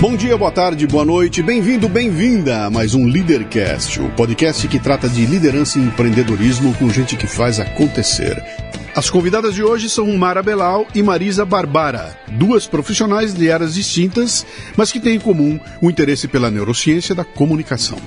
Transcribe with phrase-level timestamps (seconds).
[0.00, 4.78] Bom dia, boa tarde, boa noite, bem-vindo, bem-vinda a mais um Leadercast, o podcast que
[4.78, 8.42] trata de liderança e empreendedorismo com gente que faz acontecer.
[8.96, 14.46] As convidadas de hoje são Mara Belal e Marisa Barbara, duas profissionais de áreas distintas,
[14.74, 17.98] mas que têm em comum o interesse pela neurociência da comunicação.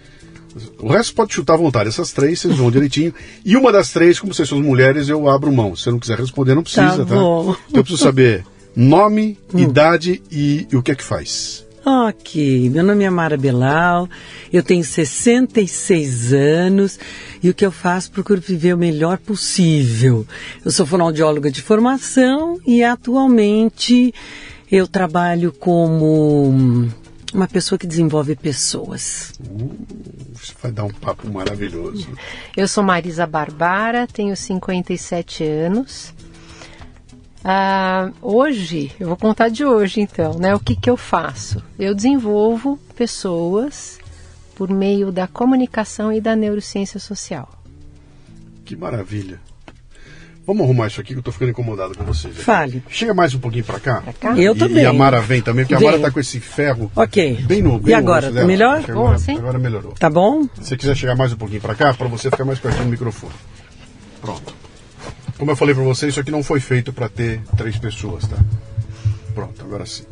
[0.78, 1.88] O resto pode chutar à vontade.
[1.88, 3.12] Essas três vocês vão direitinho.
[3.44, 5.76] E uma das três, como vocês são mulheres, eu abro mão.
[5.76, 7.14] Se você não quiser responder, não precisa, tá?
[7.14, 7.54] bom.
[7.68, 8.44] Então eu preciso saber
[8.74, 11.66] nome, idade e, e o que é que faz.
[11.88, 14.08] Ok, meu nome é Mara Belal,
[14.52, 16.98] eu tenho 66 anos
[17.40, 20.26] e o que eu faço procuro viver o melhor possível.
[20.64, 24.12] Eu sou fonoaudióloga de formação e atualmente
[24.70, 26.88] eu trabalho como
[27.36, 29.34] uma pessoa que desenvolve pessoas.
[30.32, 32.08] Você vai dar um papo maravilhoso.
[32.56, 36.14] Eu sou Marisa Barbara, tenho 57 anos.
[37.44, 40.52] Ah, hoje, eu vou contar de hoje então, né?
[40.52, 41.62] O que, que eu faço?
[41.78, 44.00] Eu desenvolvo pessoas
[44.56, 47.48] por meio da comunicação e da neurociência social.
[48.64, 49.40] Que maravilha.
[50.46, 52.32] Vamos arrumar isso aqui que eu tô ficando incomodado com vocês.
[52.34, 52.44] aqui.
[52.44, 52.82] Fale.
[52.88, 54.00] Chega mais um pouquinho pra cá.
[54.00, 54.38] Pra cá?
[54.38, 54.84] Eu E- também.
[54.84, 55.80] E a Mara vem também, porque a.
[55.80, 57.34] Mara tá com esse ferro Ok.
[57.42, 58.46] bem no bem E no agora, dela.
[58.46, 58.80] melhor?
[58.82, 59.36] Bom, Agora, assim?
[59.36, 59.92] agora melhorou.
[59.98, 60.44] Tá bom?
[60.54, 62.90] Se você quiser chegar mais um pouquinho pra cá, pra você ficar mais pertinho do
[62.90, 63.32] microfone.
[64.20, 64.54] Pronto.
[65.36, 68.36] Como eu falei pra você, isso aqui não foi feito pra ter três pessoas, tá?
[69.34, 70.04] Pronto, agora sim.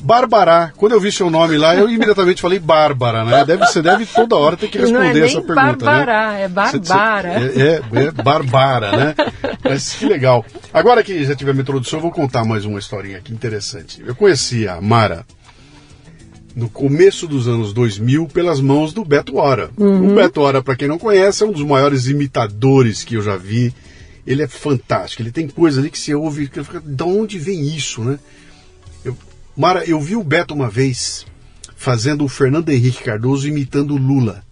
[0.00, 0.72] Barbará.
[0.76, 3.44] Quando eu vi seu nome lá, eu imediatamente falei Bárbara, né?
[3.44, 6.42] Deve, você deve toda hora ter que responder não é essa pergunta, Barbará, né?
[6.42, 7.28] é Barbara.
[7.28, 9.14] É, é, é Barbara, né?
[9.62, 10.44] Mas que legal.
[10.72, 14.02] Agora que já tive a minha introdução, eu vou contar mais uma historinha aqui interessante.
[14.04, 15.24] Eu conheci a Mara
[16.54, 19.70] no começo dos anos 2000 pelas mãos do Beto Hora.
[19.76, 23.36] O Beto Hora, para quem não conhece, é um dos maiores imitadores que eu já
[23.36, 23.72] vi.
[24.26, 25.22] Ele é fantástico.
[25.22, 28.18] Ele tem coisas ali que você ouve que fica, de onde vem isso, né?
[29.56, 31.26] Mara, eu vi o Beto uma vez
[31.76, 34.44] fazendo o Fernando Henrique Cardoso imitando o Lula.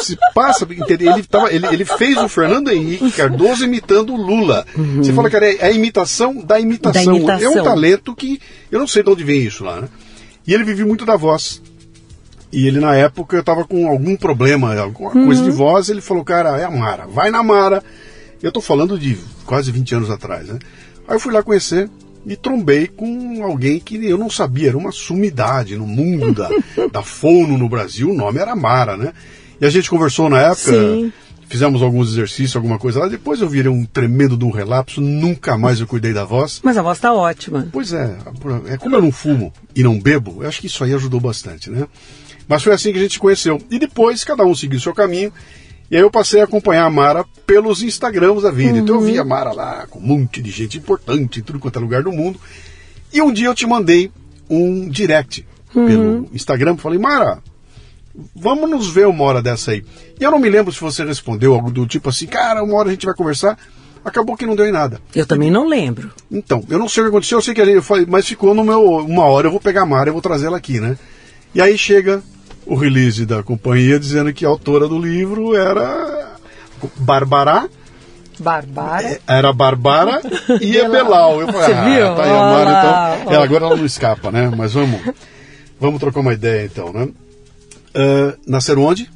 [0.00, 0.66] Se, passa?
[0.70, 4.64] Ele, tava, ele, ele fez o Fernando Henrique Cardoso imitando o Lula.
[4.96, 7.04] Você fala, cara, é a imitação da imitação.
[7.04, 7.56] Da imitação.
[7.56, 8.40] É um talento que
[8.70, 9.88] eu não sei de onde vem isso lá, né?
[10.46, 11.60] E ele vivia muito da voz.
[12.52, 15.88] E ele, na época, estava com algum problema, alguma coisa de voz.
[15.88, 17.82] Ele falou, cara, é a Mara, vai na Mara.
[18.40, 20.58] Eu tô falando de quase 20 anos atrás, né?
[21.08, 21.90] Aí eu fui lá conhecer
[22.26, 26.48] e trombei com alguém que eu não sabia, era uma sumidade no mundo da,
[26.90, 29.12] da fono no Brasil, o nome era Mara, né?
[29.60, 31.12] E a gente conversou na época, Sim.
[31.48, 33.08] fizemos alguns exercícios, alguma coisa lá.
[33.08, 36.60] Depois eu virei um tremendo de um relapso, nunca mais eu cuidei da voz.
[36.62, 37.68] Mas a voz tá ótima.
[37.70, 38.16] Pois é,
[38.68, 41.70] é como eu não fumo e não bebo, eu acho que isso aí ajudou bastante,
[41.70, 41.86] né?
[42.48, 43.60] Mas foi assim que a gente se conheceu.
[43.70, 45.32] E depois cada um seguiu o seu caminho.
[45.94, 48.78] E aí eu passei a acompanhar a Mara pelos Instagrams da vida.
[48.78, 51.78] Então eu vi a Mara lá com um monte de gente importante em tudo quanto
[51.78, 52.36] é lugar do mundo.
[53.12, 54.10] E um dia eu te mandei
[54.50, 56.76] um direct pelo Instagram.
[56.78, 57.38] Falei, Mara,
[58.34, 59.84] vamos nos ver uma hora dessa aí.
[60.18, 62.88] E eu não me lembro se você respondeu algo do tipo assim, cara, uma hora
[62.88, 63.56] a gente vai conversar.
[64.04, 65.00] Acabou que não deu em nada.
[65.14, 66.10] Eu também não lembro.
[66.28, 68.26] Então, eu não sei o que aconteceu, eu sei que a gente, eu falei, mas
[68.26, 68.82] ficou no meu.
[68.82, 70.98] Uma hora eu vou pegar a Mara e vou trazer ela aqui, né?
[71.54, 72.20] E aí chega
[72.66, 76.34] o release da companhia dizendo que a autora do livro era
[76.96, 77.68] Barbará,
[78.38, 79.20] Barbara.
[79.26, 80.20] era Barbara
[80.60, 81.40] e é Belal.
[81.40, 82.14] Eu falei, Você ah, viu?
[82.16, 83.32] tá aí a Mara, então.
[83.32, 84.50] É, agora ela não escapa, né?
[84.56, 85.00] Mas vamos,
[85.80, 87.08] vamos trocar uma ideia então, né?
[87.94, 89.08] Ah, nasceram onde?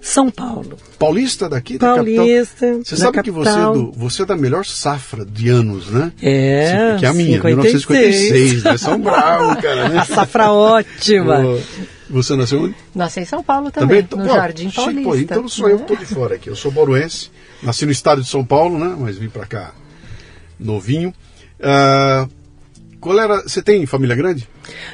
[0.00, 0.76] São Paulo.
[0.98, 1.76] Paulista daqui?
[1.78, 2.84] da Paulista, capital?
[2.84, 3.74] Você da sabe que você é, capital.
[3.74, 6.12] do, você é da melhor safra de anos, né?
[6.22, 7.86] É, Que é a minha, 56.
[7.86, 8.76] 1956, né?
[8.78, 9.98] São Bravo, cara, né?
[9.98, 11.40] A safra ótima.
[12.08, 12.74] Você nasceu onde?
[12.94, 14.24] Nasci em São Paulo também, Também?
[14.26, 15.02] no Pô, Jardim Paulista.
[15.02, 16.48] pô, então não sou eu que estou de fora aqui.
[16.48, 17.30] Eu sou boruense,
[17.62, 18.94] nasci no estado de São Paulo, né?
[18.98, 19.74] Mas vim para cá
[20.58, 21.12] novinho.
[21.60, 22.28] Ah,
[23.00, 23.42] qual era.
[23.42, 24.48] Você tem família grande?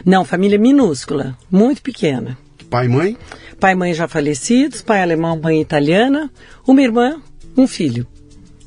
[0.04, 2.38] Não, família minúscula, muito pequena.
[2.70, 3.18] Pai e mãe?
[3.60, 6.30] Pai e mãe já falecidos, pai alemão, mãe italiana,
[6.66, 7.20] uma irmã,
[7.56, 8.06] um filho,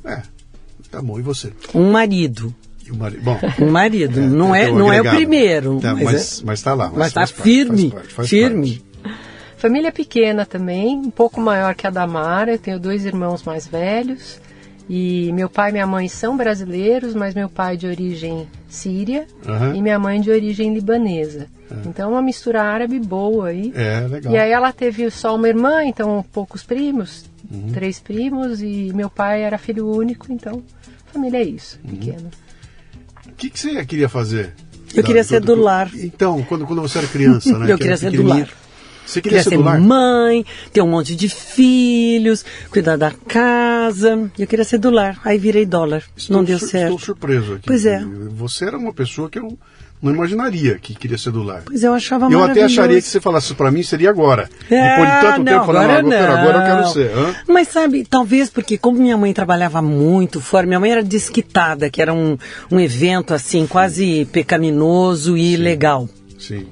[0.05, 0.21] É,
[0.91, 1.19] tá bom.
[1.19, 1.51] E você?
[1.73, 2.53] um marido.
[2.85, 3.21] E o marido?
[3.23, 3.39] Bom.
[3.61, 4.19] Um marido.
[4.19, 5.79] É, não é, não é o primeiro.
[5.79, 6.91] Tá, mas, mas, é- mas lá.
[6.95, 8.83] mas tá parte, firme, faz parte, faz firme.
[9.01, 9.15] parte.
[9.57, 12.51] Família pequena também, um pouco maior que a da Mara.
[12.51, 14.39] Eu tenho dois irmãos mais velhos.
[14.87, 19.25] E meu pai e minha mãe são brasileiros, mas meu pai é de origem síria
[19.47, 19.75] Aham.
[19.75, 21.47] e minha mãe de origem libanesa.
[21.87, 23.73] Então uma mistura árabe boa aí.
[23.75, 24.31] É, legal.
[24.31, 27.71] E aí ela teve só uma irmã, então poucos primos, Uhum.
[27.73, 30.61] três primos, e meu pai era filho único, então
[31.11, 31.89] família é isso, Uhum.
[31.89, 32.29] pequena.
[33.35, 34.53] O que, que você queria fazer?
[34.95, 35.91] Eu queria ser do lar.
[35.93, 37.67] Então, quando, quando você era criança, né?
[37.69, 38.47] Eu queria ser do lar.
[39.05, 44.31] Você queria, Queria ser ser do mãe, ter um monte de filhos, cuidar da casa.
[44.39, 45.19] Eu queria ser do lar.
[45.25, 46.01] Aí virei dólar.
[46.15, 46.93] Estou não deu certo.
[46.93, 47.67] Estou surpreso aqui.
[47.67, 48.03] Pois é.
[48.31, 49.59] Você era uma pessoa que eu
[50.01, 51.63] não imaginaria que queria ser do lar.
[51.65, 54.49] Pois eu achava Eu até acharia que se você falasse pra mim, seria agora.
[54.69, 56.37] É, Depois de tanto não, tempo falando, agora "Ah, agora, não.
[56.37, 57.11] agora eu quero ser.
[57.17, 57.35] Hã?
[57.47, 62.01] Mas sabe, talvez porque como minha mãe trabalhava muito fora, minha mãe era desquitada, que
[62.01, 62.37] era um,
[62.71, 66.07] um evento assim, quase pecaminoso e ilegal.
[66.37, 66.67] Sim.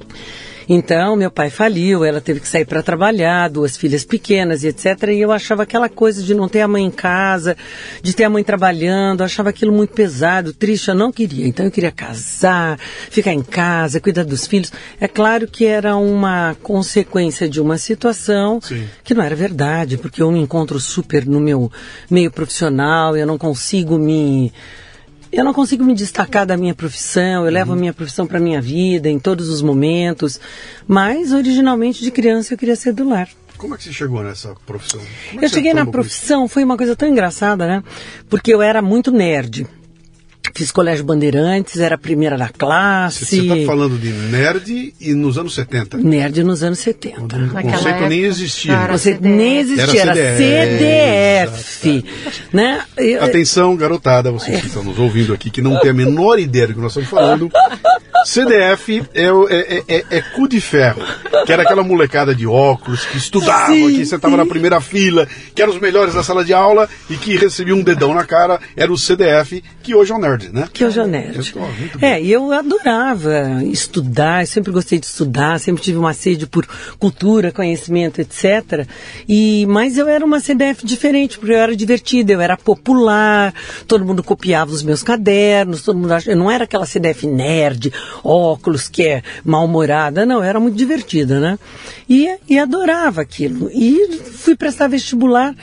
[0.67, 5.09] Então, meu pai faliu, ela teve que sair para trabalhar, duas filhas pequenas e etc.
[5.09, 7.55] E eu achava aquela coisa de não ter a mãe em casa,
[8.01, 11.47] de ter a mãe trabalhando, achava aquilo muito pesado, triste, eu não queria.
[11.47, 12.79] Então, eu queria casar,
[13.09, 14.71] ficar em casa, cuidar dos filhos.
[14.99, 18.87] É claro que era uma consequência de uma situação Sim.
[19.03, 21.71] que não era verdade, porque eu me encontro super no meu
[22.09, 24.51] meio profissional, eu não consigo me
[25.33, 28.61] eu não consigo me destacar da minha profissão, eu levo a minha profissão para minha
[28.61, 30.39] vida em todos os momentos,
[30.87, 33.27] mas originalmente de criança eu queria ser do lar.
[33.57, 35.01] Como é que você chegou nessa profissão?
[35.39, 37.83] É Eu cheguei na profissão, foi uma coisa tão engraçada, né?
[38.29, 39.65] Porque eu era muito nerd.
[40.55, 43.25] Fiz colégio Bandeirantes, era a primeira da classe.
[43.25, 45.97] Você está falando de nerd e nos anos 70.
[45.97, 47.35] Nerd nos anos 70.
[47.37, 48.73] O conceito nem existia.
[48.75, 49.27] cara, Você CDF.
[49.35, 52.05] nem existia, Era era CDF.
[52.53, 52.83] né?
[52.97, 56.67] Eu- Atenção, garotada, vocês que estão nos ouvindo aqui, que não tem a menor ideia
[56.67, 57.49] do que nós estamos falando.
[58.25, 59.29] CDF é, é,
[59.77, 61.01] é, é- é cu de ferro,
[61.45, 65.61] que era aquela molecada de óculos que estudava, Sim, que sentava na primeira fila, que
[65.61, 68.91] eram os melhores da sala de aula e que recebia um dedão na cara, era
[68.93, 70.42] o CDF, que hoje é o nerd.
[70.51, 70.69] Nerd, né?
[70.71, 71.37] Que é o nerd.
[71.37, 72.05] Eu tô, muito bom.
[72.05, 76.65] É, e eu adorava estudar, sempre gostei de estudar, sempre tive uma sede por
[76.99, 78.87] cultura, conhecimento, etc.
[79.27, 83.53] E, mas eu era uma CDF diferente, porque eu era divertida, eu era popular,
[83.87, 87.91] todo mundo copiava os meus cadernos, todo mundo ach- eu não era aquela CDF nerd,
[88.23, 91.57] óculos, que é mal-humorada, não, eu era muito divertida, né?
[92.09, 93.69] E, e adorava aquilo.
[93.73, 95.55] E fui prestar vestibular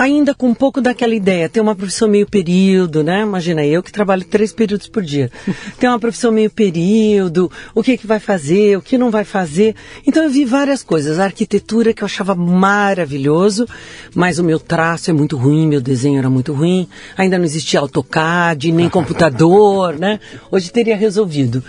[0.00, 3.20] ainda com um pouco daquela ideia, ter uma profissão meio período, né?
[3.20, 5.30] Imagina, eu que trabalho três períodos por dia.
[5.78, 9.74] Ter uma profissão meio período, o que que vai fazer, o que não vai fazer.
[10.06, 11.18] Então eu vi várias coisas.
[11.18, 13.68] A arquitetura que eu achava maravilhoso,
[14.14, 16.88] mas o meu traço é muito ruim, meu desenho era muito ruim.
[17.18, 20.18] Ainda não existia AutoCAD, nem computador, né?
[20.50, 21.62] Hoje teria resolvido.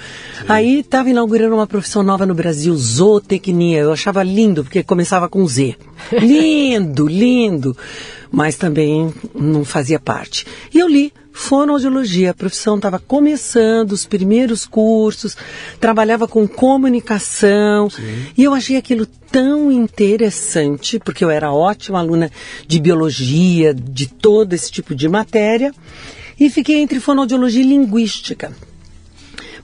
[0.47, 3.79] Aí estava inaugurando uma profissão nova no Brasil, zootecnia.
[3.79, 5.75] Eu achava lindo, porque começava com Z.
[6.19, 7.77] Lindo, lindo.
[8.31, 10.45] Mas também não fazia parte.
[10.73, 15.35] E eu li fonoaudiologia, a profissão estava começando, os primeiros cursos,
[15.79, 17.89] trabalhava com comunicação,
[18.37, 22.29] e eu achei aquilo tão interessante, porque eu era ótima aluna
[22.67, 25.73] de biologia, de todo esse tipo de matéria,
[26.39, 28.51] e fiquei entre fonoaudiologia e linguística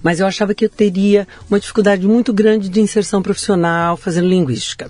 [0.01, 4.89] mas eu achava que eu teria uma dificuldade muito grande de inserção profissional fazendo linguística.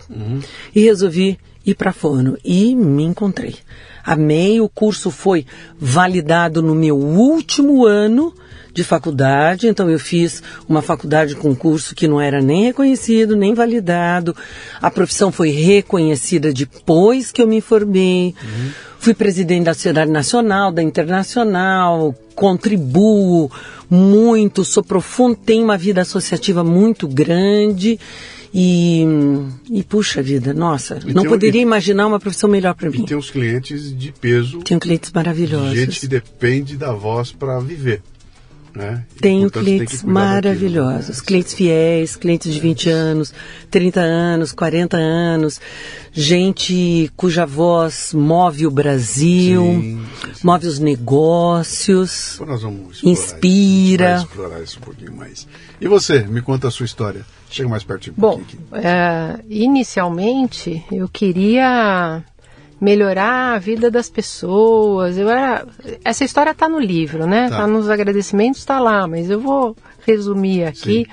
[0.73, 3.55] E resolvi ir para fono e me encontrei.
[4.03, 5.45] Amei, o curso foi
[5.77, 8.33] validado no meu último ano
[8.73, 13.53] de faculdade, então eu fiz uma faculdade com curso que não era nem reconhecido, nem
[13.53, 14.35] validado.
[14.79, 18.35] A profissão foi reconhecida depois que eu me formei.
[19.00, 23.50] Fui presidente da Sociedade Nacional, da Internacional, contribuo
[23.89, 27.98] muito, sou profundo, tenho uma vida associativa muito grande
[28.54, 29.06] e,
[29.72, 33.01] e puxa vida, nossa, E não tem um- poderia imaginar uma profissão melhor para mim.
[33.04, 35.77] E tem uns clientes de peso, Tenho clientes maravilhosos.
[35.77, 38.01] gente que depende da voz para viver.
[38.77, 39.03] Né?
[39.19, 41.24] Tenho portanto, clientes cuidar daquilo, maravilhosos, né?
[41.25, 43.34] clientes fiéis, clientes de 20 anos,
[43.72, 45.60] 30 anos, 40 anos,
[46.13, 50.48] gente cuja voz move o Brasil, Sim, sim, sim.
[50.48, 52.39] move os negócios.
[52.46, 54.15] Nós vamos explorar Inspira.
[54.17, 55.48] Isso, vai explorar isso um pouquinho mais.
[55.81, 57.25] E você, me conta a sua história.
[57.50, 58.86] Chega mais pertinho um Bom, pouquinho aqui.
[58.88, 62.22] é, inicialmente eu queria
[62.79, 65.17] melhorar a vida das pessoas.
[65.17, 65.65] Eu era,
[66.03, 67.48] essa história está no livro, né?
[67.50, 67.55] Tá.
[67.55, 71.05] Está nos agradecimentos, está lá, mas eu vou resumir aqui.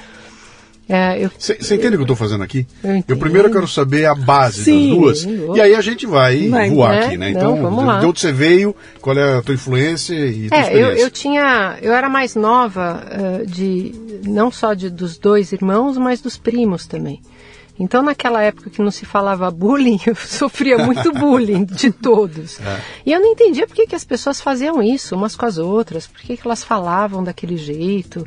[0.87, 2.67] É, eu, Você entende o que eu estou fazendo aqui?
[2.83, 3.19] Eu entendo.
[3.19, 5.57] primeiro quero saber a base Sim, das duas.
[5.57, 7.07] E aí a gente vai, Vai, voar né?
[7.07, 7.31] aqui, né?
[7.31, 10.61] Não, Então, vamos de- onde você veio, qual é a tua influência e É, eu,
[10.61, 11.03] experiência?
[11.05, 13.95] eu tinha, eu era mais nova eh, de
[14.27, 17.23] não só de, dos dois irmãos, mas dos primos também.
[17.79, 22.59] Então naquela época que não se falava bullying, eu sofria muito bullying de todos.
[22.65, 22.81] É.
[23.05, 26.07] E eu não entendia por que, que as pessoas faziam isso umas com as outras,
[26.07, 28.27] por que, que elas falavam daquele jeito.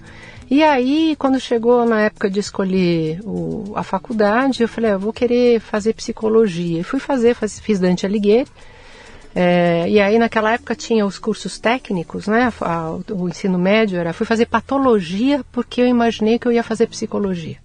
[0.50, 5.00] E aí, quando chegou na época de escolher o- a faculdade, eu falei, ah, eu
[5.00, 6.80] vou querer fazer psicologia.
[6.80, 8.48] E fui fazer, faz- fiz Dante Alighieri.
[9.36, 12.52] É, e aí naquela época tinha os cursos técnicos, né?
[12.62, 16.88] A- o ensino médio era, fui fazer patologia porque eu imaginei que eu ia fazer
[16.88, 17.58] psicologia.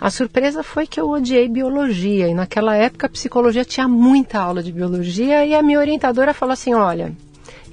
[0.00, 4.62] A surpresa foi que eu odiei biologia e naquela época a psicologia tinha muita aula
[4.62, 7.12] de biologia e a minha orientadora falou assim, olha,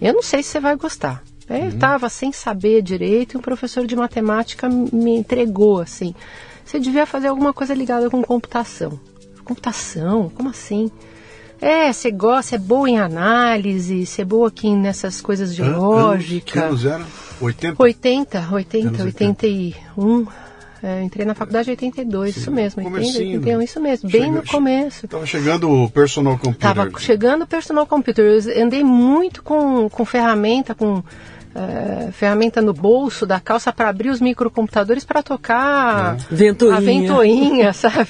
[0.01, 1.23] eu não sei se você vai gostar.
[1.47, 6.15] Eu estava sem saber direito e um professor de matemática me entregou assim,
[6.65, 8.99] você devia fazer alguma coisa ligada com computação.
[9.43, 10.29] Computação?
[10.33, 10.89] Como assim?
[11.61, 15.67] É, você gosta, é boa em análise, você é boa aqui nessas coisas de An-
[15.67, 16.51] anos- lógica.
[16.53, 17.05] Que anos era?
[17.39, 17.81] 80?
[17.83, 20.25] 80, 80, Anos 81.
[20.85, 24.21] É, entrei na faculdade em 82, Sim, isso mesmo, 80, comecinho, 81, isso mesmo, bem
[24.25, 25.07] Chega- no começo.
[25.07, 26.59] Tava chegando o personal computer.
[26.75, 31.01] Tava chegando o personal computer, eu andei muito com, com ferramenta, com
[31.55, 36.75] eh, ferramenta no bolso da calça para abrir os microcomputadores para tocar Ventoinha.
[36.77, 38.09] a ventoinha, sabe?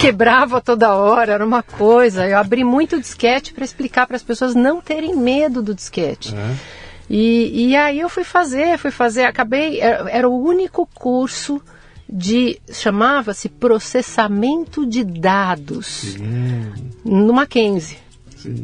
[0.00, 2.28] Quebrava toda hora, era uma coisa.
[2.28, 6.32] Eu abri muito disquete para explicar para as pessoas não terem medo do disquete.
[6.32, 6.54] É.
[7.10, 11.60] E, e aí eu fui fazer, fui fazer, acabei, era, era o único curso
[12.08, 16.16] de, chamava-se processamento de dados,
[17.04, 18.03] no Mackenzie.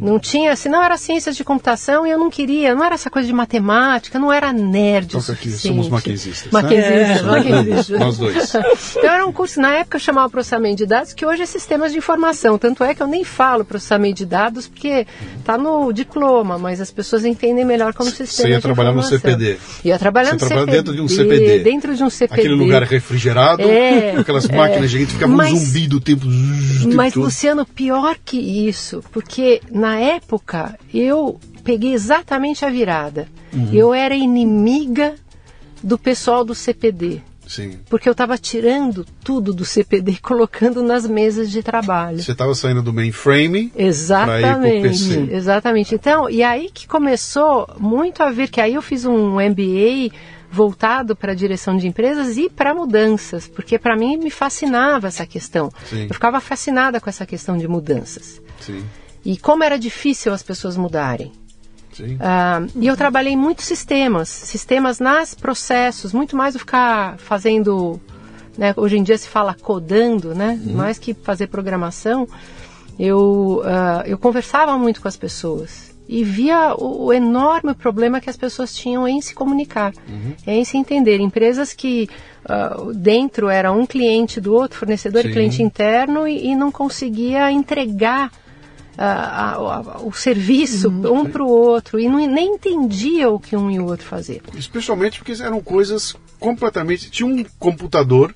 [0.00, 3.26] Não tinha, senão era ciências de computação e eu não queria, não era essa coisa
[3.26, 6.52] de matemática, não era nerd Toca aqui, somos maquinzistas.
[6.52, 7.22] Maquinzistas, É.
[7.22, 8.00] maquinzistas.
[8.00, 8.54] Nós dois.
[8.96, 11.98] Então era um curso, na época chamava processamento de dados, que hoje é sistemas de
[11.98, 12.58] informação.
[12.58, 15.06] Tanto é que eu nem falo processamento de dados, porque
[15.38, 19.02] está no diploma, mas as pessoas entendem melhor como Você sistema ia de trabalhar no.
[19.02, 19.56] CPD.
[19.84, 20.76] Ia trabalhar Você no trabalha CPD.
[20.76, 21.58] dentro de um CPD.
[21.60, 22.40] Dentro de um CPD.
[22.40, 26.26] Aquele lugar refrigerado, É, com aquelas máquinas gigantes, ficava Mas- um zumbi do tempo.
[26.28, 27.24] zzz, o tempo Mas, todo.
[27.24, 33.28] Luciano, pior que isso, porque na época eu peguei exatamente a virada.
[33.52, 33.68] Uhum.
[33.72, 35.14] Eu era inimiga
[35.82, 37.22] do pessoal do CPD.
[37.50, 37.80] Sim.
[37.88, 42.22] Porque eu estava tirando tudo do CPD e colocando nas mesas de trabalho.
[42.22, 45.32] Você estava saindo do mainframe Exatamente.
[45.32, 45.94] Exatamente.
[45.96, 50.14] Então, e aí que começou muito a ver que aí eu fiz um MBA
[50.50, 55.26] voltado para a direção de empresas e para mudanças, porque para mim me fascinava essa
[55.26, 55.70] questão.
[55.86, 56.04] Sim.
[56.04, 58.40] Eu ficava fascinada com essa questão de mudanças.
[58.60, 58.84] Sim.
[59.24, 61.32] E como era difícil as pessoas mudarem.
[61.98, 68.00] Uh, e eu trabalhei em muitos sistemas, sistemas nas processos, muito mais do ficar fazendo,
[68.56, 70.74] né, hoje em dia se fala codando, né, uhum.
[70.74, 72.28] mais que fazer programação.
[72.98, 78.28] Eu, uh, eu conversava muito com as pessoas e via o, o, enorme problema que
[78.28, 80.34] as pessoas tinham em se comunicar, uhum.
[80.46, 81.20] em se entender.
[81.20, 82.08] Empresas que
[82.44, 85.28] uh, dentro era um cliente do outro, fornecedor Sim.
[85.28, 88.30] e cliente interno, e, e não conseguia entregar
[89.04, 91.20] a, a, o serviço uhum.
[91.20, 94.40] um para o outro e não, nem entendia o que um e o outro faziam.
[94.54, 97.10] Especialmente porque eram coisas completamente.
[97.10, 98.34] Tinha um computador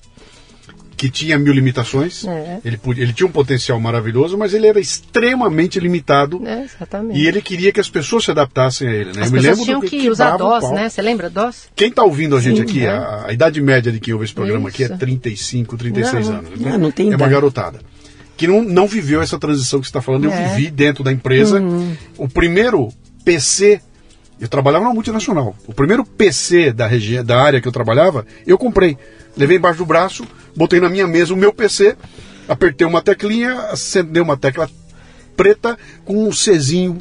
[0.95, 2.25] que tinha mil limitações.
[2.25, 2.59] É.
[2.63, 6.41] Ele, ele tinha um potencial maravilhoso, mas ele era extremamente limitado.
[6.45, 7.19] É, exatamente.
[7.19, 9.13] E ele queria que as pessoas se adaptassem a ele.
[9.13, 9.21] Né?
[9.21, 10.89] As Eu me pessoas lembro tinham do que, usar DOS, né?
[10.89, 11.67] Você lembra DOS?
[11.75, 12.89] Quem está ouvindo a gente Sim, aqui, é.
[12.89, 14.83] a, a, idade média de quem ouve esse programa Isso.
[14.83, 16.37] aqui é 35, 36 Não.
[16.37, 16.59] anos.
[16.59, 17.31] Não, não tem é uma idade.
[17.31, 17.79] garotada.
[18.37, 20.25] Que não, não viveu essa transição que você está falando.
[20.25, 20.49] Eu É.
[20.55, 21.61] vivi dentro da empresa.
[22.17, 22.89] O primeiro
[23.23, 23.79] PC,
[24.39, 25.55] eu trabalhava numa multinacional.
[25.67, 28.97] O primeiro PC da, região, da área que eu trabalhava, eu comprei.
[29.37, 30.25] Levei embaixo do braço,
[30.55, 31.95] botei na minha mesa o meu PC,
[32.47, 34.69] apertei uma teclinha, acendeu uma tecla
[35.35, 36.97] preta com um Czinho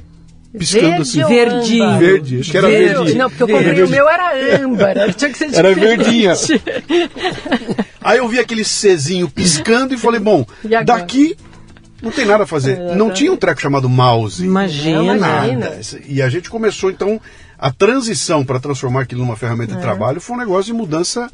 [0.56, 1.22] piscando assim.
[1.22, 1.98] ou Verdinho.
[1.98, 3.14] Verde, acho que era Verde.
[3.14, 3.82] Não, porque eu comprei Verde.
[3.82, 4.94] o meu era âmbar.
[5.14, 5.96] Tinha que ser Era diferente.
[6.04, 6.34] verdinha.
[8.04, 11.36] Aí eu vi aquele Czinho piscando e falei, bom, E daqui
[12.02, 12.78] não tem nada a fazer.
[12.94, 14.44] Não tinha um treco chamado mouse.
[14.44, 15.14] Imagina.
[15.16, 15.80] Nada.
[16.06, 17.18] E a gente começou, então,
[17.58, 21.30] a transição para transformar aquilo numa ferramenta de trabalho foi um negócio de mudança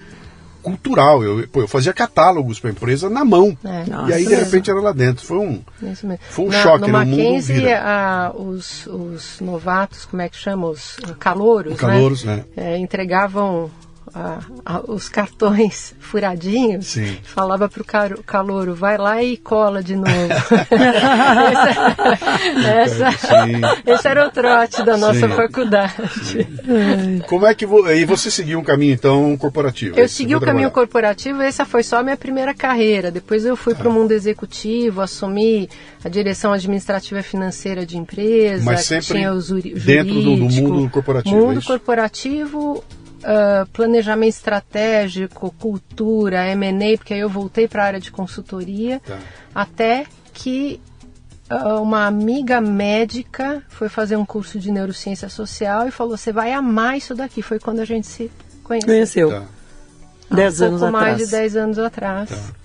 [0.62, 1.24] cultural.
[1.24, 3.56] Eu, pô, eu fazia catálogos para a empresa na mão.
[3.64, 3.84] É.
[4.08, 4.44] E aí, de Nossa.
[4.44, 5.24] repente, era lá dentro.
[5.24, 5.60] Foi um,
[6.28, 7.04] foi um Na- choque, no né?
[7.04, 7.82] O mundo vira.
[7.82, 10.68] a- os, os novatos, como é que chama?
[10.68, 12.44] Os calouros, Calouros, né?
[12.56, 13.70] É, entregavam
[14.14, 16.86] a- a- os cartões furadinhos.
[16.86, 17.16] Sim.
[17.22, 20.08] Falava para o calouro, vai lá e cola de novo.
[22.70, 23.60] essa, essa- Sim.
[23.86, 25.34] esse era o trote da nossa Sim.
[25.34, 25.92] faculdade.
[27.26, 27.88] Como é que vo...
[27.90, 29.98] e você seguiu um caminho então corporativo?
[29.98, 33.10] Eu segui o foi caminho corporativo, essa foi só a minha primeira carreira.
[33.10, 33.90] Depois eu fui para Tá.
[33.90, 35.68] o mundo executivo, assumi
[36.04, 40.36] a direção administrativa e financeira de empresa, Mas sempre tinha os juri- dentro do- do
[40.36, 41.66] mundo corporativo, é Mundo isso?
[41.66, 42.84] corporativo,
[43.24, 49.18] ah, planejamento estratégico, cultura, M&A, porque aí eu voltei para a área de consultoria, Tá.
[49.54, 50.80] até que
[51.48, 56.52] ah, uma amiga médica foi fazer um curso de neurociência social e falou: você vai
[56.52, 57.42] amar isso daqui.
[57.42, 58.30] Foi quando a gente se
[58.62, 58.88] conheceu.
[58.88, 59.30] Conheceu.
[59.30, 59.44] Tá.
[60.36, 61.16] Dez um anos pouco atrás.
[61.16, 62.30] mais de 10 anos atrás.
[62.30, 62.59] Tá.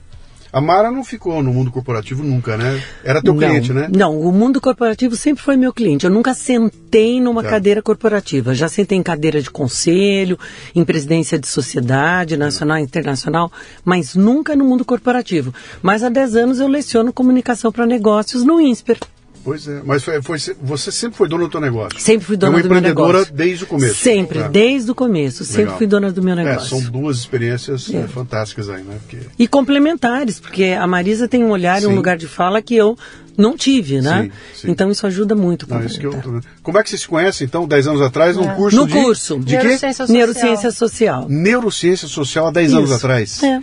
[0.56, 2.82] A Mara não ficou no mundo corporativo nunca, né?
[3.04, 3.90] Era teu não, cliente, né?
[3.94, 6.06] Não, o mundo corporativo sempre foi meu cliente.
[6.06, 7.50] Eu nunca sentei numa Tá.
[7.50, 8.56] cadeira corporativa.
[8.56, 10.40] Já sentei em cadeira de conselho,
[10.74, 13.52] em presidência de sociedade, nacional e internacional,
[13.84, 15.54] mas nunca no mundo corporativo.
[15.82, 18.98] Mas há 10 anos eu leciono comunicação para negócios no INSPER.
[19.46, 22.00] Pois é, mas foi, foi- você sempre foi dona do teu negócio.
[22.00, 23.34] Sempre fui dona é uma do meu empreendedora negócio.
[23.36, 23.96] desde o começo.
[23.96, 24.50] Sempre, É.
[24.50, 25.46] desde o começo.
[25.46, 25.78] Sempre Legal.
[25.78, 26.70] fui dona do meu É, negócio.
[26.70, 27.98] são duas experiências É.
[27.98, 28.96] é, fantásticas aí, né?
[29.04, 31.88] Porque E complementares, porque a Marisa tem um olhar e Sim.
[31.88, 32.98] um lugar de fala que eu
[33.38, 34.24] não tive, né?
[34.24, 34.32] Sim,
[34.62, 34.72] sim.
[34.72, 35.70] Então isso ajuda muito.
[35.70, 38.50] não, isso que eu, como é que vocês se conhecem, então, 10 anos atrás, num
[38.50, 38.56] É.
[38.56, 38.94] curso No de...
[38.94, 39.38] curso.
[39.40, 39.64] De quê?
[39.64, 40.18] Neurociência social.
[40.18, 41.26] Neurociência social.
[41.30, 43.44] Neurociência social há 10 anos atrás.
[43.44, 43.60] É.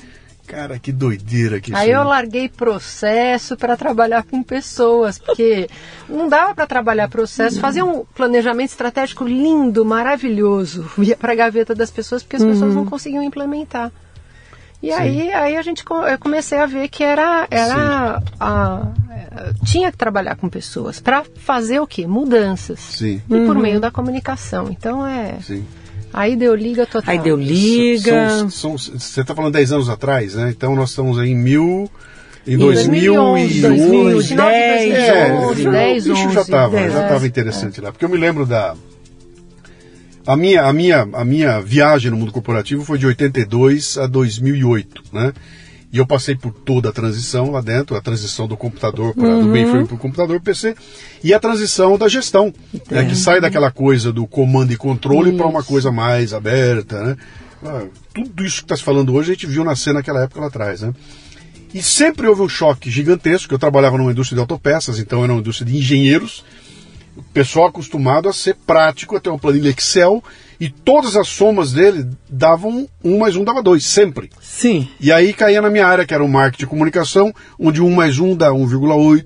[0.52, 5.66] Cara, que doideira que Aí eu larguei processo para trabalhar com pessoas, porque
[6.06, 11.74] não dava para trabalhar processo, fazer um planejamento estratégico lindo, maravilhoso, ia para a gaveta
[11.74, 13.90] das pessoas porque as pessoas não conseguiam implementar.
[14.82, 18.88] E aí, aí a gente eu comecei a ver que era era a,
[19.64, 22.06] tinha que trabalhar com pessoas para fazer o quê?
[22.06, 22.78] Mudanças.
[22.78, 24.68] Sim, E por meio da comunicação.
[24.70, 25.64] Então é sim.
[26.12, 27.12] Aí deu liga total.
[27.12, 28.28] Aí deu liga.
[28.50, 30.50] São- são- você está falando 10 anos atrás, né?
[30.50, 31.90] Então nós estamos aí em mil...
[32.44, 34.94] Em Em 2011, 2011, final de 2010,
[35.46, 37.02] 2011, É, 10, o bicho 11, já estava, 10, já é.
[37.04, 37.92] estava interessante lá.
[37.92, 38.74] Porque eu me lembro da.
[40.26, 45.02] A minha, a, minha, a minha viagem no mundo corporativo foi de 82 a 2008,
[45.12, 45.32] né?
[45.92, 49.46] E eu passei por toda a transição lá dentro, a transição do computador para do
[49.46, 50.74] mainframe para o computador PC
[51.22, 52.52] e a transição da gestão,
[52.90, 57.16] né, que sai daquela coisa do comando e controle para uma coisa mais aberta, né?
[57.62, 60.46] Ah, Tudo isso que está se falando hoje a gente viu nascer naquela época lá
[60.46, 60.94] atrás, né?
[61.74, 63.52] E sempre houve um choque gigantesco.
[63.52, 66.44] Eu trabalhava numa indústria de autopeças, então era uma indústria de engenheiros.
[67.16, 70.22] O pessoal acostumado a ser prático, a ter uma planilha Excel
[70.62, 74.30] e todas as somas dele davam um mais um dava dois, sempre.
[74.40, 74.88] Sim.
[75.00, 78.20] E aí caía na minha área, que era o marketing e comunicação, onde um mais
[78.20, 79.24] um dá 1,8,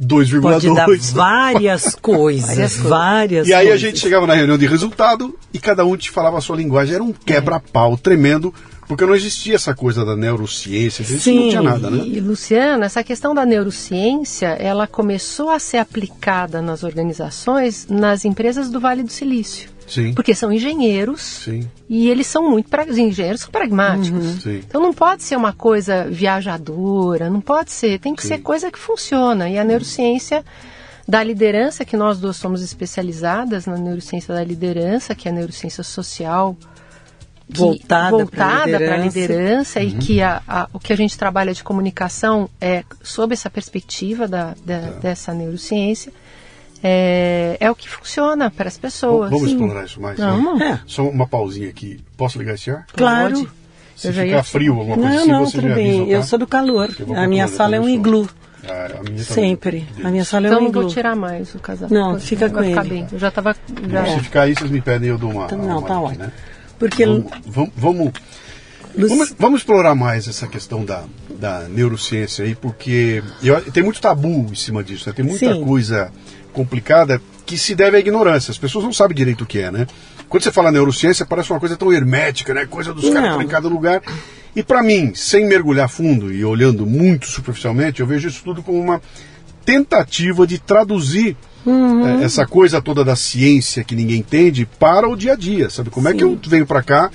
[0.00, 0.40] 2,2.
[0.40, 3.84] Pode dar várias coisas, várias, várias E aí coisas.
[3.84, 6.94] a gente chegava na reunião de resultado e cada um te falava a sua linguagem.
[6.94, 8.54] Era um quebra-pau tremendo,
[8.88, 12.02] porque não existia essa coisa da neurociência, Sim, não tinha nada, né?
[12.02, 18.70] E, Luciana, essa questão da neurociência, ela começou a ser aplicada nas organizações, nas empresas
[18.70, 19.71] do Vale do Silício.
[19.92, 20.14] Sim.
[20.14, 22.84] Porque são engenheiros Sim, e eles são muito pra...
[22.84, 24.42] os engenheiros são pragmáticos.
[24.42, 24.62] sim.
[24.66, 28.28] Então não pode ser uma coisa viajadora, não pode ser, tem que Sim.
[28.28, 29.50] ser coisa que funciona.
[29.50, 30.44] E a neurociência
[31.06, 35.82] da liderança, que nós duas somos especializadas na neurociência da liderança, que é a neurociência
[35.82, 36.56] social,
[37.52, 39.18] que- voltada para a liderança.
[39.18, 39.86] liderança Uhum.
[39.86, 44.26] e que a, a- o que a gente trabalha de comunicação é sob essa perspectiva
[44.26, 44.90] da, da- Tá.
[45.00, 46.12] dessa neurociência.
[46.82, 49.30] É, é o que funciona para as pessoas.
[49.30, 49.54] Vamos Sim.
[49.56, 50.18] explorar isso mais.
[50.18, 50.58] Vamos.
[50.58, 50.80] né?
[50.82, 50.84] É.
[50.86, 52.00] Só uma pausinha aqui.
[52.16, 52.86] Posso ligar esse ar?
[52.94, 53.34] Claro.
[53.34, 53.48] Pode.
[53.94, 55.90] Se Eu já ficar ia- frio, alguma coisa Não, assim, não, você tudo me bem.
[55.90, 56.10] avisa, tá?
[56.12, 56.90] Eu sou do calor.
[57.14, 58.28] A minha sala é um iglu.
[58.68, 59.22] Ah, a minha.
[59.22, 59.86] Sempre.
[60.02, 60.92] A minha sala é Então um não vou iglu.
[60.94, 61.92] tirar mais o casaco.
[61.94, 62.80] Não, fica com ele.
[62.88, 63.06] bem.
[63.12, 63.54] Eu já estava.
[63.88, 64.06] Já...
[64.06, 65.46] Se ficar aí, vocês me pedem eu dou uma.
[65.48, 66.24] Não, uma tá ótimo.
[66.24, 66.32] né?
[66.78, 68.12] Porque Vamos, vamos, vamos,
[68.96, 71.04] vamos- vamos explorar mais essa questão da,
[71.38, 75.12] da neurociência aí, porque eu- tem muito tabu em cima disso, né?
[75.14, 75.64] tem muita Sim.
[75.64, 76.10] coisa
[76.52, 78.50] complicada que se deve à ignorância.
[78.50, 79.86] As pessoas não sabem direito o que é, né?
[80.28, 82.64] Quando você fala neurociência, parece uma coisa tão hermética, né?
[82.66, 84.00] Coisa dos caras em cada lugar.
[84.54, 88.78] E para mim, sem mergulhar fundo e olhando muito superficialmente, eu vejo isso tudo como
[88.78, 89.00] uma
[89.64, 91.36] tentativa de traduzir
[91.66, 95.90] eh, essa coisa toda da ciência que ninguém entende para o dia a dia, sabe?
[95.90, 97.10] Como é que eu venho para cá,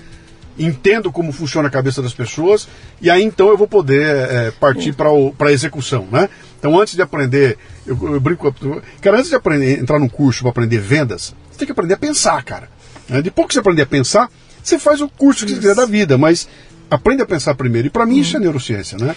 [0.57, 2.67] entendo como funciona a cabeça das pessoas
[3.01, 6.29] e aí então eu vou poder eh, partir para a execução, né?
[6.59, 8.53] Então antes de aprender, eu, eu brinco,
[9.01, 11.97] cara, antes de aprender, entrar num curso para aprender vendas, você tem que aprender a
[11.97, 12.69] pensar, cara.
[13.07, 13.21] Né?
[13.21, 14.29] Depois que você aprender a pensar,
[14.63, 16.47] você faz o curso que você quiser da vida, mas
[16.89, 17.87] aprende a pensar primeiro.
[17.87, 19.15] E para mim isso é neurociência, né?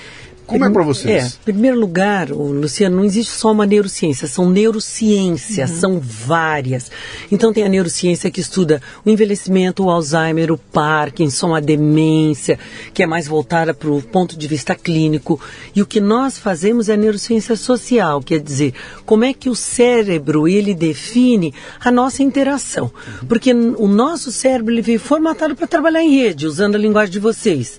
[0.50, 1.24] Como é para vocês?
[1.24, 6.90] É, em primeiro lugar, Luciano, não existe só uma neurociência, são neurociências, são várias.
[7.30, 12.58] Então tem a neurociência que estuda o envelhecimento, o Alzheimer, o Parkinson, a demência,
[12.92, 15.40] que é mais voltada para o ponto de vista clínico.
[15.74, 18.74] E o que nós fazemos é a neurociência social, quer dizer,
[19.06, 22.90] como é que o cérebro ele define a nossa interação.
[23.28, 27.12] Porque n- o nosso cérebro ele veio formatado para trabalhar em rede, usando a linguagem
[27.12, 27.78] de vocês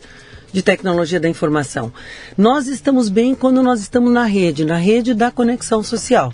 [0.51, 1.91] de tecnologia da informação.
[2.37, 6.33] Nós estamos bem quando nós estamos na rede, na rede da conexão social.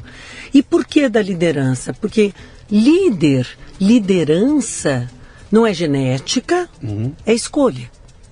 [0.53, 1.93] E por que da liderança?
[1.93, 2.33] Porque
[2.69, 3.47] líder,
[3.79, 5.09] liderança
[5.51, 6.69] não é genética,
[7.25, 7.89] é escolha.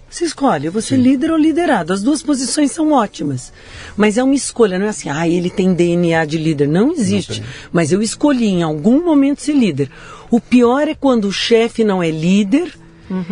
[0.09, 1.91] Você escolhe, você é líder ou liderado.
[1.91, 3.51] As duas posições são ótimas.
[3.97, 6.69] Mas é uma escolha, não é assim, ah, ele tem DNA de líder.
[6.69, 7.43] Não existe.
[7.69, 9.91] Mas eu escolhi em algum momento ser líder.
[10.31, 12.73] O pior é quando o chefe não é líder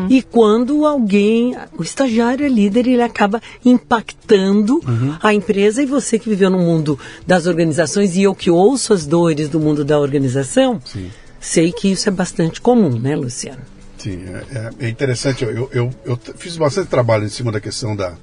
[0.10, 4.82] e quando alguém, o estagiário é líder, ele acaba impactando
[5.22, 9.06] a empresa e você que viveu no mundo das organizações e eu que ouço as
[9.06, 11.10] dores do mundo da organização, Sim.
[11.40, 13.62] sei que isso é bastante comum, né, Luciano?
[13.98, 15.44] Sim, é, é- é interessante.
[15.44, 18.14] Eu, eu, eu fiz bastante trabalho em cima da questão da,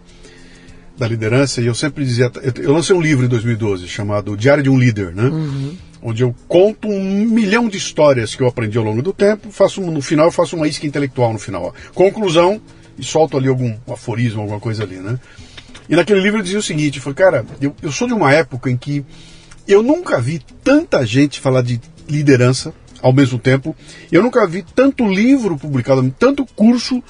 [0.99, 2.31] da liderança e eu sempre dizia.
[2.43, 5.31] Eu, eu lancei um livro em 2012 chamado Diário de um Líder, né?
[6.03, 9.51] Onde eu conto um milhão de histórias que eu aprendi ao longo do tempo.
[9.51, 11.65] Faço no final eu faço uma isca intelectual no final.
[11.65, 11.73] ó.
[11.95, 12.61] Conclusão
[12.99, 15.19] e solto ali algum aforismo, alguma coisa ali, né?
[15.89, 18.33] E naquele livro eu dizia o seguinte: eu falei, cara, eu, eu sou de uma
[18.33, 19.05] época em que
[19.67, 23.75] eu nunca vi tanta gente falar de liderança ao mesmo tempo.
[24.11, 27.03] Eu nunca vi tanto livro publicado, tanto curso,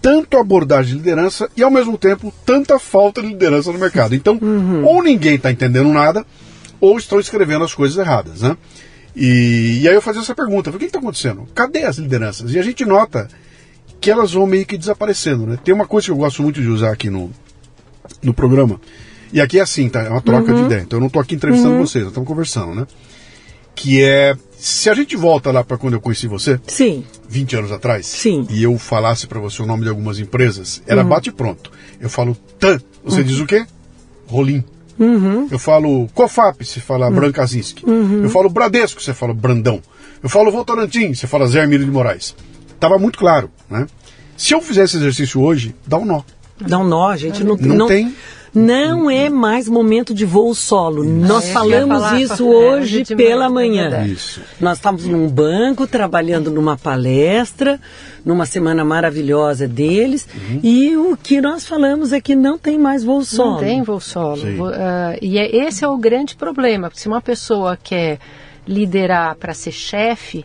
[0.00, 4.14] tanto abordagem de liderança e ao mesmo tempo tanta falta de liderança no mercado.
[4.14, 4.38] Então,
[4.84, 6.24] ou ninguém está entendendo nada,
[6.84, 8.56] ou estão escrevendo as coisas erradas, né?
[9.16, 11.48] E, e aí eu fazia essa pergunta: o que está acontecendo?
[11.54, 12.52] Cadê as lideranças?
[12.52, 13.26] E a gente nota
[14.00, 15.58] que elas vão meio que desaparecendo, né?
[15.64, 17.30] Tem uma coisa que eu gosto muito de usar aqui no,
[18.22, 18.78] no programa.
[19.32, 20.02] E aqui é assim, tá?
[20.02, 20.82] É uma troca de ideia.
[20.82, 22.86] Então eu não estou aqui entrevistando vocês, nós estamos conversando, né?
[23.74, 24.36] Que é.
[24.58, 28.46] Se a gente volta lá para quando eu conheci você, Sim, 20 anos atrás, Sim.
[28.50, 31.70] e eu falasse para você o nome de algumas empresas, era bate pronto.
[32.00, 33.66] Eu falo TAN, você diz o quê?
[34.26, 34.64] Rolim.
[35.50, 37.84] Eu falo COFAP, você fala Brancazinski.
[38.24, 39.80] Eu falo Bradesco, você fala Brandão.
[40.22, 42.34] Eu falo Votorantim, você fala Zé Hermílio de Moraes.
[42.80, 43.86] Tava muito claro, né?
[44.36, 46.22] Se eu fizer esse exercício hoje, dá um nó.
[46.60, 48.14] dá um nó, a gente não, Não tem-
[48.54, 51.02] Não é mais momento de voo solo.
[51.02, 54.06] Nós É, falamos falar- isso é, hoje pela manhã, é manhã.
[54.06, 54.40] Isso.
[54.60, 57.80] Nós estávamos num banco, trabalhando numa palestra,
[58.24, 60.60] numa semana maravilhosa deles, Uhum.
[60.62, 63.50] e o que nós falamos é que não tem mais voo solo.
[63.52, 64.40] Não tem voo solo.
[64.72, 66.88] Ah, e é, esse é o grande problema.
[66.88, 68.18] Porque se uma pessoa quer
[68.66, 70.44] liderar para ser chefe,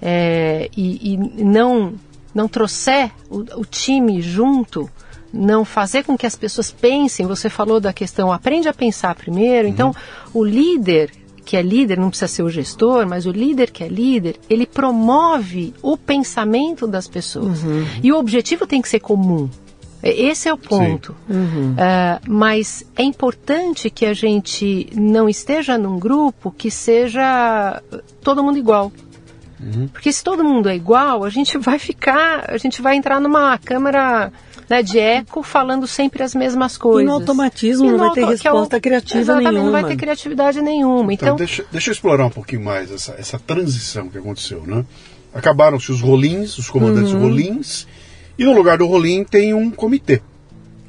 [0.00, 1.94] é, e, e, não,
[2.34, 4.88] não trouxer o, o time junto,
[5.32, 9.66] não fazer com que as pessoas pensem, você falou da questão, aprende a pensar primeiro,
[9.66, 10.40] então uhum.
[10.40, 11.10] o líder
[11.44, 14.64] que é líder, não precisa ser o gestor, mas o líder que é líder, ele
[14.64, 17.62] promove o pensamento das pessoas.
[17.62, 17.84] Uhum.
[18.02, 19.50] E o objetivo tem que ser comum.
[20.02, 21.14] Esse é o ponto.
[21.28, 21.72] Uhum.
[21.72, 27.80] Uh, mas é importante que a gente não esteja num grupo que seja
[28.20, 28.92] todo mundo igual.
[29.60, 29.86] Uhum.
[29.88, 33.56] Porque se todo mundo é igual, a gente vai ficar, a gente vai entrar numa
[33.58, 34.32] câmara
[34.72, 37.02] né, de eco falando sempre as mesmas coisas.
[37.02, 39.64] E no automatismo e no não vai ter resposta é o, criativa exatamente, nenhuma.
[39.64, 41.12] Não vai ter criatividade nenhuma.
[41.12, 44.82] Então, então deixa, deixa eu explorar um pouquinho mais essa, essa transição que aconteceu, né?
[45.34, 47.20] Acabaram-se os rolins, os comandantes uhum.
[47.20, 47.86] rolins,
[48.38, 50.22] e no lugar do Rolim tem um comitê.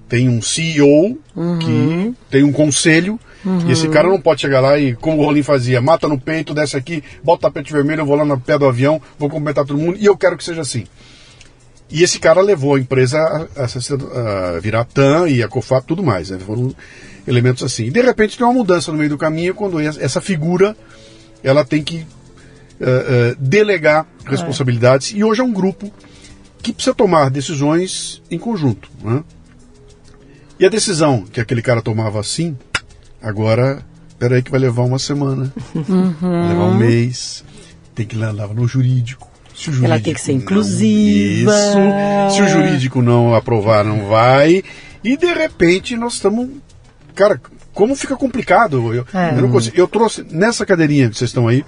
[0.08, 1.60] Tem um CEO uhum.
[1.60, 3.20] que tem um conselho.
[3.44, 3.68] Uhum.
[3.68, 6.54] E esse cara não pode chegar lá e, como o Rolim fazia, mata no peito,
[6.54, 9.66] desce aqui, bota o tapete vermelho, eu vou lá no pé do avião, vou cumprimentar
[9.66, 10.86] todo mundo e eu quero que seja assim.
[11.94, 16.02] E esse cara levou a empresa a, a, a virar TAM e a COFAP tudo
[16.02, 16.32] mais.
[16.32, 16.40] Né?
[16.40, 16.76] Foram
[17.28, 17.86] elementos assim.
[17.86, 20.76] E de repente tem uma mudança no meio do caminho quando essa figura
[21.44, 25.14] ela tem que uh, uh, delegar responsabilidades.
[25.14, 25.18] É.
[25.18, 25.94] E hoje é um grupo
[26.64, 28.90] que precisa tomar decisões em conjunto.
[29.04, 29.24] Né?
[30.60, 32.58] E a decisão que aquele cara tomava assim,
[33.22, 33.86] agora,
[34.18, 36.16] peraí que vai levar uma semana, uhum.
[36.20, 37.46] vai levar um mês,
[37.94, 39.33] tem que levar no jurídico.
[39.56, 41.52] Se o jurídico Ela tem que ser inclusiva.
[41.52, 42.36] Não, isso.
[42.36, 44.64] Se o jurídico não aprovar, não vai.
[45.04, 46.50] E de repente nós estamos.
[47.14, 47.40] Cara,
[47.74, 48.94] como fica complicado.
[48.94, 49.32] Eu, é.
[49.32, 51.66] eu, não consigo, eu trouxe, nessa cadeirinha que vocês estão aí,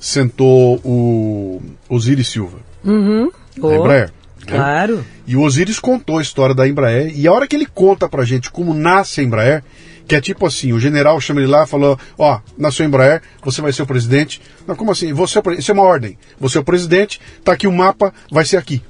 [0.00, 2.58] sentou o Osiris Silva.
[2.84, 3.30] Uhum.
[3.56, 3.74] Da oh.
[3.74, 4.08] Embraer.
[4.08, 4.12] Né?
[4.46, 5.04] Claro.
[5.26, 8.24] E o Osiris contou a história da Embraer, e a hora que ele conta pra
[8.24, 9.64] gente como nasce a Embraer,
[10.06, 12.88] que é tipo assim, o general chama ele lá e falou, ó, oh, nasceu a
[12.88, 14.40] Embraer, você vai ser o presidente.
[14.66, 15.12] Não, como assim?
[15.12, 16.18] Você é Isso é uma ordem.
[16.38, 18.82] Você é o presidente, tá aqui o mapa, vai ser aqui.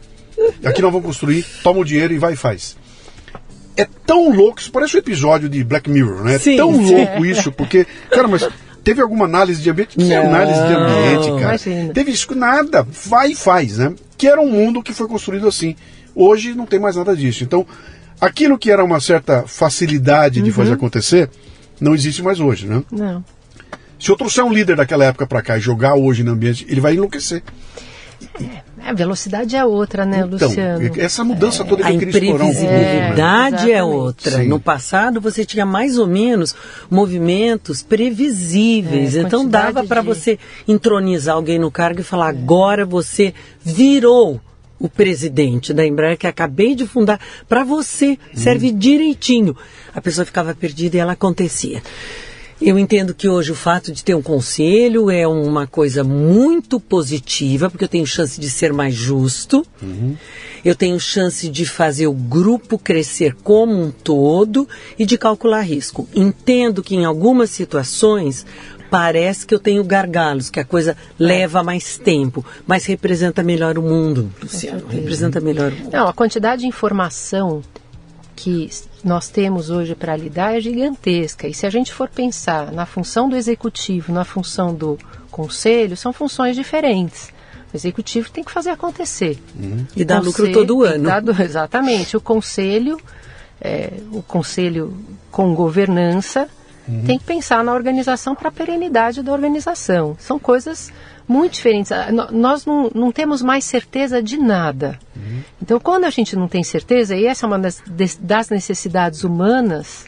[0.64, 2.76] Aqui nós vamos construir, toma o dinheiro e vai e faz.
[3.76, 6.36] É tão louco, isso parece um episódio de Black Mirror, né?
[6.36, 8.48] É tão louco isso, porque, cara, mas
[8.84, 9.96] teve alguma análise de ambiente?
[9.96, 11.56] Que é análise de ambiente, cara?
[11.56, 11.92] Imagina.
[11.92, 13.94] Teve isso, nada, vai e faz, né?
[14.16, 15.76] que era um mundo que foi construído assim.
[16.14, 17.44] Hoje não tem mais nada disso.
[17.44, 17.66] Então,
[18.20, 20.56] aquilo que era uma certa facilidade de uhum.
[20.56, 21.30] fazer acontecer,
[21.80, 22.82] não existe mais hoje, né?
[22.90, 23.24] Não.
[23.98, 26.80] Se eu trouxer um líder daquela época para cá e jogar hoje no ambiente, ele
[26.80, 27.42] vai enlouquecer.
[28.40, 31.00] É, a velocidade é outra, né, então, Luciano?
[31.00, 34.38] Essa mudança é, toda que a imprevisibilidade é, é outra.
[34.38, 34.48] Sim.
[34.48, 36.54] No passado você tinha mais ou menos
[36.90, 39.16] movimentos previsíveis.
[39.16, 40.06] É, então dava para de...
[40.06, 44.40] você entronizar alguém no cargo e falar: agora você virou
[44.78, 48.78] o presidente da Embraer que acabei de fundar para você serve hum.
[48.78, 49.56] direitinho.
[49.94, 51.82] A pessoa ficava perdida e ela acontecia.
[52.66, 57.68] Eu entendo que hoje o fato de ter um conselho é uma coisa muito positiva,
[57.68, 60.16] porque eu tenho chance de ser mais justo, uhum.
[60.64, 64.66] eu tenho chance de fazer o grupo crescer como um todo
[64.98, 66.08] e de calcular risco.
[66.14, 68.46] Entendo que em algumas situações
[68.90, 73.82] parece que eu tenho gargalos, que a coisa leva mais tempo, mas representa melhor o
[73.82, 74.86] mundo, Luciano.
[74.88, 75.92] Representa melhor o mundo.
[75.92, 77.60] Não, a quantidade de informação
[78.34, 78.68] que
[79.02, 81.46] nós temos hoje para lidar é gigantesca.
[81.46, 84.98] E se a gente for pensar na função do executivo, na função do
[85.30, 87.32] conselho, são funções diferentes.
[87.72, 89.38] O executivo tem que fazer acontecer.
[89.58, 89.86] Uhum.
[89.96, 91.04] E dar lucro todo ano.
[91.04, 92.16] Dar, exatamente.
[92.16, 93.00] O conselho,
[93.60, 94.96] é, o conselho
[95.30, 96.48] com governança,
[96.88, 97.04] uhum.
[97.04, 100.16] tem que pensar na organização para a perenidade da organização.
[100.20, 100.92] São coisas
[101.26, 101.90] muito diferentes.
[101.90, 104.98] Ah, nós não, não temos mais certeza de nada.
[105.16, 105.40] Uhum.
[105.62, 107.82] Então, quando a gente não tem certeza, e essa é uma das,
[108.20, 110.06] das necessidades humanas,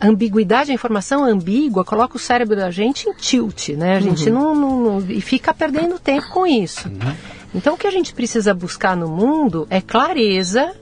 [0.00, 3.96] a ambiguidade, a informação ambígua, coloca o cérebro da gente em tilt, né?
[3.96, 4.54] A gente uhum.
[4.54, 6.88] não, não, não, E fica perdendo tempo com isso.
[6.88, 7.14] Uhum.
[7.54, 10.74] Então, o que a gente precisa buscar no mundo é clareza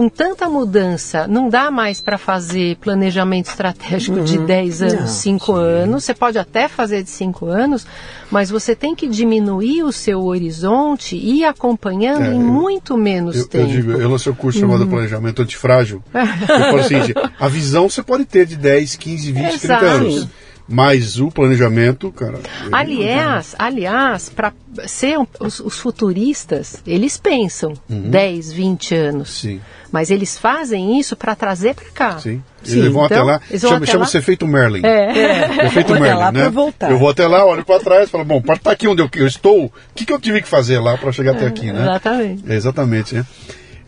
[0.00, 4.24] com tanta mudança, não dá mais para fazer planejamento estratégico uhum.
[4.24, 5.52] de 10 anos, não, 5 sim.
[5.52, 6.04] anos.
[6.04, 7.86] Você pode até fazer de 5 anos,
[8.30, 12.96] mas você tem que diminuir o seu horizonte e ir acompanhando é, em eu, muito
[12.96, 13.64] menos eu, tempo.
[13.66, 14.88] Eu digo, eu lancei o um curso chamado uhum.
[14.88, 16.02] Planejamento Antifrágil.
[16.14, 16.96] eu falo assim,
[17.38, 19.80] a visão você pode ter de 10, 15, 20, Exato.
[19.80, 20.28] 30 anos.
[20.72, 22.38] Mas o planejamento, cara.
[22.70, 24.52] Aliás, aliás, para
[24.86, 28.08] ser os, os, futuristas, eles pensam uhum.
[28.08, 29.40] 10, 20 anos.
[29.40, 29.60] Sim.
[29.92, 32.18] Mas eles fazem isso para trazer para cá.
[32.18, 32.42] Sim.
[32.62, 32.78] Sim.
[32.78, 33.58] Eles vão então, até lá.
[33.58, 34.84] Chama, chama-se efeito Merlin.
[34.84, 35.18] É.
[35.18, 35.66] é.
[35.66, 36.48] Efeito Merlin, lá né?
[36.48, 36.90] Voltar.
[36.90, 39.08] Eu vou até lá, olho para trás e falo, bom, para estar aqui onde eu,
[39.14, 41.82] eu estou, o que, que eu tive que fazer lá para chegar até aqui, né?
[41.82, 42.44] Exatamente.
[42.46, 43.26] É, exatamente, né?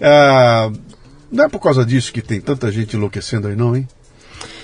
[0.00, 0.70] Ah,
[1.30, 3.86] não é por causa disso que tem tanta gente enlouquecendo aí, não, hein?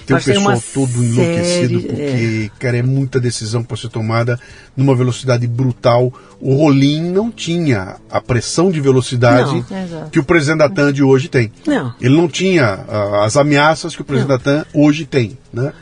[0.09, 4.39] Tem o pessoal todo enlouquecido, série, porque, cara, é muita decisão para ser tomada
[4.77, 6.13] numa velocidade brutal.
[6.41, 11.03] O Rolim não tinha a pressão de velocidade Não, que o presidente da TAM de
[11.03, 11.53] hoje tem.
[11.67, 11.95] Não.
[12.01, 15.73] Ele não tinha ah, as ameaças que o presidente da TAM hoje tem, né?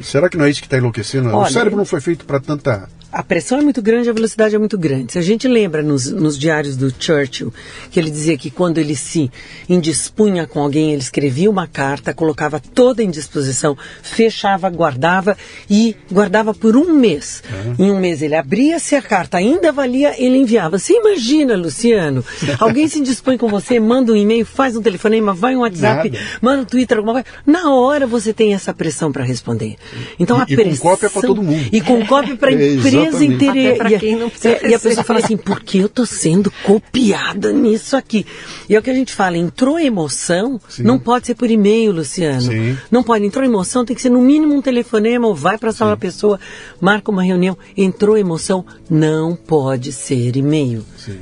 [0.00, 1.28] Será que não é isso que está enlouquecendo?
[1.28, 2.88] o Olha, cérebro não foi feito para tanta...
[3.12, 5.12] A pressão é muito grande, a velocidade é muito grande.
[5.12, 7.52] Se a gente lembra nos, nos diários do Churchill,
[7.90, 9.30] que ele dizia que quando ele se
[9.68, 15.36] indispunha com alguém, ele escrevia uma carta, colocava toda em disposição, fechava, guardava
[15.68, 17.42] e guardava por um mês.
[17.78, 20.78] Em um mês ele abria, se a carta ainda valia, ele enviava.
[20.78, 22.24] Você imagina, Luciano,
[22.58, 26.24] alguém se indispõe com você, manda um e-mail, faz um telefonema, vai um WhatsApp, Nada.
[26.40, 27.26] manda um Twitter, alguma coisa.
[27.46, 29.76] Na hora você tem essa pressão para responder.
[30.18, 30.82] Então a E- e com pressão...
[30.90, 31.68] cópia pra todo mundo.
[31.72, 32.52] E com cópia para a
[33.10, 33.52] Inteira.
[33.52, 35.78] Até pra E a- quem não precisa é, e a pessoa fala assim, por que
[35.78, 38.26] eu tô sendo copiada nisso aqui?
[38.68, 40.82] E é o que a gente fala, entrou emoção, Sim.
[40.82, 42.40] não pode ser por e-mail, Luciano.
[42.42, 42.76] Sim.
[42.90, 45.72] Não pode, entrou emoção, tem que ser no mínimo um telefonema, ou vai para a
[45.72, 46.38] sala da pessoa,
[46.80, 47.56] marca uma reunião.
[47.76, 50.84] Entrou emoção, não pode ser e-mail.
[50.96, 51.20] Sim.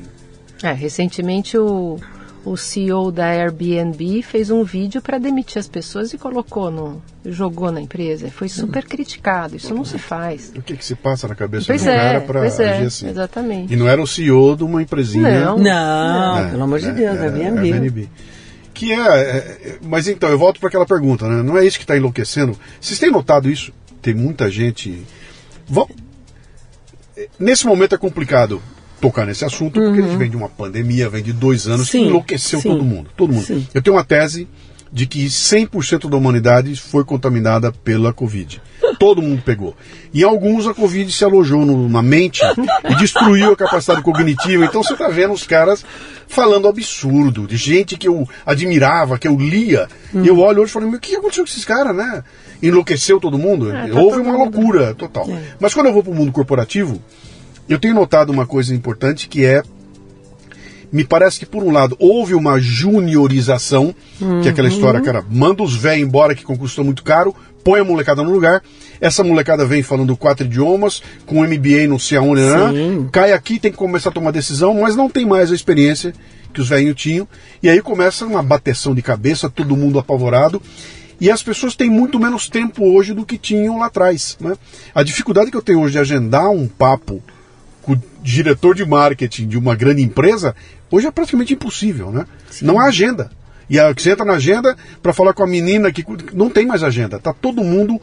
[0.63, 1.97] É, recentemente o,
[2.45, 7.03] o CEO da Airbnb fez um vídeo para demitir as pessoas e colocou no.
[7.25, 8.31] jogou na empresa.
[8.31, 9.57] Foi super criticado.
[9.57, 10.53] Isso não se faz.
[10.57, 12.83] O que, que se passa na cabeça Pois de um é, cara para pois agir
[12.83, 13.09] é, assim?
[13.09, 13.73] exatamente.
[13.73, 15.45] E não era o CEO de uma empresinha...
[15.45, 15.59] Não.
[15.59, 17.73] Não, né, pelo amor de né, Deus, é, é Airbnb.
[17.73, 18.09] Airbnb.
[18.73, 21.43] Que é, é, é, Mas então, eu volto para aquela pergunta, né?
[21.43, 22.59] Não é isso que está enlouquecendo?
[22.81, 23.73] Vocês têm notado isso?
[24.01, 25.05] Tem muita gente.
[25.69, 25.95] Vamos-
[27.39, 28.63] Nesse momento é complicado
[29.01, 31.97] tocar nesse assunto, porque a gente vem de uma pandemia, vem de dois anos, que
[31.99, 32.03] Uhum.
[32.05, 33.11] Sim, enlouqueceu sim, todo mundo.
[33.17, 33.45] Todo mundo.
[33.47, 33.67] sim.
[33.73, 34.47] Eu tenho uma tese
[34.93, 38.61] de que 100% da humanidade foi contaminada pela Covid.
[38.99, 39.77] Todo mundo pegou.
[40.13, 42.41] E alguns a Covid se alojou no- na mente
[42.91, 44.65] e destruiu a capacidade cognitiva.
[44.65, 45.85] Então você está vendo os caras
[46.27, 49.87] falando absurdo, de gente que eu admirava, que eu lia.
[50.13, 52.25] E eu olho hoje e falo, meu, o que aconteceu com esses caras, né?
[52.61, 53.71] Enlouqueceu todo mundo?
[53.71, 54.57] É, tá Houve todo uma mundo.
[54.59, 55.29] loucura total.
[55.61, 57.01] Mas quando eu vou para o mundo corporativo,
[57.73, 59.63] eu tenho notado uma coisa importante que é
[60.93, 63.95] me parece que, por um lado, houve uma juniorização,
[64.43, 67.85] que é aquela história, cara, manda os velhos embora que conquistou muito caro, põe a
[67.85, 68.61] molecada no lugar.
[69.01, 73.09] Essa molecada vem falando quatro idiomas, com MBA não sei aonde, né?
[73.13, 76.13] Cai aqui, tem que começar a tomar decisão, mas não tem mais a experiência
[76.53, 77.29] que os velhinhos tinham.
[77.63, 80.61] E aí começa uma bateção de cabeça, todo mundo apavorado.
[81.21, 84.37] E as pessoas têm muito menos tempo hoje do que tinham lá atrás.
[84.41, 84.55] Né?
[84.95, 87.23] A dificuldade que eu tenho hoje de agendar um papo
[87.91, 90.55] com o diretor de marketing de uma grande empresa,
[90.91, 92.25] hoje é praticamente impossível, né?
[92.63, 93.31] Não há agenda.
[93.69, 96.83] E a, você entra na agenda para falar com a menina que não tem mais
[96.83, 97.19] agenda.
[97.19, 98.01] Tá todo mundo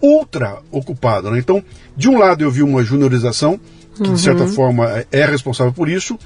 [0.00, 1.38] ultra ocupado, né?
[1.38, 1.62] Então,
[1.96, 3.58] de um lado eu vi uma juniorização,
[3.94, 6.18] que de certa forma é- responsável por isso.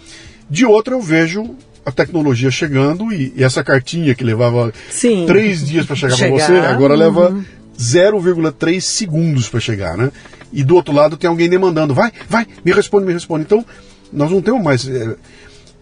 [0.49, 5.25] De outro eu vejo a tecnologia chegando e, e essa cartinha que levava Sim.
[5.27, 7.37] três dias para chegar para Chegar, você, agora leva
[7.79, 10.11] 0,3 segundos para chegar, né?
[10.55, 13.45] E do outro lado tem alguém demandando, vai, vai, me responde, me responde.
[13.45, 13.67] Então,
[14.13, 14.89] nós não temos mais.
[14.89, 15.17] é,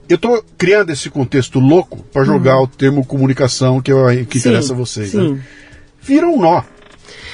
[0.08, 4.48] eu estou criando esse contexto louco para jogar o termo comunicação que, é, que Sim,
[4.48, 5.10] interessa a vocês.
[5.10, 5.34] sim.
[5.34, 5.40] Né?
[6.00, 6.62] Vira um nó.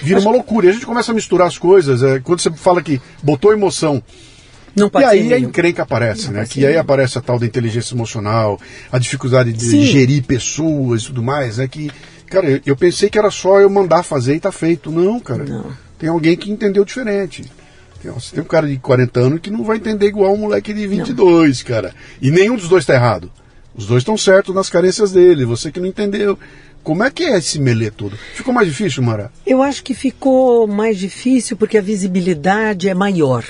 [0.03, 0.67] Vira uma loucura.
[0.67, 2.03] E a gente começa a misturar as coisas.
[2.03, 4.03] é, quando você fala que botou emoção,
[4.77, 6.41] Não e aí a encrenca aparece, né?
[6.41, 8.61] pode Que aí aparece a tal da inteligência emocional,
[8.93, 9.83] a dificuldade de Sim.
[9.83, 11.67] gerir pessoas e tudo mais, né?
[11.67, 11.91] Que,
[12.27, 14.91] cara, eu, eu pensei que era só eu mandar fazer e tá feito.
[14.91, 15.45] Não, cara.
[15.45, 15.88] Não.
[15.99, 17.45] Tem alguém que entendeu diferente.
[18.01, 20.73] Tem, você tem um cara de 40 anos que não vai entender igual um moleque
[20.73, 21.95] de 22, cara.
[22.23, 23.31] E nenhum dos dois tá errado.
[23.75, 25.45] Os dois estão certos nas carências dele.
[25.45, 26.39] Você que não entendeu.
[26.83, 28.17] Como é que é esse melê todo?
[28.35, 29.31] Ficou mais difícil, Mara?
[29.47, 33.45] Eu acho que ficou mais difícil porque a visibilidade é maior.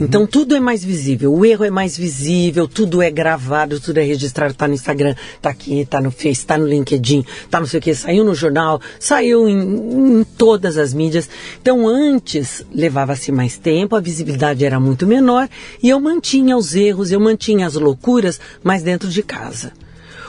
[0.00, 4.02] Então tudo é mais visível, o erro é mais visível, tudo é gravado, tudo é
[4.02, 7.78] registrado, tá no Instagram, tá aqui, tá no Face, tá no LinkedIn, tá não sei
[7.78, 11.28] o que, saiu no jornal, saiu em, em todas as mídias.
[11.60, 15.48] Então antes levava-se mais tempo, a visibilidade era muito menor
[15.80, 19.72] e eu mantinha os erros, eu mantinha as loucuras mais dentro de casa.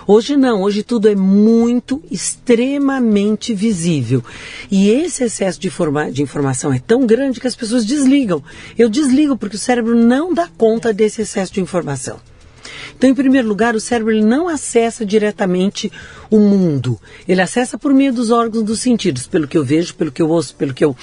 [0.08, 4.24] Hoje não, hoje tudo é muito, extremamente visível.
[4.70, 8.43] E esse excesso de, forma- de informação é tão grande que as pessoas desligam.
[8.78, 12.20] Eu desligo porque o cérebro não dá conta desse excesso de informação.
[12.98, 15.91] Então, em primeiro lugar, o cérebro ele não acessa diretamente
[16.30, 17.00] o mundo.
[17.28, 20.30] Ele acessa por meio dos órgãos dos sentidos, pelo que eu vejo, pelo que eu
[20.30, 20.96] ouço, pelo que eu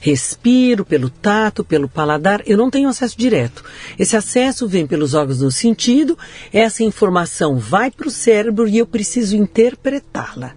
[0.00, 2.42] respiro, pelo tato, pelo paladar.
[2.46, 3.64] Eu não tenho acesso direto.
[3.98, 6.16] Esse acesso vem pelos órgãos do sentido,
[6.52, 10.54] essa informação vai para o cérebro e eu preciso interpretá-la.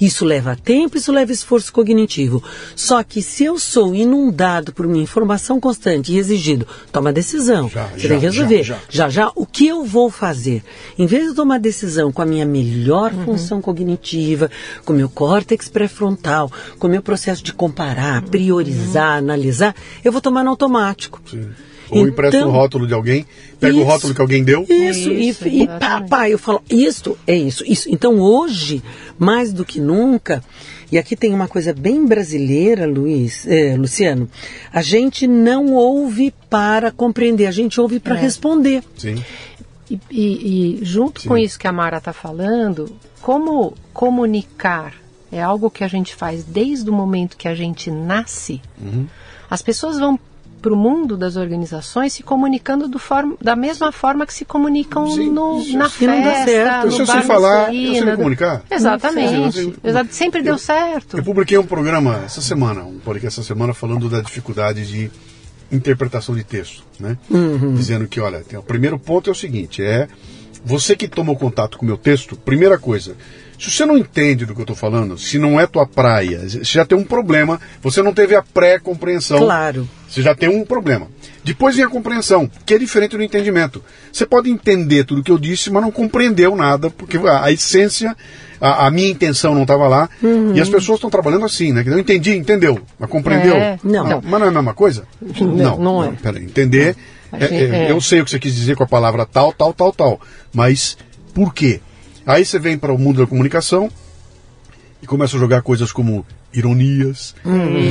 [0.00, 2.42] Isso leva tempo, isso leva esforço cognitivo.
[2.76, 7.68] Só que se eu sou inundado por uma informação constante e exigido, toma decisão.
[7.68, 8.62] Já, Você já, tem que resolver.
[8.62, 10.62] já, já, já, o que eu vou fazer?
[10.98, 13.24] Em vez de tomar decisão com a minha melhor Uhum.
[13.24, 14.50] função cognitiva,
[14.84, 18.28] com o meu córtex pré-frontal, com o meu processo de comparar, Uhum.
[18.28, 21.20] priorizar, analisar, eu vou tomar no automático.
[21.30, 21.48] Sim.
[21.90, 23.26] Ou empresta Então- o rótulo de alguém,
[23.60, 23.86] pega o Isso.
[23.88, 24.64] rótulo que alguém deu.
[24.68, 25.66] Isso, Isso, e, e
[26.08, 27.88] pá, eu falo, isto é isso, isso.
[27.90, 28.82] Então hoje,
[29.18, 30.42] mais do que nunca,
[30.90, 34.28] e aqui tem uma coisa bem brasileira, Luiz, eh, Luciano,
[34.72, 38.20] a gente não ouve para compreender, a gente ouve para É.
[38.20, 38.82] responder.
[38.96, 39.22] Sim.
[39.90, 41.28] E, e- e junto Sim.
[41.28, 44.94] com isso que a Mara está falando, como comunicar
[45.32, 49.06] é algo que a gente faz desde o momento que a gente nasce, Uhum.
[49.50, 50.18] as pessoas vão
[50.64, 55.30] para o mundo das organizações se comunicando forma- da mesma forma que se comunicam Sim,
[55.30, 56.84] no, isso- na isso não dá festa, certo.
[56.86, 58.62] no Se eu bar sei falar, eu sei me comunicar.
[58.70, 59.52] Exatamente.
[59.52, 60.14] Sim, eu- Exato.
[60.14, 61.18] Sempre deu certo.
[61.18, 65.10] Eu publiquei um programa essa semana, um podcast essa semana falando da dificuldade de
[65.70, 67.18] interpretação de texto, né?
[67.76, 70.08] Dizendo que, olha, tem, o primeiro ponto é o seguinte, é
[70.64, 73.14] você que toma o contato com o meu texto, primeira coisa,
[73.58, 76.64] se você não entende do que eu estou falando, se não é tua praia, você
[76.64, 79.38] já tem um problema, você não teve a pré-compreensão.
[79.38, 79.88] Claro.
[80.08, 81.08] Você já tem um problema.
[81.42, 83.82] Depois vem a compreensão, que é diferente do entendimento.
[84.12, 88.16] Você pode entender tudo que eu disse, mas não compreendeu nada, porque a, a essência,
[88.60, 90.08] a, a minha intenção não estava lá.
[90.54, 91.82] E as pessoas estão trabalhando assim, né?
[91.82, 93.56] Que não entendi, entendeu, mas compreendeu.
[93.56, 94.20] É, não.
[94.22, 95.04] Mas não é a mesma coisa?
[95.40, 96.12] Não, não é.
[96.12, 96.96] Peraí, entender.
[97.32, 97.90] É- é, é.
[97.90, 100.20] Eu sei o que você quis dizer com a palavra tal, tal, tal, tal.
[100.52, 100.96] Mas
[101.34, 101.80] por quê?
[102.26, 103.90] Aí você vem para o mundo da comunicação
[105.02, 107.34] e começa a jogar coisas como ironias,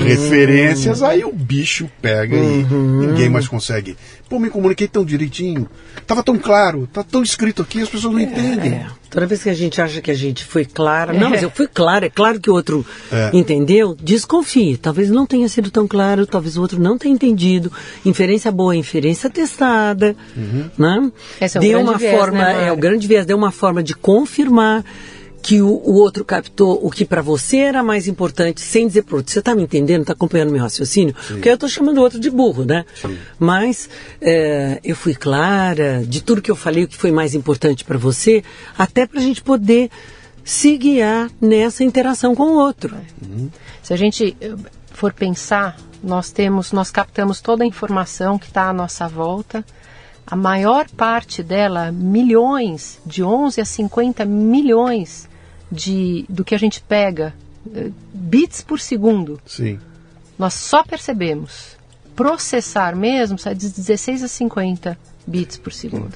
[0.05, 3.97] referências, aí o bicho pega e ninguém mais consegue.
[4.29, 5.69] Pô, me comuniquei tão direitinho,
[6.07, 8.73] tava tão claro, tá tão escrito aqui, as pessoas não entendem.
[8.73, 11.51] É, toda vez que a gente acha que a gente foi clara, não, mas eu
[11.51, 12.85] fui clara, é claro que o outro
[13.31, 14.77] entendeu, desconfie.
[14.77, 17.71] Talvez não tenha sido tão claro, talvez o outro não tenha entendido.
[18.05, 20.15] Inferência boa, inferência testada,
[20.77, 21.11] né?
[21.39, 23.51] Esse é um deu grande uma viés, forma, né, é o grande viés, deu uma
[23.51, 24.83] forma de confirmar
[25.43, 29.17] que o, o outro captou o que para você era mais importante, sem dizer pro
[29.17, 31.13] outro, você está me entendendo, está acompanhando meu raciocínio?
[31.27, 32.85] Porque eu estou chamando o outro de burro, né?
[33.37, 33.89] Mas
[34.21, 37.97] é, eu fui clara de tudo que eu falei, o que foi mais importante para
[37.97, 38.41] você,
[38.77, 39.91] até para a gente poder
[40.45, 42.95] se guiar nessa interação com o outro.
[43.81, 44.55] Se a gente eh,
[44.91, 49.65] for pensar, nós temos, nós captamos toda a informação que está à nossa volta.
[50.25, 55.29] A maior parte dela, milhões, de 11 a 50 milhões
[55.73, 57.33] de, do que a gente pega,
[57.73, 59.79] eh, bits por segundo, Sim.
[60.37, 61.77] nós só percebemos.
[62.15, 66.15] Processar mesmo sai de 16 a 50 bits por segundo.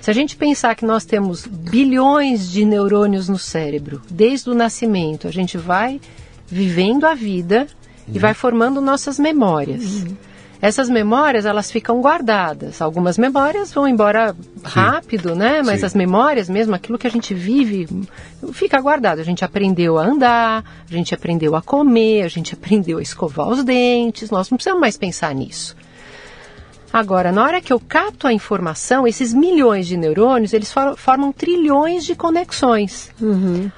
[0.00, 5.28] Se a gente pensar que nós temos bilhões de neurônios no cérebro, desde o nascimento,
[5.28, 6.00] a gente vai
[6.48, 7.66] vivendo a vida
[8.12, 10.04] e vai formando nossas memórias.
[10.66, 12.82] Essas memórias, elas ficam guardadas.
[12.82, 15.62] Algumas memórias vão embora rápido, né?
[15.64, 15.86] Mas Sim.
[15.86, 17.86] as memórias mesmo, aquilo que a gente vive,
[18.52, 19.20] fica guardado.
[19.20, 23.46] A gente aprendeu a andar, a gente aprendeu a comer, a gente aprendeu a escovar
[23.48, 24.28] os dentes.
[24.30, 25.76] Nós não precisamos mais pensar nisso.
[26.92, 31.30] Agora, na hora que eu capto a informação, esses milhões de neurônios, eles for- formam
[31.32, 33.10] trilhões de conexões.
[33.20, 33.70] O-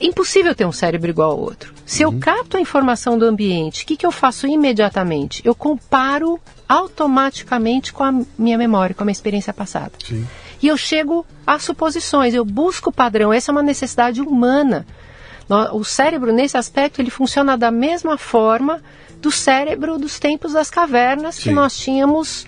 [0.00, 1.74] impossível ter um cérebro igual ao outro.
[1.84, 5.42] Se eu capto a informação do ambiente, o que, que eu faço imediatamente?
[5.44, 9.92] Eu comparo automaticamente com a minha memória, com a minha experiência passada.
[10.04, 10.26] Sim.
[10.62, 13.32] E eu chego a suposições, eu busco o padrão.
[13.32, 14.86] Essa é uma necessidade humana.
[15.72, 18.80] O cérebro, nesse aspecto, ele funciona da mesma forma
[19.20, 21.54] do cérebro dos tempos das cavernas que Sim.
[21.54, 22.46] nós tínhamos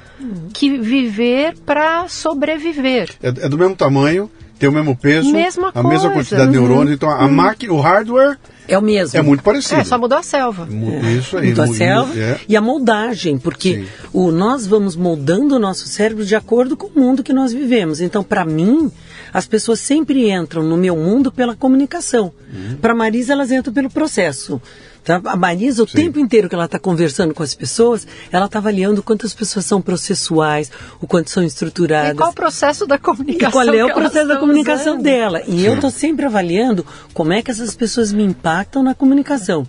[0.53, 3.11] que viver para sobreviver.
[3.23, 4.31] É, é do mesmo tamanho,
[4.63, 6.15] tem o mesmo peso, Mesma a mesma coisa.
[6.15, 6.95] quantidade de neurônios.
[6.95, 8.39] Então a máquina, o hardware
[8.69, 9.19] É o mesmo.
[9.19, 9.81] é muito parecido.
[9.81, 10.67] É, só mudou a selva.
[10.67, 11.47] Mu- Isso aí.
[11.47, 12.39] Muito a selva é.
[12.49, 13.87] e a moldagem, porque Sim.
[14.13, 18.01] o, nós vamos moldando o nosso cérebro de acordo com o mundo que nós vivemos.
[18.01, 18.91] Então, para mim,
[19.35, 22.33] as pessoas sempre entram no meu mundo pela comunicação.
[22.53, 22.77] Uhum.
[22.81, 24.63] Para Marisa, elas entram pelo processo.
[25.05, 25.21] Tá?
[25.25, 25.97] A Marisa, o Sim.
[25.97, 29.35] tempo inteiro que ela está conversando com as pessoas, ela está avaliando o quanto as
[29.35, 32.13] pessoas são processuais, o quanto são estruturadas.
[32.13, 33.49] E qual o processo da comunicação?
[33.49, 35.03] E qual é o processo da comunicação usando?
[35.03, 35.43] dela?
[35.49, 39.67] E eu estou sempre avaliando como é que essas pessoas me impactam na comunicação.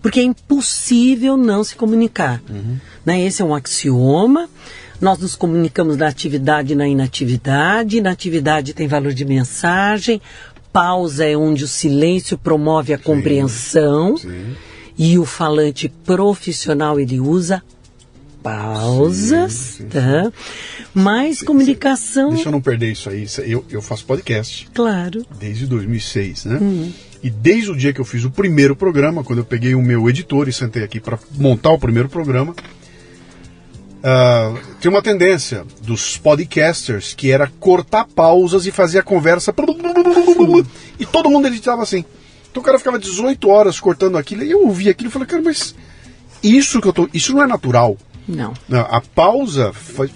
[0.00, 2.40] Porque é impossível não se comunicar.
[3.04, 3.20] Né?
[3.22, 4.48] Esse é um axioma.
[5.00, 8.00] Nós nos comunicamos na atividade e na inatividade.
[8.00, 10.20] Na atividade tem valor de mensagem.
[10.72, 14.16] Pausa é onde o silêncio promove a compreensão.
[14.16, 14.54] Sim.
[14.96, 17.62] E o falante profissional ele usa
[18.42, 20.32] pausas, Sim, tá?
[20.94, 23.26] Mas comunicação, Deixa eu não perder isso aí.
[23.46, 25.24] Eu, eu faço podcast claro.
[25.38, 26.92] desde 2006, né?
[27.22, 30.08] E desde o dia que eu fiz o primeiro programa, quando eu peguei o meu
[30.08, 32.54] editor e sentei aqui para montar o primeiro programa,
[34.00, 39.54] Uh, tem uma tendência dos podcasters que era cortar pausas e fazer a conversa.
[40.98, 42.04] E todo mundo editava assim.
[42.50, 44.42] Então o cara ficava 18 horas cortando aquilo.
[44.42, 45.74] E eu ouvi aquilo e falei, cara, mas
[46.42, 47.08] isso que eu tô.
[47.12, 47.96] Isso não é natural.
[48.68, 48.80] Não.
[48.82, 49.72] A pausa,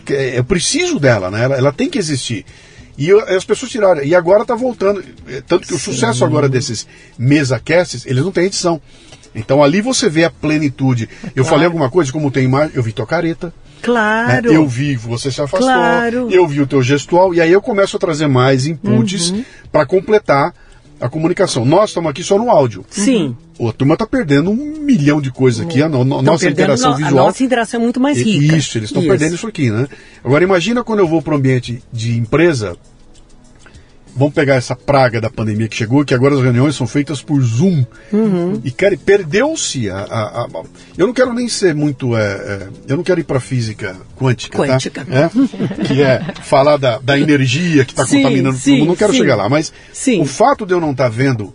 [0.09, 1.45] é, eu preciso dela, né?
[1.45, 2.45] Ela, ela tem que existir.
[2.97, 4.03] E eu, as pessoas tiraram.
[4.03, 5.05] E agora tá voltando.
[5.29, 5.93] É, tanto que o Sim.
[5.93, 6.87] sucesso agora desses
[7.19, 8.81] mesa casts, eles não têm edição.
[9.35, 11.09] Então ali você vê a plenitude.
[11.25, 11.49] Eu claro.
[11.49, 13.53] falei alguma coisa, como tem imagem, eu vi tua careta.
[13.83, 14.51] Claro.
[14.51, 14.57] Né?
[14.57, 15.69] Eu vi, você se afastou.
[15.69, 16.29] Claro.
[16.31, 17.35] Eu vi o teu gestual.
[17.35, 19.45] E aí eu começo a trazer mais inputs uhum.
[19.71, 20.55] para completar
[21.01, 21.65] a comunicação.
[21.65, 22.85] Nós estamos aqui só no áudio.
[22.89, 23.37] Sim.
[23.59, 23.69] Uhum.
[23.69, 25.83] A turma está perdendo um milhão de coisas aqui.
[25.83, 27.25] A, no, nossa interação no, visual.
[27.25, 28.57] A nossa interação é muito mais rica.
[28.57, 29.87] Isso, eles estão perdendo isso aqui, né?
[30.25, 32.77] Agora imagina quando eu vou para o ambiente de empresa,
[34.17, 37.41] vamos pegar essa praga da pandemia que chegou, que agora as reuniões são feitas por
[37.43, 37.85] Zoom.
[38.13, 38.61] Uhum.
[38.65, 40.49] E, cara, perdeu-se a, a, a,
[40.97, 42.17] Eu não quero nem ser muito.
[42.17, 44.67] É, é, eu não quero ir para física quântica, tá?
[44.67, 45.05] quântica.
[45.05, 45.31] Tá?
[45.81, 45.85] É?
[45.85, 48.89] que é falar da, da energia que está contaminando sim, todo mundo.
[48.89, 49.19] Não quero sim.
[49.19, 49.49] chegar lá.
[49.49, 50.21] Mas sim.
[50.21, 51.55] o fato de eu não estar tá vendo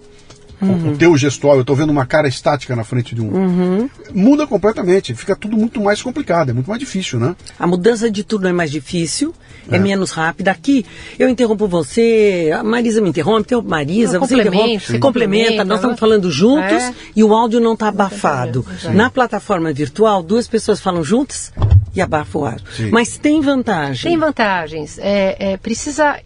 [0.61, 0.93] Uhum.
[0.93, 3.33] O teu gestual, eu estou vendo uma cara estática na frente de um.
[3.33, 3.89] Uhum.
[4.13, 7.35] Muda completamente, fica tudo muito mais complicado, é muito mais difícil, né?
[7.57, 9.33] A mudança de tudo é mais difícil,
[9.71, 10.51] é, é menos rápida.
[10.51, 10.85] Aqui,
[11.17, 15.99] eu interrompo você, a Marisa me interrompe, interrompo Marisa, você interrompe, você complementa, nós estamos
[15.99, 16.93] falando juntos é.
[17.15, 18.65] e o áudio não está abafado.
[18.93, 21.53] Na plataforma virtual, duas pessoas falam juntas
[21.95, 22.59] e abafa o ar.
[22.75, 22.89] Sim.
[22.91, 24.11] Mas tem vantagem.
[24.11, 24.97] Tem vantagens.
[24.99, 26.19] É, é, precisa.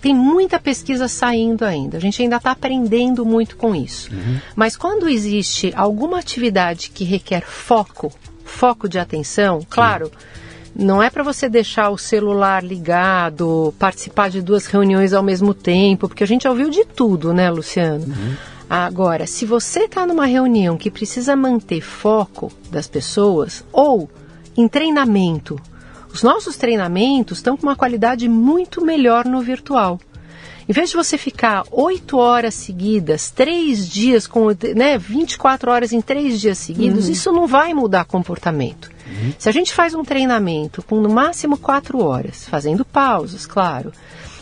[0.00, 1.96] Tem muita pesquisa saindo ainda.
[1.96, 4.12] A gente ainda está aprendendo muito com isso.
[4.12, 4.38] Uhum.
[4.54, 8.12] Mas quando existe alguma atividade que requer foco,
[8.44, 10.06] foco de atenção, claro.
[10.06, 10.38] Uhum.
[10.76, 16.06] Não é para você deixar o celular ligado, participar de duas reuniões ao mesmo tempo,
[16.06, 18.04] porque a gente já ouviu de tudo, né, Luciano?
[18.04, 18.36] Uhum.
[18.70, 24.08] Agora, se você está numa reunião que precisa manter foco das pessoas, ou
[24.58, 25.58] em treinamento.
[26.12, 30.00] Os nossos treinamentos estão com uma qualidade muito melhor no virtual.
[30.68, 36.00] Em vez de você ficar oito horas seguidas, três dias, com né, 24 horas em
[36.00, 37.12] três dias seguidos, uhum.
[37.12, 38.90] isso não vai mudar comportamento.
[39.06, 39.32] Uhum.
[39.38, 43.92] Se a gente faz um treinamento com no máximo quatro horas, fazendo pausas, claro,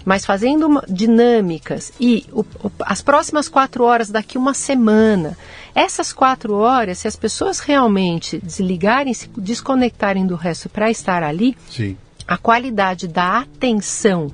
[0.04, 5.36] mas fazendo dinâmicas e o, o, as próximas quatro horas daqui uma semana.
[5.74, 11.56] Essas quatro horas, se as pessoas realmente desligarem, se desconectarem do resto para estar ali,
[11.70, 11.96] Sim.
[12.26, 14.30] A qualidade da atenção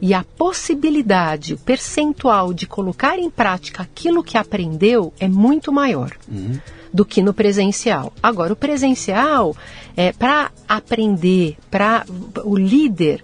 [0.00, 6.12] e a possibilidade, o percentual de colocar em prática aquilo que aprendeu é muito maior.
[6.28, 6.58] Uhum
[6.94, 8.12] do que no presencial.
[8.22, 9.56] Agora, o presencial,
[9.96, 12.06] é, para aprender, para
[12.44, 13.20] o líder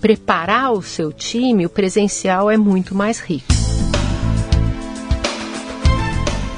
[0.00, 3.61] preparar o seu time, o presencial é muito mais rico.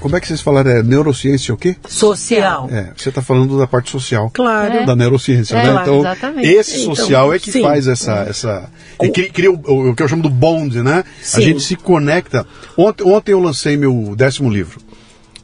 [0.00, 0.70] Como é que vocês falaram?
[0.70, 1.76] É neurociência o quê?
[1.88, 2.68] Social.
[2.70, 4.30] É, você está falando da parte social.
[4.32, 4.86] Claro.
[4.86, 5.80] Da neurociência, é, né?
[5.82, 6.48] Então, exatamente.
[6.48, 7.62] esse então, social então, é que sim.
[7.62, 8.26] faz essa.
[8.28, 8.70] essa
[9.02, 11.04] e cria, cria o, o, que eu chamo do bond, né?
[11.22, 11.38] Sim.
[11.38, 12.46] A gente se conecta.
[12.76, 14.80] Ontem, ontem eu lancei meu décimo livro,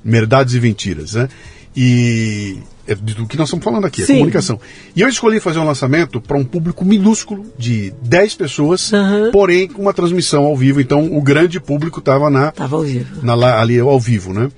[0.05, 1.28] Verdades e Mentiras, né?
[1.76, 4.61] E é do que nós estamos falando aqui, a comunicação.
[4.95, 9.30] E eu escolhi fazer um lançamento para um público minúsculo de 10 pessoas, uhum.
[9.32, 10.80] porém com uma transmissão ao vivo.
[10.80, 13.24] Então o grande público estava na, tava ao vivo.
[13.24, 14.51] Na, ali ao vivo, né?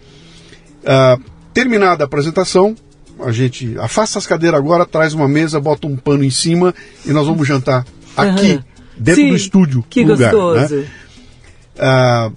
[0.83, 1.23] Uh,
[1.55, 2.75] terminada a apresentação,
[3.21, 6.75] a gente afasta as cadeiras agora, traz uma mesa, bota um pano em cima
[7.05, 7.85] e nós vamos jantar
[8.17, 8.63] aqui, uhum.
[8.97, 9.85] dentro Sim, do estúdio.
[9.89, 10.39] Que lugar, né?
[10.39, 10.77] gostoso.
[10.77, 12.33] Né?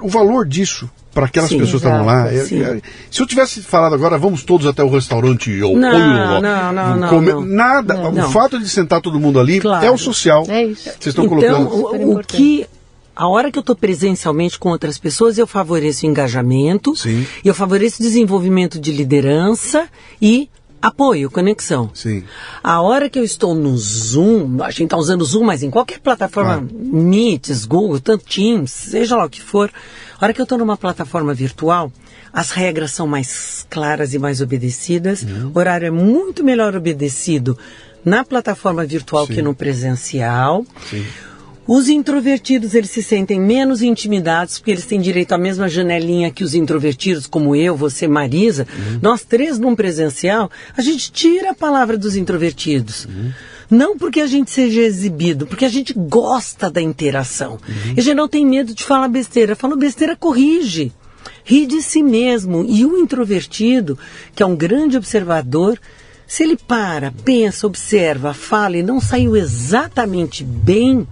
[0.00, 2.32] O valor disso para aquelas sim, pessoas que estavam lá.
[2.32, 6.72] Eu, eu, se eu tivesse falado agora, vamos todos até o restaurante ou não, não,
[6.72, 8.10] não, não, comer, não, nada.
[8.10, 9.84] Não, o fato de sentar todo mundo ali claro.
[9.84, 10.44] é o social.
[10.48, 10.84] É isso.
[10.84, 12.06] Vocês estão então, colocando.
[12.06, 12.66] O, o que
[13.14, 17.26] a hora que eu estou presencialmente com outras pessoas, eu favoreço o engajamento, Sim.
[17.44, 19.86] eu favoreço o desenvolvimento de liderança
[20.20, 20.48] e
[20.82, 21.90] apoio, conexão.
[21.94, 22.24] Sim.
[22.62, 25.70] A hora que eu estou no Zoom, a gente está usando o Zoom, mas em
[25.70, 26.68] qualquer plataforma, claro.
[26.72, 29.70] Meets, Google, tanto Teams, seja lá o que for,
[30.20, 31.92] a hora que eu estou numa plataforma virtual,
[32.32, 35.52] as regras são mais claras e mais obedecidas, uhum.
[35.54, 37.56] o horário é muito melhor obedecido
[38.04, 39.34] na plataforma virtual Sim.
[39.34, 40.66] que no presencial.
[40.90, 41.04] Sim.
[41.66, 46.42] Os introvertidos, eles se sentem menos intimidados, porque eles têm direito à mesma janelinha que
[46.42, 48.66] os introvertidos, como eu, você, Marisa.
[48.72, 48.98] Uhum.
[49.00, 53.04] Nós três, num presencial, a gente tira a palavra dos introvertidos.
[53.04, 53.32] Uhum.
[53.70, 57.52] Não porque a gente seja exibido, porque a gente gosta da interação.
[57.52, 57.94] Uhum.
[57.96, 59.54] E a gente não tem medo de falar besteira.
[59.54, 60.92] Falou besteira, corrige.
[61.44, 62.64] Ri de si mesmo.
[62.68, 63.98] E o introvertido,
[64.34, 65.78] que é um grande observador,
[66.26, 71.06] se ele para, pensa, observa, fala e não saiu exatamente bem,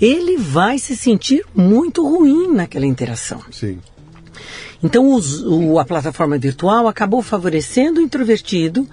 [0.00, 3.40] ele vai se sentir muito ruim naquela interação.
[3.50, 3.78] Sim.
[4.82, 8.86] Então os, o, a plataforma virtual acabou favorecendo o introvertido,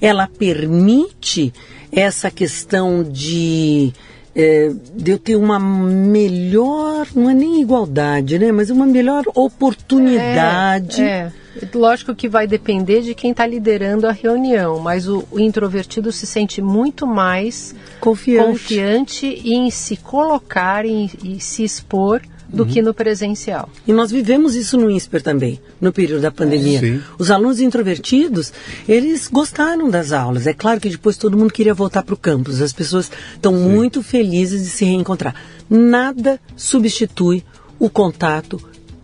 [0.00, 1.52] ela permite
[1.92, 3.92] essa questão de,
[4.38, 8.52] é, de eu ter uma melhor, não é nem igualdade, né?
[8.52, 11.00] Mas uma melhor oportunidade.
[11.00, 11.32] É,
[11.62, 11.68] é.
[11.74, 16.26] Lógico que vai depender de quem está liderando a reunião, mas o, o, introvertido se
[16.26, 22.68] sente muito mais confiante, confiante em se colocar e, e se expor do uhum.
[22.68, 23.68] que no presencial.
[23.86, 26.80] E nós vivemos isso no INSPER também, no período da pandemia.
[26.80, 27.02] Sim.
[27.18, 28.52] Os alunos introvertidos,
[28.88, 30.46] eles gostaram das aulas.
[30.46, 32.60] É claro que depois todo mundo queria voltar para o campus.
[32.60, 35.34] As pessoas estão muito felizes de se reencontrar.
[35.68, 37.42] Nada substitui
[37.78, 38.60] o contato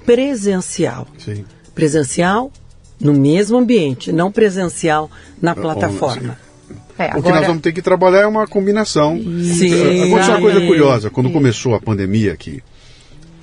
[0.07, 1.07] presencial.
[1.19, 1.45] Sim.
[1.75, 2.53] Presencial
[3.01, 6.39] no mesmo ambiente, não presencial na plataforma.
[6.99, 7.19] É, agora...
[7.19, 9.17] O que nós vamos ter que trabalhar é uma combinação.
[9.19, 12.63] Sim, Aconteceu uma coisa curiosa, quando começou a pandemia aqui,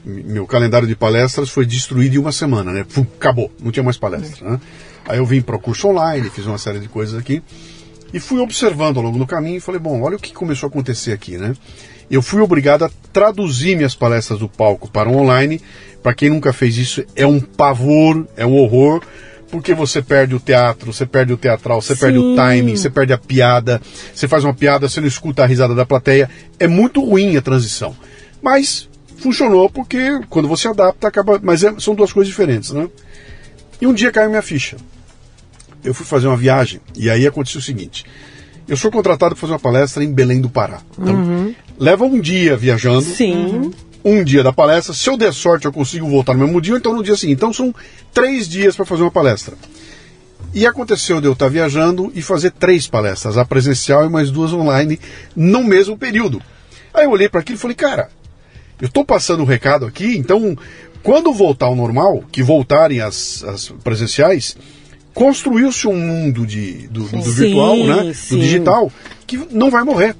[0.03, 2.85] meu calendário de palestras foi destruído em uma semana, né?
[2.87, 4.51] Fum, acabou, não tinha mais palestra.
[4.51, 4.59] Né?
[5.07, 7.41] Aí eu vim para o curso online, fiz uma série de coisas aqui
[8.13, 10.69] e fui observando ao longo do caminho e falei, bom, olha o que começou a
[10.69, 11.53] acontecer aqui, né?
[12.09, 15.61] Eu fui obrigado a traduzir minhas palestras do palco para o online.
[16.01, 19.03] Para quem nunca fez isso, é um pavor, é um horror,
[19.51, 22.01] porque você perde o teatro, você perde o teatral, você Sim.
[22.01, 23.79] perde o timing, você perde a piada,
[24.13, 26.29] você faz uma piada, você não escuta a risada da plateia.
[26.57, 27.95] É muito ruim a transição.
[28.41, 28.89] Mas
[29.19, 31.39] funcionou porque quando você adapta acaba.
[31.41, 32.89] Mas é, são duas coisas diferentes, né?
[33.81, 34.77] E um dia caiu minha ficha.
[35.83, 38.05] Eu fui fazer uma viagem e aí aconteceu o seguinte:
[38.67, 40.81] eu sou contratado para fazer uma palestra em Belém do Pará.
[40.97, 41.55] Então, uhum.
[41.77, 43.01] leva um dia viajando.
[43.01, 43.71] Sim.
[44.05, 44.93] Um dia da palestra.
[44.93, 47.37] Se eu der sorte, eu consigo voltar no mesmo dia, então no dia seguinte.
[47.37, 47.73] Então são
[48.13, 49.55] três dias para fazer uma palestra.
[50.53, 54.53] E aconteceu de eu estar viajando e fazer três palestras, a presencial e mais duas
[54.53, 54.99] online,
[55.35, 56.41] no mesmo período.
[56.93, 58.09] Aí eu olhei para aquilo e falei, cara,
[58.81, 60.57] eu estou passando o recado aqui, então,
[61.03, 64.55] quando voltar ao normal, que voltarem as, as presenciais,
[65.13, 68.13] construiu-se um mundo de, do, do, virtual, né?
[68.13, 68.35] Sim.
[68.35, 68.91] Do digital,
[69.27, 70.15] que não vai morrer.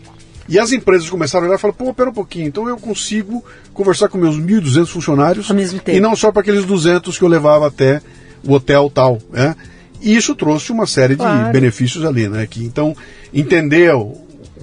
[0.47, 3.43] E as empresas começaram a olhar e falaram, pô, pera um pouquinho, então eu consigo
[3.74, 5.95] conversar com meus 1.200 funcionários Ao mesmo tempo.
[5.95, 8.01] e não só para aqueles 200 que eu levava até
[8.43, 9.55] o hotel tal, né?
[10.01, 11.45] E isso trouxe uma série claro.
[11.45, 12.47] de benefícios ali, né?
[12.49, 12.95] Que, então,
[13.34, 13.91] entender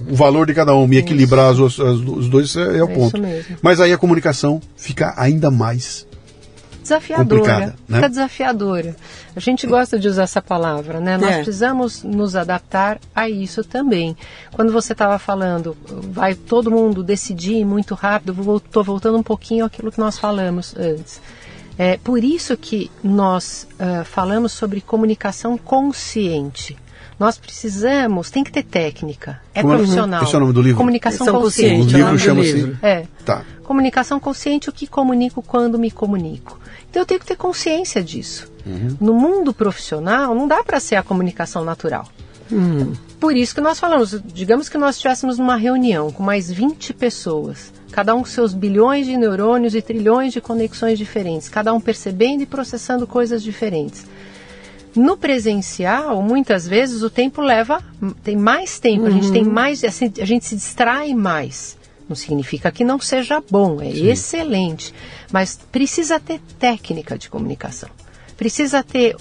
[0.09, 2.93] o valor de cada um e equilibrar as, as, os dois é, é o é
[2.93, 3.17] ponto.
[3.61, 6.07] Mas aí a comunicação fica ainda mais
[6.87, 7.75] desafiadora.
[7.87, 7.97] Né?
[7.97, 8.95] Fica desafiadora.
[9.35, 11.17] A gente gosta de usar essa palavra, né?
[11.17, 11.35] Nós é.
[11.35, 14.15] precisamos nos adaptar a isso também.
[14.53, 19.91] Quando você estava falando, vai todo mundo decidir muito rápido, estou voltando um pouquinho àquilo
[19.91, 21.21] que nós falamos antes.
[21.77, 26.75] É por isso que nós uh, falamos sobre comunicação consciente.
[27.19, 30.23] Nós precisamos, tem que ter técnica, é Como profissional.
[30.23, 30.77] Esse é o nome do livro?
[30.77, 31.95] Comunicação São consciente.
[31.95, 32.77] O livro chama assim?
[32.81, 33.05] É.
[33.25, 33.43] Tá.
[33.63, 36.59] Comunicação consciente, o que comunico, quando me comunico.
[36.89, 38.51] Então eu tenho que ter consciência disso.
[38.65, 38.97] Uhum.
[39.01, 42.07] No mundo profissional, não dá para ser a comunicação natural.
[42.51, 42.93] Uhum.
[43.19, 47.73] Por isso que nós falamos, digamos que nós estivéssemos numa reunião com mais 20 pessoas,
[47.91, 52.43] cada um com seus bilhões de neurônios e trilhões de conexões diferentes, cada um percebendo
[52.43, 54.05] e processando coisas diferentes.
[54.97, 57.83] No presencial, muitas vezes o tempo leva,
[58.23, 59.07] tem mais tempo, uhum.
[59.07, 59.53] a gente tem uhum.
[59.53, 61.77] mais, assim, a gente se distrai mais.
[62.09, 64.07] Não significa que não seja bom, é Sim.
[64.07, 64.93] excelente,
[65.31, 67.89] mas precisa ter técnica de comunicação.
[68.37, 69.15] Precisa ter,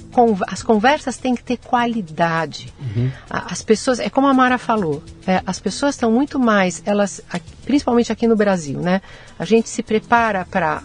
[0.47, 2.72] as conversas têm que ter qualidade.
[2.79, 3.11] Uhum.
[3.31, 7.22] As pessoas, é como a Mara falou, é, as pessoas estão muito mais, elas,
[7.64, 9.01] principalmente aqui no Brasil, né?
[9.39, 10.83] A gente se prepara para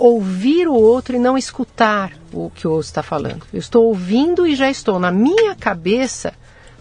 [0.00, 3.42] ouvir o outro e não escutar o que o outro está falando.
[3.52, 6.32] Eu estou ouvindo e já estou na minha cabeça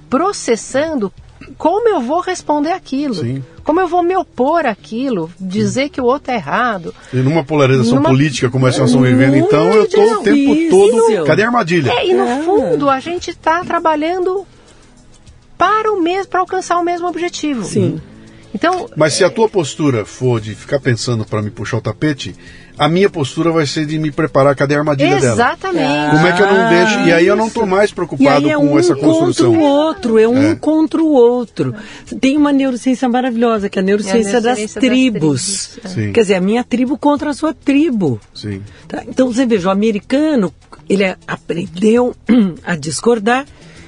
[0.09, 1.11] processando
[1.57, 3.43] como eu vou responder aquilo, Sim.
[3.63, 5.89] como eu vou me opor àquilo, dizer Sim.
[5.89, 6.93] que o outro é errado.
[7.13, 8.09] E numa polarização numa...
[8.09, 10.69] política como essa nós estamos vivendo, então eu estou o tempo isso.
[10.69, 11.25] todo.
[11.25, 11.91] Cadê a armadilha?
[11.91, 12.41] É, e no é.
[12.41, 14.45] fundo a gente está trabalhando
[15.57, 17.65] para o mesmo, para alcançar o mesmo objetivo.
[17.65, 18.01] Sim.
[18.53, 22.35] Então, Mas se a tua postura for de ficar pensando para me puxar o tapete,
[22.79, 25.33] a minha postura vai ser de me preparar, cadê a armadilha dela?
[25.33, 26.11] exatamente.
[26.11, 26.99] Como é que eu não deixo?
[27.01, 29.53] E aí eu não estou mais E preocupado aí é com um essa contra construção.
[29.55, 30.55] o outro, é um É.
[30.55, 31.75] contra o outro.
[32.21, 35.67] Tem uma neurociência maravilhosa, que é a neurociência, É a neurociência das das tribos.
[35.67, 35.87] tribos, é.
[36.07, 36.13] Sim.
[36.13, 38.19] Quer dizer, a minha tribo contra a sua tribo.
[38.33, 38.61] Sim.
[38.87, 39.03] Tá?
[39.07, 40.53] Então você veja, o americano,
[40.87, 42.15] ele é- aprendeu
[42.65, 43.45] a discordar,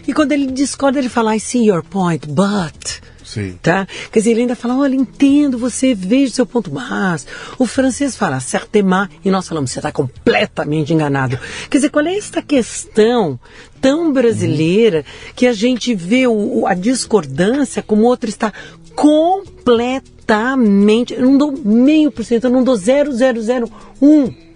[0.08, 3.02] e quando ele discorda, ele fala, I see your point, but...
[3.34, 3.58] Sim.
[3.62, 3.88] Tá?
[4.12, 7.26] Quer dizer, ele ainda fala, olha, entendo, você veja o seu ponto, mas
[7.58, 11.40] o francês fala certainement e nós falamos, você está completamente enganado.
[11.70, 13.40] Quer dizer, qual é esta questão
[13.80, 18.52] tão brasileira que a gente vê o- a discordância como o outro está
[18.94, 24.51] completamente, eu não dou meio por cento, eu não dou 0,001.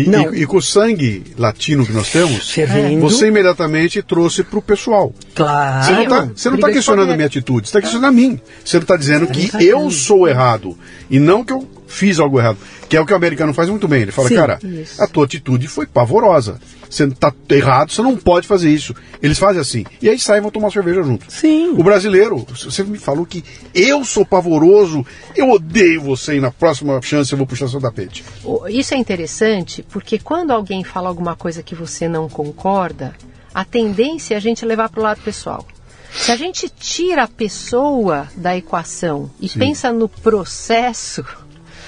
[0.00, 0.34] E, Não.
[0.34, 3.00] e- e com o sangue latino que nós temos, Fervendo.
[3.00, 5.14] você imediatamente trouxe para o pessoal.
[5.34, 5.84] Claro.
[5.84, 8.08] Você não está você não tá briga de questionando a minha atitude, você está questionando
[8.08, 8.38] a mim.
[8.64, 10.76] Você está dizendo que eu sou errado
[11.08, 12.58] e não que eu fiz algo errado.
[12.88, 14.02] Que é o que o americano faz muito bem.
[14.02, 15.02] Ele fala, Sim, cara, isso.
[15.02, 16.60] a tua atitude foi pavorosa.
[16.88, 18.94] Você está errado, você não pode fazer isso.
[19.22, 19.84] Eles fazem assim.
[20.00, 21.26] E aí saem e vão tomar cerveja junto.
[21.28, 21.70] Sim.
[21.70, 27.00] O brasileiro, você me falou que eu sou pavoroso, eu odeio você e na próxima
[27.02, 28.24] chance eu vou puxar seu tapete.
[28.68, 33.14] Isso é interessante porque quando alguém fala alguma coisa que você não concorda,
[33.52, 35.66] a tendência é a gente levar para o lado pessoal.
[36.12, 39.58] Se a gente tira a pessoa da equação e Sim.
[39.58, 41.24] pensa no processo,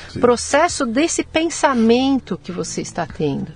[0.08, 0.20] Sim.
[0.20, 3.52] processo desse pensamento que você está tendo.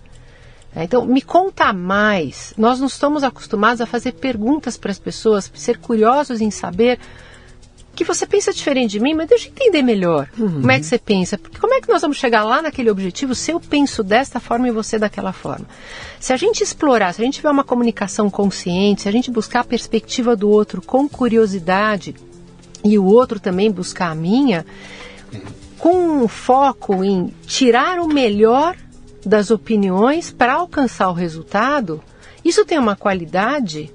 [0.75, 2.55] É, Então, me conta mais.
[2.57, 6.99] Nós não estamos acostumados a fazer perguntas para as pessoas, ser curiosos em saber
[7.95, 10.99] que você pensa diferente de mim, mas deixa eu entender melhor como é que você
[10.99, 11.37] pensa.
[11.37, 14.67] Porque como é que nós vamos chegar lá naquele objetivo se eu penso desta forma
[14.67, 15.67] e você daquela forma?
[16.19, 19.61] Se a gente explorar, se a gente tiver uma comunicação consciente, se a gente buscar
[19.61, 22.15] a perspectiva do outro com curiosidade
[22.83, 24.65] e o outro também buscar a minha,
[25.83, 28.77] com um foco em tirar o melhor
[29.27, 32.01] das opiniões para alcançar o resultado,
[32.45, 33.91] isso tem uma qualidade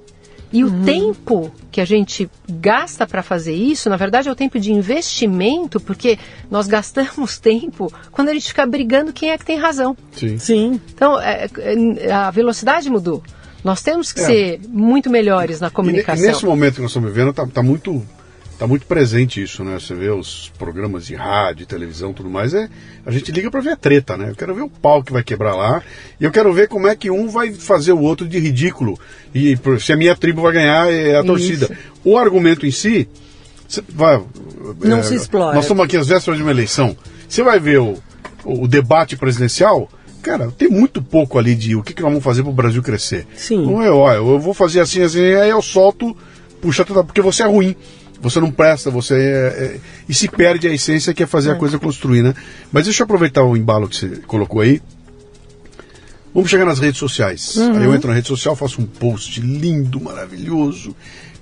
[0.52, 4.60] e o tempo que a gente gasta para fazer isso, na verdade, é o tempo
[4.60, 6.18] de investimento, porque
[6.50, 9.96] nós gastamos tempo quando a gente fica brigando quem é que tem razão.
[10.12, 10.36] Sim.
[10.38, 10.80] Sim.
[10.94, 13.22] Então, é, é, a velocidade mudou.
[13.64, 14.24] Nós temos que É.
[14.24, 16.26] ser muito melhores na E, ne- e comunicação.
[16.26, 18.02] nesse momento que nós estamos vivendo, tá, tá muito,
[18.58, 19.78] tá muito presente isso, né?
[19.78, 22.68] Você vê os programas de rádio, televisão, tudo mais, é,
[23.06, 24.30] a gente liga para ver a treta, né?
[24.30, 25.80] Eu quero ver o pau que vai quebrar lá,
[26.20, 28.98] e eu quero ver como é que um vai fazer o outro de ridículo,
[29.32, 31.70] e se a minha tribo vai ganhar é a torcida.
[32.04, 33.08] O argumento em si,
[33.88, 34.20] vai,
[34.80, 35.54] Não é, se explora.
[35.54, 36.96] Nós estamos aqui às vésperas de uma eleição.
[37.28, 37.98] Você vai ver o,
[38.44, 39.88] o debate presidencial,
[40.20, 42.82] cara, tem muito pouco ali de o que, que nós vamos fazer para o Brasil
[42.82, 43.24] crescer.
[43.36, 43.64] Sim.
[43.64, 46.16] Não é, ó, eu vou fazer assim, assim, aí eu solto,
[46.60, 47.76] puxa tudo, porque você é ruim.
[48.20, 51.54] Você não presta, você é, é- e se perde a essência que é fazer a
[51.54, 52.34] coisa construir, né?
[52.72, 54.82] Mas deixa eu aproveitar o embalo que você colocou aí.
[56.34, 57.56] Vamos chegar nas redes sociais.
[57.58, 60.94] Aí eu entro na rede social, faço um post lindo, maravilhoso,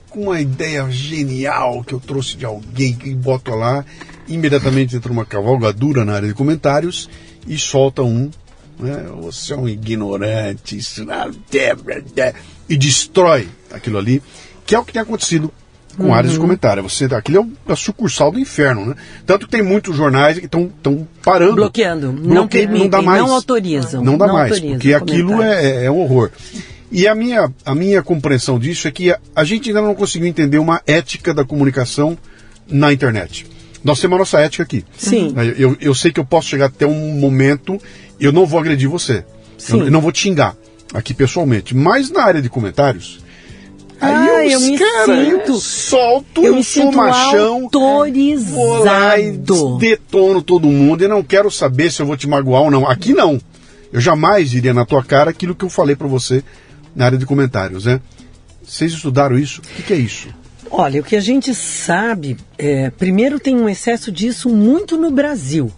[0.08, 3.84] com uma ideia genial que eu trouxe de alguém que boto lá.
[4.28, 7.08] Imediatamente entra uma cavalgadura na área de comentários
[7.46, 8.30] e solta um.
[8.78, 9.06] Né?
[9.22, 12.34] Você é um ignorante, isso não é-
[12.68, 14.22] e destrói aquilo ali,
[14.66, 15.52] que é o que tem acontecido
[15.96, 16.82] com áreas de comentário.
[16.82, 18.94] Você, aquilo é o- a sucursal do inferno, né?
[19.24, 20.70] Tanto que tem muitos jornais que estão
[21.24, 21.54] parando.
[21.56, 22.12] Bloqueando.
[22.12, 23.20] Não permitem, dá mais.
[23.22, 24.02] não autorizam.
[24.04, 25.64] Não dá Não mais, porque aquilo comentários.
[25.66, 26.30] é, é um horror.
[26.92, 30.28] E a minha, a minha compreensão disso é que a, a gente ainda não conseguiu
[30.28, 32.16] entender uma ética da comunicação
[32.68, 33.46] na internet.
[33.82, 34.84] Nós temos a nossa ética aqui.
[34.96, 35.34] Sim.
[35.58, 37.80] Eu, eu sei que eu posso chegar até um momento,
[38.20, 39.24] eu não vou agredir você.
[39.58, 39.80] Sim.
[39.80, 40.56] Eu, eu não vou te xingar
[40.94, 41.74] aqui pessoalmente.
[41.76, 43.18] Mas na área de comentários.
[44.00, 47.68] Aí eu me cara, eu sinto- solto, eu me sou sinto machão.
[47.70, 49.78] Vou lá e autorizado.
[49.78, 52.86] detono todo mundo e não quero saber se eu vou te magoar ou não.
[52.86, 53.40] Aqui não.
[53.92, 56.42] Eu jamais iria na tua cara aquilo que eu falei pra você
[56.94, 58.00] na área de comentários, né?
[58.62, 59.60] Vocês estudaram isso?
[59.60, 60.28] O que, que é isso?
[60.70, 65.70] Olha, o que a gente sabe, é, primeiro tem um excesso disso muito no Brasil.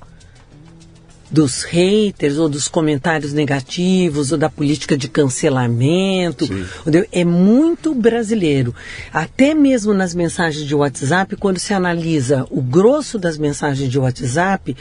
[1.30, 6.46] Dos haters ou dos comentários negativos ou da política de cancelamento.
[6.46, 6.64] Sim.
[7.12, 8.74] É muito brasileiro.
[9.12, 14.76] Até mesmo nas mensagens de WhatsApp, quando se analisa o grosso das mensagens de WhatsApp,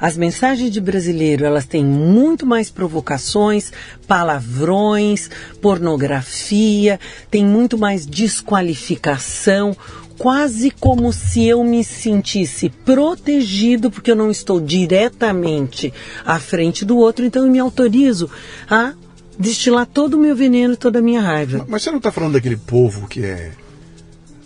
[0.00, 3.72] as mensagens de brasileiro elas têm muito mais provocações,
[4.06, 5.28] palavrões,
[5.60, 9.76] pornografia, tem muito mais desqualificação,
[10.18, 15.92] quase como se eu me sentisse protegido, porque eu não estou diretamente
[16.26, 18.28] à frente do outro, então eu me autorizo
[18.68, 18.92] a
[19.38, 21.64] destilar todo o meu veneno, toda a minha raiva.
[21.68, 23.52] Mas você não está falando daquele povo que é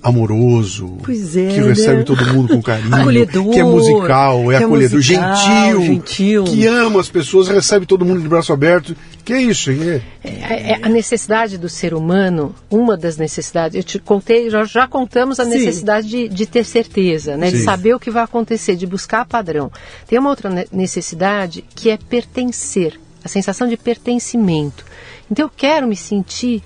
[0.02, 1.68] amoroso, Pois é, que né?
[1.68, 6.44] recebe todo mundo com carinho, Acolhedor, que é musical, é é acolhedor, musical, gentil, gentil.
[6.44, 8.96] que ama as pessoas, recebe todo mundo de braço aberto.
[9.24, 9.70] Que é isso?
[9.70, 14.64] É, É, é a necessidade do ser humano, uma das necessidades, eu te contei, já,
[14.64, 15.50] já contamos a Sim.
[15.50, 19.70] necessidade de, de ter certeza, né, de saber o que vai acontecer, de buscar padrão.
[20.08, 24.84] Tem uma outra ne- necessidade que é pertencer, a sensação de pertencimento.
[25.30, 26.62] Então eu quero me sentir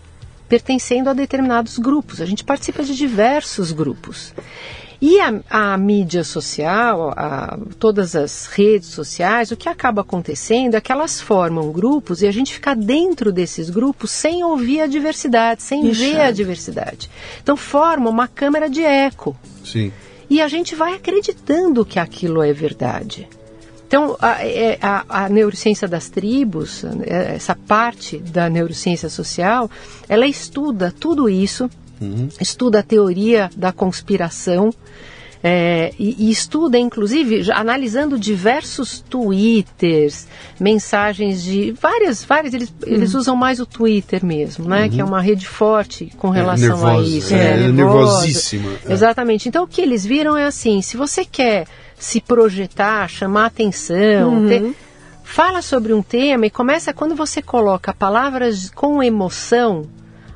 [0.48, 2.20] pertencendo a determinados grupos.
[2.22, 4.32] A gente participa de diversos grupos.
[5.00, 10.80] E a, a mídia social, a- todas as redes sociais, o que acaba acontecendo é
[10.80, 15.62] que elas formam grupos e a gente fica dentro desses grupos sem ouvir a diversidade,
[15.62, 16.00] sem Ixi.
[16.12, 17.10] ver a diversidade.
[17.42, 19.92] Então forma uma câmara de eco sim.
[20.30, 23.28] e a gente vai acreditando que aquilo é verdade.
[23.86, 29.70] Então, a, é- a- a neurociência das tribos, é, essa parte da neurociência social,
[30.08, 31.70] ela estuda tudo isso,
[32.40, 34.72] estuda a teoria da conspiração,
[35.42, 40.26] é, e, e estuda, inclusive, analisando diversos twitters,
[40.58, 44.88] mensagens de várias, várias, eles, eles usam mais o Twitter mesmo, né?
[44.88, 47.34] Que é uma rede forte com relação a nervosa, isso.
[47.34, 47.52] é, né?
[47.52, 47.72] é nervosa.
[47.72, 48.92] nervosíssima, é.
[48.92, 49.48] Exatamente.
[49.48, 51.66] Então o que eles viram é assim: se você quer
[51.96, 54.74] se projetar, chamar atenção, ter-
[55.22, 59.84] fala sobre um tema e começa quando você coloca palavras com emoção.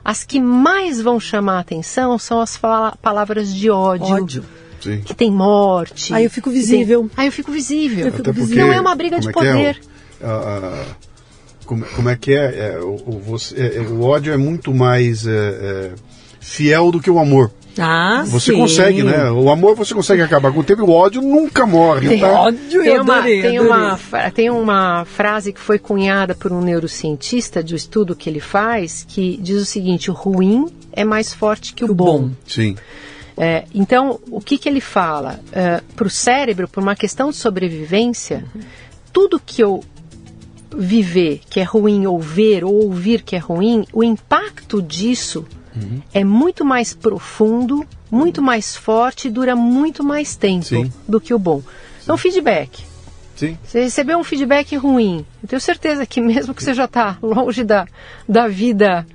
[0.04, 2.56] As que mais vão chamar atenção são as
[3.00, 4.44] palavras de ódio, Ódio.
[4.80, 5.02] Sim.
[5.04, 6.14] que tem morte.
[6.14, 7.10] Aí eu fico que tem- visível.
[7.16, 8.06] Aí eu fico visível.
[8.06, 8.66] Eu fico visível.
[8.66, 9.80] Não é uma briga de é é poder.
[10.22, 10.84] a- a-
[11.66, 12.72] como, como é que é?
[12.74, 15.92] É, o, o você- é, é, o ódio é muito mais é, é,
[16.40, 17.52] fiel do que o amor.
[17.82, 18.58] Ah, Você sim.
[18.58, 19.30] consegue, né?
[19.30, 22.18] O amor você consegue acabar com o tempo, o ódio nunca morre.
[22.18, 22.42] Tá?
[22.42, 23.72] Ódio, Tem eu uma, adorei, tem, adorei.
[23.72, 28.40] uma, tem uma frase que foi cunhada por um neurocientista de um estudo que ele
[28.40, 32.22] faz que diz o seguinte: o ruim é mais forte que o, O bom.
[32.22, 32.30] bom.
[32.46, 32.76] Sim.
[33.36, 35.40] É, então, o que, que ele fala?
[35.96, 38.44] Para o cérebro, por uma questão de sobrevivência,
[39.12, 39.82] tudo que eu
[40.76, 45.46] viver que é ruim, ou ver, ou ouvir que é ruim, o impacto disso
[46.12, 50.92] é muito mais profundo, muito mais forte e dura muito mais tempo Sim.
[51.06, 51.62] do que o bom.
[52.02, 52.89] Então, feedback.
[53.40, 53.56] Sim.
[53.64, 55.24] Você recebeu um feedback ruim.
[55.42, 57.86] Eu tenho certeza que mesmo que você já está longe da,
[58.28, 59.06] da vida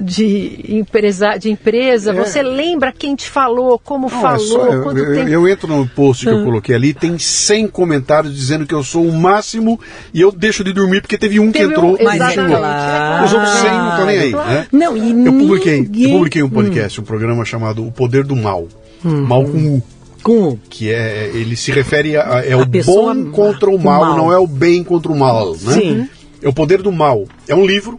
[0.00, 2.14] de empresa, de empresa É.
[2.14, 5.28] você lembra quem te falou, como Não, é falou, só- eu, quanto eu- tempo.
[5.28, 9.04] eu entro no post que eu coloquei ali, tem 100 comentários dizendo que eu sou
[9.06, 9.78] o máximo
[10.14, 12.30] e eu deixo de dormir porque teve um que Teve entrou um- e Mas é
[12.30, 12.56] xingou.
[12.56, 13.24] claro.
[13.24, 14.32] Os outros 100 não estão nem aí.
[14.32, 14.66] Né?
[14.72, 18.36] Não, e Eu publiquei, eu ninguém- publiquei um podcast, um programa chamado O Poder do
[18.36, 18.68] Mal.
[19.04, 19.26] Uhum.
[19.26, 19.82] Mal com U.
[20.22, 24.04] Com Que é, ele se refere a, é A o pessoa bom contra o mal,
[24.04, 24.16] mal.
[24.16, 25.74] não é o bem contra o mal, né?
[25.74, 26.08] Sim.
[26.40, 27.26] É o poder do mal.
[27.46, 27.98] É um livro,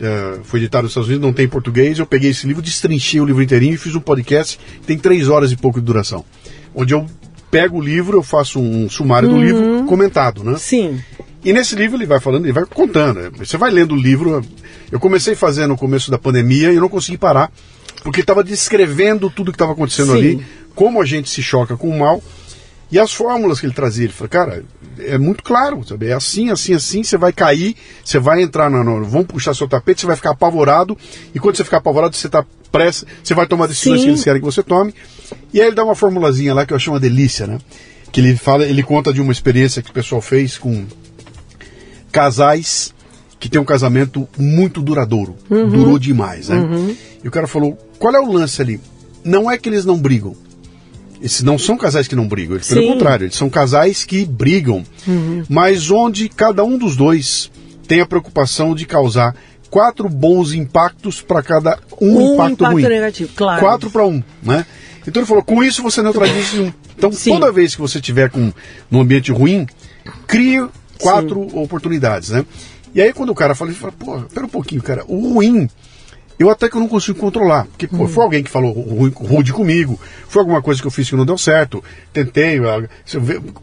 [0.00, 1.98] é, foi editado nos Estados Unidos, não tem em português.
[1.98, 5.52] Eu peguei esse livro, destrinchei o livro inteirinho e fiz um podcast, tem três horas
[5.52, 6.24] e pouco de duração.
[6.74, 7.06] Onde eu
[7.50, 10.56] pego o livro, eu faço um sumário do livro comentado, né?
[10.56, 11.00] Sim.
[11.44, 13.30] E nesse livro ele vai falando, ele vai contando.
[13.38, 14.44] Você vai lendo o livro.
[14.90, 17.50] Eu comecei a fazer no começo da pandemia e eu não consegui parar,
[18.02, 20.18] porque estava descrevendo tudo que estava acontecendo Sim.
[20.18, 20.46] ali,
[20.80, 22.22] como a gente se choca com o mal
[22.90, 24.04] e as fórmulas que ele trazia.
[24.04, 24.64] Ele falou, cara,
[24.98, 26.06] é muito claro, sabe?
[26.08, 29.68] É assim, assim, assim, você vai cair, você vai entrar no, no- Vão puxar seu
[29.68, 30.96] tapete, você vai ficar apavorado,
[31.34, 34.04] e quando você ficar apavorado, você tá pressa, você vai tomar decisões Sim.
[34.06, 34.94] que eles querem que você tome.
[35.52, 37.58] E aí ele dá uma formulazinha lá que eu achei uma delícia, né?
[38.10, 40.86] Que ele fala, ele conta de uma experiência que o pessoal fez com
[42.10, 42.94] casais
[43.38, 45.36] que tem um casamento muito duradouro.
[45.48, 46.56] Durou demais, né?
[47.22, 48.80] E o cara falou: qual é o lance ali?
[49.22, 50.34] Não é que eles não brigam.
[51.22, 52.92] Esses não são casais que não brigam, eles, pelo Sim.
[52.92, 54.84] contrário, eles são casais que brigam,
[55.48, 57.50] mas onde cada um dos dois
[57.86, 59.36] tem a preocupação de causar
[59.68, 62.82] quatro bons impactos para cada um, Um impacto, impacto ruim.
[62.82, 63.60] negativo, claro.
[63.60, 64.64] Quatro para um, né?
[65.06, 66.72] Então ele falou, com isso você neutraliza um.
[66.96, 67.32] Então Sim.
[67.32, 68.52] toda vez que você tiver com
[68.90, 69.66] num ambiente ruim,
[70.26, 70.66] crie
[70.98, 72.44] quatro oportunidades, né?
[72.94, 75.68] E aí quando o cara fala, ele fala, pô, pera um pouquinho, cara, o ruim
[76.40, 77.66] eu até que eu não consigo controlar.
[77.66, 81.08] Porque pô, foi alguém que falou ru- rude comigo, foi alguma coisa que eu fiz
[81.08, 82.88] que não deu certo, tentei, ah,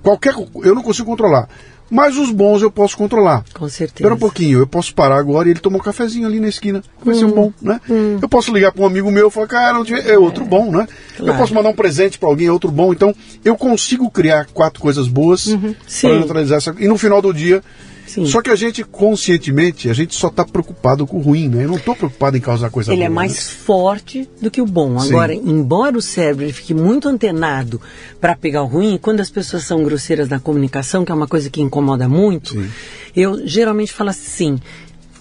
[0.02, 1.50] qualquer eu não consigo controlar.
[1.90, 3.46] Mas os bons eu posso controlar.
[3.54, 4.00] Com certeza.
[4.00, 6.84] Espera um pouquinho, eu posso parar agora e ele tomar um cafezinho ali na esquina.
[7.02, 7.80] Vai ser um bom, né?
[8.22, 10.86] Eu posso ligar para um amigo meu e falar, cara, é outro bom, né?
[11.18, 11.40] Eu Claro.
[11.40, 12.92] posso mandar um presente para alguém, é outro bom.
[12.92, 13.16] Então,
[13.46, 15.44] eu consigo criar quatro coisas boas
[15.88, 16.08] Sim.
[16.10, 16.76] para neutralizar essa.
[16.78, 17.64] E no final do dia.
[18.08, 18.26] Sim.
[18.26, 21.66] Só que a gente, conscientemente, a gente só está preocupado com o ruim, né?
[21.66, 23.06] Eu não estou preocupado em causar coisa Ele boa.
[23.06, 23.16] é né?
[23.16, 24.98] mais forte do que o bom.
[25.00, 25.10] Sim.
[25.10, 27.82] Agora, embora o cérebro fique muito antenado
[28.20, 31.50] para pegar o ruim, quando as pessoas são grosseiras na comunicação, que é uma coisa
[31.50, 32.70] que incomoda muito, Sim.
[33.16, 34.58] eu geralmente falo assim: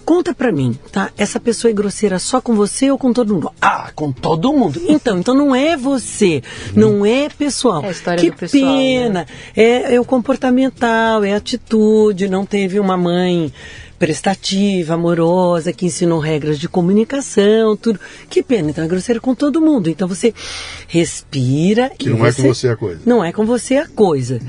[0.07, 1.11] Conta pra mim, tá?
[1.17, 3.51] Essa pessoa é grosseira só com você ou com todo mundo?
[3.59, 4.81] Ah, com todo mundo.
[4.87, 6.41] Então, então não é você,
[6.73, 7.83] não é pessoal.
[7.83, 9.09] É a história que do pessoal, pena.
[9.09, 9.25] né?
[9.53, 13.51] É, é o comportamental, é a atitude, não teve uma mãe
[13.97, 17.99] prestativa, amorosa, que ensinou regras de comunicação, tudo.
[18.29, 19.89] Que pena, então é grosseira com todo mundo.
[19.89, 20.33] Então você
[20.87, 23.01] respira Que não é com você a coisa.
[23.05, 24.39] não é com você a coisa.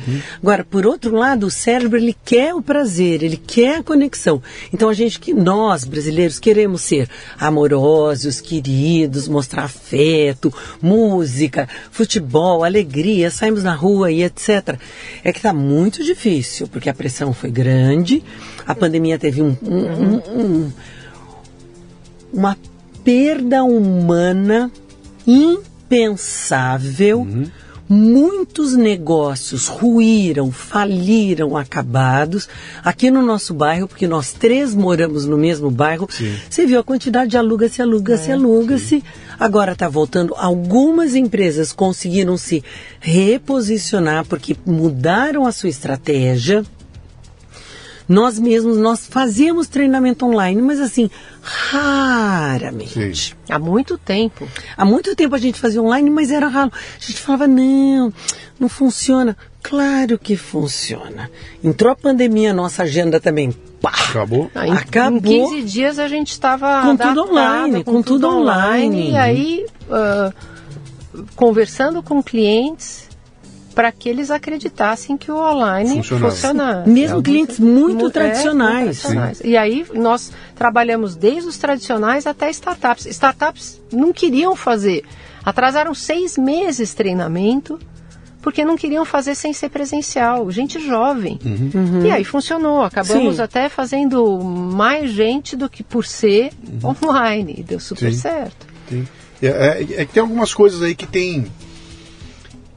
[0.42, 4.42] Agora, por outro lado, o cérebro ele quer o prazer, ele quer a conexão.
[4.72, 13.30] Então a gente que nós brasileiros queremos ser amorosos, queridos, mostrar afeto, música, futebol, alegria,
[13.30, 14.78] saímos na rua e etc.
[15.24, 18.22] É que está muito difícil porque a pressão foi grande,
[18.68, 20.72] a pandemia teve um- um- um- um,
[22.32, 22.56] uma
[23.02, 24.70] perda humana
[25.26, 27.26] impensável.
[27.90, 32.46] Muitos negócios ruíram, faliram, acabados.
[32.84, 36.06] Aqui no nosso bairro, porque nós três moramos no mesmo bairro,
[36.50, 39.02] você viu a quantidade de aluga-se, aluga-se, aluga-se.
[39.40, 40.34] Agora está voltando.
[40.36, 42.62] Algumas empresas conseguiram se
[43.00, 46.62] reposicionar porque mudaram a sua estratégia.
[48.08, 51.10] Nós mesmos, nós fazíamos treinamento online, mas assim,
[51.42, 53.14] raramente.
[53.14, 53.34] Sim.
[53.50, 54.48] Há muito tempo.
[54.76, 56.72] Há muito tempo a gente fazia online, mas era raro.
[56.74, 58.12] A gente falava, não,
[58.58, 59.36] não funciona.
[59.62, 61.30] Claro que funciona.
[61.62, 63.52] Entrou a pandemia, nossa agenda também,
[63.82, 64.50] pá, Acabou?
[64.54, 65.18] Ah, em, Acabou.
[65.18, 69.10] Em 15 dias a gente estava Com tudo online, com tudo online.
[69.10, 70.32] E aí, ah,
[71.36, 73.07] conversando com clientes
[73.78, 76.30] para que eles acreditassem que o online Funcionava.
[76.32, 76.90] funcionasse.
[76.90, 78.74] Mesmo clientes muito é, tradicionais.
[78.86, 79.40] muito tradicionais.
[79.44, 83.06] E aí nós trabalhamos desde os tradicionais até startups.
[83.06, 85.04] Startups não queriam fazer.
[85.44, 87.78] Atrasaram seis meses treinamento
[88.42, 90.50] porque não queriam fazer sem ser presencial.
[90.50, 91.38] Gente jovem.
[92.04, 92.82] E aí funcionou.
[92.82, 93.42] Acabamos Sim.
[93.42, 96.50] até fazendo mais gente do que por ser
[96.82, 97.54] online.
[97.58, 98.18] E deu super Sim.
[98.18, 98.66] certo.
[98.88, 99.08] Tem.
[99.40, 101.46] É, é- é que tem algumas coisas aí que tem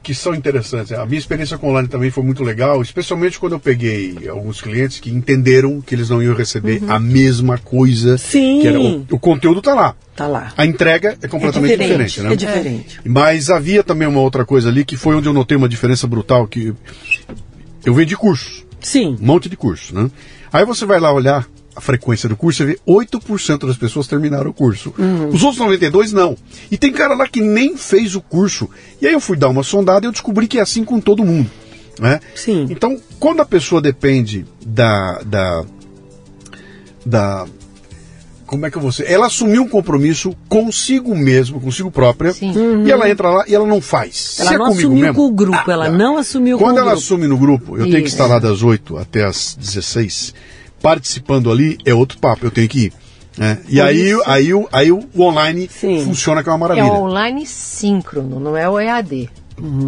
[0.02, 0.92] que são interessantes.
[0.92, 4.98] A minha experiência com online também foi muito legal, especialmente quando eu peguei alguns clientes
[4.98, 8.18] que entenderam que eles não iam receber a mesma coisa.
[8.18, 8.66] Sim.
[8.66, 9.94] Era, o, o conteúdo está lá.
[10.16, 10.52] Tá lá.
[10.56, 12.32] A entrega é completamente diferente, né?
[12.32, 13.00] É diferente.
[13.04, 16.46] Mas havia também uma outra coisa ali que foi onde eu notei uma diferença brutal
[16.46, 16.74] que
[17.84, 19.16] eu vendi cursos, Sim.
[19.20, 20.10] um monte de cursos, né?
[20.52, 24.50] Aí você vai lá olhar a frequência do curso, você vê 8% das pessoas terminaram
[24.50, 24.92] o curso.
[25.32, 26.36] Os outros 92 não.
[26.70, 28.68] E tem cara lá que nem fez o curso.
[29.00, 31.24] E aí eu fui dar uma sondada e eu descobri que é assim com todo
[31.24, 31.50] mundo.
[31.98, 32.20] Né?
[32.34, 32.66] Sim.
[32.70, 35.64] Então, quando a pessoa depende da, da,
[37.04, 37.46] da
[38.52, 39.10] como é que eu vou ser?
[39.10, 42.84] Ela assumiu um compromisso consigo mesmo, consigo própria, Sim.
[42.84, 44.36] e ela entra lá e ela não faz.
[44.38, 46.74] Ela Se é não comigo assumiu mesmo, com o grupo, ah, ela não assumiu Quando
[46.74, 47.02] com o ela grupo.
[47.02, 48.16] assume no grupo, eu tenho que Isso.
[48.16, 50.34] estar lá das 8 até as 16,
[50.82, 52.92] participando ali é outro papo, eu tenho que ir.
[53.38, 53.62] né?
[53.66, 56.04] E Por aí, isso- aí, o- aí o online Sim.
[56.04, 56.92] funciona que é uma É maravilha.
[56.92, 59.30] o online síncrono, não é o EAD.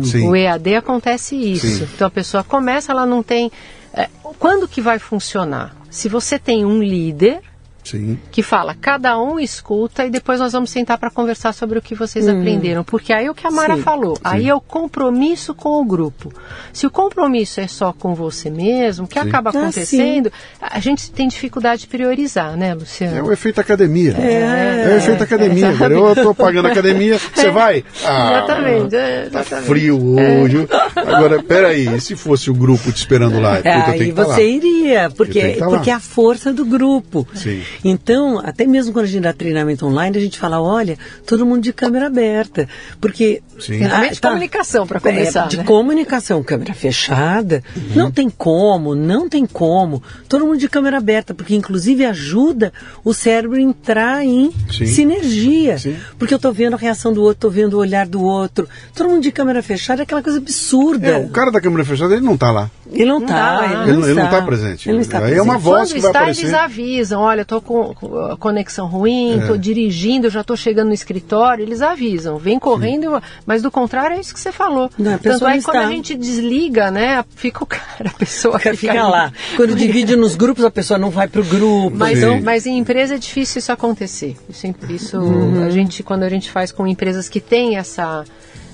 [0.05, 0.29] Sim.
[0.29, 1.67] O EAD acontece isso.
[1.67, 1.89] Sim.
[1.95, 3.51] Então a pessoa começa, ela não tem.
[3.97, 5.77] é, quando que vai funcionar?
[5.91, 7.41] Se você tem um líder
[7.85, 8.19] Sim.
[8.33, 11.95] que fala, cada um escuta e depois nós vamos sentar para conversar sobre o que
[11.95, 12.83] vocês aprenderam.
[12.83, 13.83] Porque aí é o que a Mara Sim.
[13.83, 16.33] falou, aí é o compromisso com o grupo.
[16.73, 19.29] Se o compromisso é só com você mesmo, o que Sim.
[19.29, 23.27] acaba Ah, acontecendo, a gente tem dificuldade de priorizar, né, É Luciano?
[23.29, 24.17] o efeito academia.
[24.19, 24.85] É.
[24.91, 25.69] É o efeito academia.
[25.71, 27.85] Agora eu tô pagando academia, você vai?
[28.05, 29.67] Ah, Exatamente, é, Tá exatamente.
[29.69, 30.69] frio hoje.
[30.97, 33.61] Agora, peraí, e se fosse o grupo te esperando lá?
[33.61, 34.35] Tenho Aí que tá lá.
[34.35, 35.77] você iria, Eu porque, tá lá.
[35.77, 37.27] porque é a força do grupo.
[37.35, 37.63] Sim.
[37.83, 41.63] Então, até mesmo quando a gente dá treinamento online, a gente fala, olha, todo mundo
[41.63, 42.69] de câmera aberta.
[43.01, 43.43] Porque.
[43.59, 43.79] Sim.
[43.79, 45.65] Treinamento de comunicação, pra começar, É, de né?
[45.65, 47.63] comunicação, câmera fechada.
[47.77, 47.83] Uhum.
[47.95, 50.03] Não tem como, não tem como.
[50.29, 52.73] Todo mundo de câmera aberta, porque inclusive ajuda
[53.05, 54.87] o cérebro a entrar em Sim.
[54.87, 55.79] sinergia.
[55.79, 55.97] Sim.
[56.19, 58.69] Porque eu tô vendo a reação do outro, tô vendo o olhar do outro.
[58.95, 61.07] Todo mundo de câmera fechada é aquela coisa absurda.
[61.09, 62.71] É, o cara da câmera fechada, ele não tá lá.
[62.93, 64.29] Ele não, Não tá, ele não, está.
[64.29, 64.89] tá presente.
[64.89, 65.45] Ele não está Aí é presente.
[65.45, 66.43] uma voz Quando que vai está, aparecer.
[66.43, 69.37] eles avisam, olha, estou com com conexão ruim, É.
[69.39, 74.21] estou dirigindo, já estou chegando no escritório, eles avisam, vem correndo, mas do contrário é
[74.21, 74.91] isso que você falou.
[74.99, 78.77] Não, Tanto é que quando a gente desliga, né, fica o cara, a pessoa Fica,
[78.77, 79.33] fica, lá.
[79.57, 81.97] Quando divide nos grupos, a pessoa não vai pro grupo.
[81.97, 82.41] Mas, Sim.
[82.43, 84.37] mas em empresa é difícil isso acontecer.
[84.49, 85.65] Isso, isso Uhum.
[85.65, 88.25] a gente, quando a gente faz com empresas que têm essa,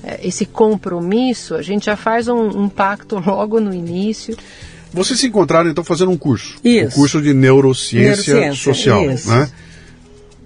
[0.03, 4.37] eh, esse compromisso, a gente já faz um, um pacto logo no início.
[4.93, 6.57] Vocês se encontraram, então, fazendo um curso.
[6.65, 6.89] Isso.
[6.89, 9.11] Um curso de neurociência, Neurociência, social.
[9.11, 9.29] isso.
[9.31, 9.49] Né?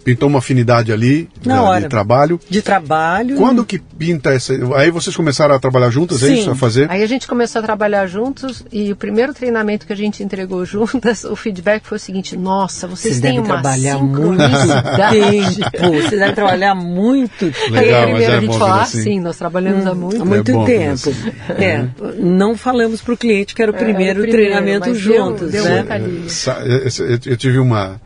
[0.04, 1.80] Pintou uma afinidade ali Na da- hora.
[1.80, 2.40] de trabalho.
[2.48, 3.36] De trabalho.
[3.36, 4.52] Quando que pinta essa.
[4.76, 6.34] Aí vocês começaram a trabalhar juntas, é Sim.
[6.40, 6.50] isso?
[6.50, 6.90] A fazer?
[6.90, 10.62] Aí a gente começou a trabalhar juntos e o primeiro treinamento que a gente entregou
[10.66, 15.94] juntas, o feedback foi o seguinte: nossa, vocês, Vocês têm uma trabalhar muito tempo.
[16.04, 19.02] Vocês devem trabalhar muito Legal, mas primeiro é a gente falou, ah, assim.
[19.02, 20.92] sim, nós trabalhamos há muito Há muito ver tempo.
[20.92, 21.14] assim.
[21.58, 21.86] É,
[22.18, 25.64] não falamos para o cliente que era o primeiro, É, o primeiro, treinamento juntos, deu
[25.64, 25.84] né?
[26.98, 28.00] eu- eu tive uma.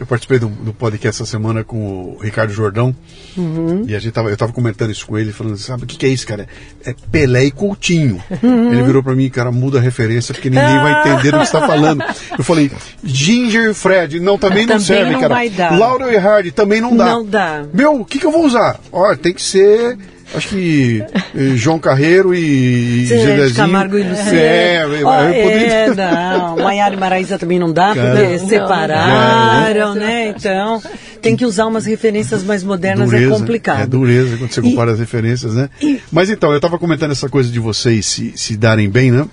[0.00, 2.96] Eu participei do, do podcast essa semana com o Ricardo Jordão.
[3.36, 3.84] Uhum.
[3.86, 6.06] E a gente tava, eu tava comentando isso com ele, falando, sabe o que, que
[6.06, 6.48] é isso, cara?
[6.86, 8.18] É Pelé e Coutinho.
[8.42, 8.72] Uhum.
[8.72, 11.52] Ele virou pra mim, cara, muda a referência, porque ninguém vai entender o que você
[11.52, 12.02] tá falando.
[12.38, 12.70] Eu falei,
[13.04, 15.34] Ginger e Fred, não, também não Também serve, não cara.
[15.34, 15.78] vai dar.
[15.78, 17.04] Laura e Hardy, também não dá.
[17.04, 17.64] Não dá.
[17.70, 18.80] Meu, o que, que eu vou usar?
[18.90, 19.98] Ó, tem que ser.
[20.32, 21.02] Acho que
[21.34, 23.54] eh, João Carreiro e Gedezinho.
[23.56, 24.30] Camargo e Luciano.
[24.32, 26.56] É, eu Ó, poderia- é, não.
[26.56, 28.10] Maiara e Maraísa também não dá, Cara.
[28.16, 30.00] porque Não, separaram, não, não.
[30.00, 30.28] né?
[30.28, 30.82] Então,
[31.20, 33.82] tem que usar umas referências mais modernas, é complicado.
[33.82, 35.68] É dureza quando você compara as referências, né?
[36.12, 39.26] Mas então, eu estava comentando essa coisa de vocês se, se darem bem, né?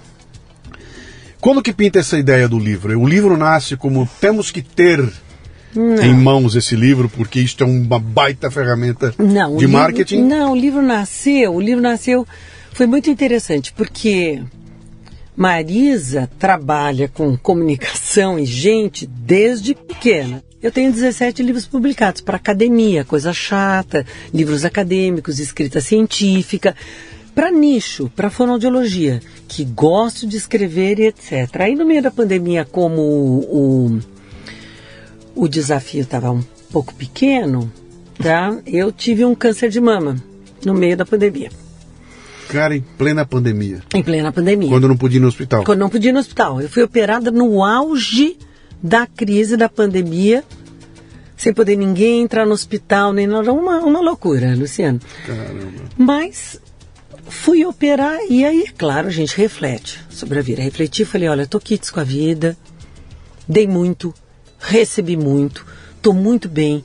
[1.40, 3.00] Quando que pinta essa ideia do livro?
[3.00, 5.08] O livro nasce como temos que ter
[5.76, 10.24] em mãos esse livro, porque isto é uma baita ferramenta Não, de livro- marketing.
[10.24, 12.26] não, o livro nasceu, o livro nasceu,
[12.74, 14.42] foi muito interessante, porque
[15.36, 20.44] Marisa trabalha com comunicação e gente desde pequena.
[20.62, 24.04] Eu tenho 17 livros publicados para academia, coisa chata,
[24.34, 26.76] livros acadêmicos, escrita científica,
[27.36, 31.56] para nicho, para fonoaudiologia, que gosto de escrever e etc.
[31.60, 34.00] Aí no meio da pandemia, como o- o
[35.38, 37.72] o desafio estava um pouco pequeno,
[38.22, 38.58] tá?
[38.66, 40.16] Eu tive um câncer de mama
[40.66, 41.50] no meio da pandemia,
[42.50, 43.82] Cara, em plena pandemia.
[43.94, 44.70] em plena pandemia.
[44.70, 45.64] Quando não podia ir no hospital.
[45.64, 46.62] Quando não podia ir no hospital.
[46.62, 48.38] Eu fui operada no auge
[48.82, 50.44] da crise da pandemia,
[51.36, 53.52] sem poder ninguém entrar no hospital, nem nada.
[53.54, 55.00] Uma, uma loucura, Luciano.
[55.26, 55.68] Caramba.
[55.98, 56.60] Mas
[57.30, 60.62] fui operar e aí, claro, a gente reflete sobre a vida.
[60.62, 62.58] Refleti e falei, olha, tô quites com a vida,
[63.48, 64.14] dei muito,
[64.60, 65.66] recebi muito,
[66.02, 66.84] tô muito bem.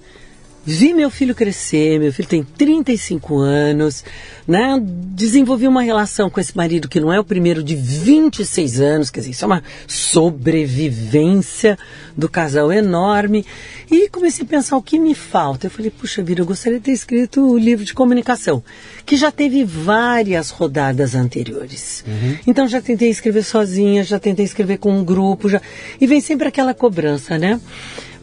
[0.64, 4.04] Vi meu filho crescer, meu filho tem 35 anos,
[4.46, 4.80] né?
[4.80, 9.20] Desenvolvi uma relação com esse marido que não é o primeiro de 26 anos, quer
[9.20, 11.76] dizer, isso é uma sobrevivência
[12.16, 13.44] do casal enorme.
[13.90, 15.66] E comecei a pensar o que me falta.
[15.66, 18.62] Eu falei, puxa vida, eu gostaria de ter escrito o livro de comunicação,
[19.04, 22.04] que já teve várias rodadas anteriores.
[22.46, 25.60] Então já tentei escrever sozinha, já tentei escrever com um grupo, já...
[26.00, 27.60] e vem sempre aquela cobrança, né?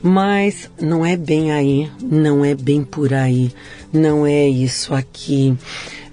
[0.01, 3.51] Mas não é bem aí, não é bem por aí,
[3.91, 5.57] não é isso aqui.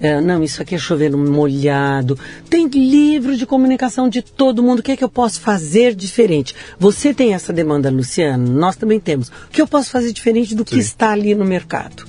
[0.00, 2.18] É, não, isso aqui é chover molhado.
[2.50, 4.80] Tem livro de comunicação de todo mundo.
[4.80, 6.54] O que é que eu posso fazer diferente?
[6.78, 8.52] Você tem essa demanda, Luciano?
[8.52, 9.28] Nós também temos.
[9.28, 10.80] O que eu posso fazer diferente do que Sim.
[10.80, 12.04] está ali no mercado?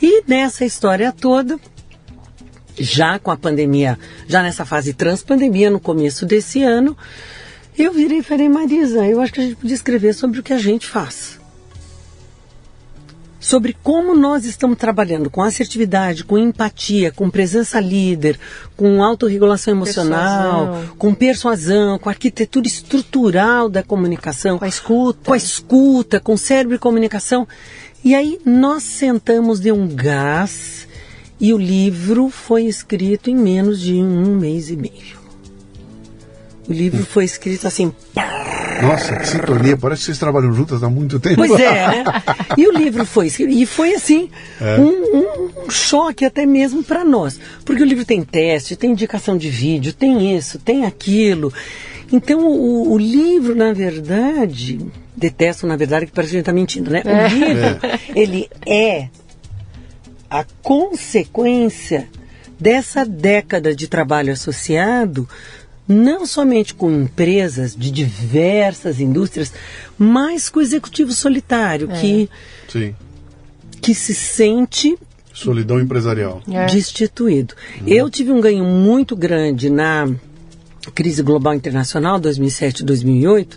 [0.00, 1.58] E nessa história toda,
[2.78, 6.96] já com a pandemia, já nessa fase transpandemia, no começo desse ano,
[7.82, 10.52] eu virei e falei, Marisa, eu acho que a gente podia escrever sobre o que
[10.52, 11.38] a gente faz.
[13.40, 18.38] Sobre como nós estamos trabalhando com assertividade, com empatia, com presença líder,
[18.76, 20.96] com autorregulação emocional, Persuasão.
[20.96, 25.18] com persuasão, com arquitetura estrutural da comunicação, Com a escuta.
[25.24, 27.46] com a escuta, com cérebro e comunicação.
[28.04, 30.88] E aí nós sentamos de um gás
[31.40, 35.17] e o livro foi escrito em menos de um mês e meio.
[36.68, 37.92] O livro foi escrito assim,
[38.82, 39.76] Nossa, que sintonia.
[39.76, 41.36] Parece que vocês trabalham juntas há muito tempo.
[41.36, 42.04] Pois é, né?
[42.58, 44.78] E o livro foi escrito, e foi assim, É.
[44.78, 47.40] um, um- um choque até mesmo para nós.
[47.64, 51.52] Porque o livro tem teste, tem indicação de vídeo, tem isso, tem aquilo.
[52.12, 54.78] Então o, o livro, na verdade,
[55.16, 57.02] detesto na verdade que parece que a gente está mentindo, né?
[57.04, 57.78] O livro,
[58.14, 59.08] ele é
[60.30, 62.08] a consequência
[62.58, 65.28] dessa década de trabalho associado,
[65.88, 69.52] não somente com empresas de diversas indústrias,
[69.96, 72.28] mas com o executivo solitário, que,
[72.68, 72.94] Sim.
[73.80, 74.98] que se sente
[75.32, 76.42] Solidão empresarial.
[76.50, 76.66] É.
[76.66, 77.54] destituído.
[77.86, 80.08] Eu tive um ganho muito grande na
[80.94, 83.56] crise global internacional 2007-2008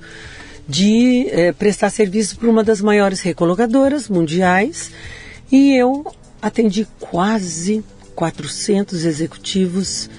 [0.67, 4.91] de eh, prestar serviço para uma das maiores recolocadoras mundiais
[5.51, 6.05] e eu
[6.41, 7.83] atendi quase
[8.15, 10.09] 400 executivos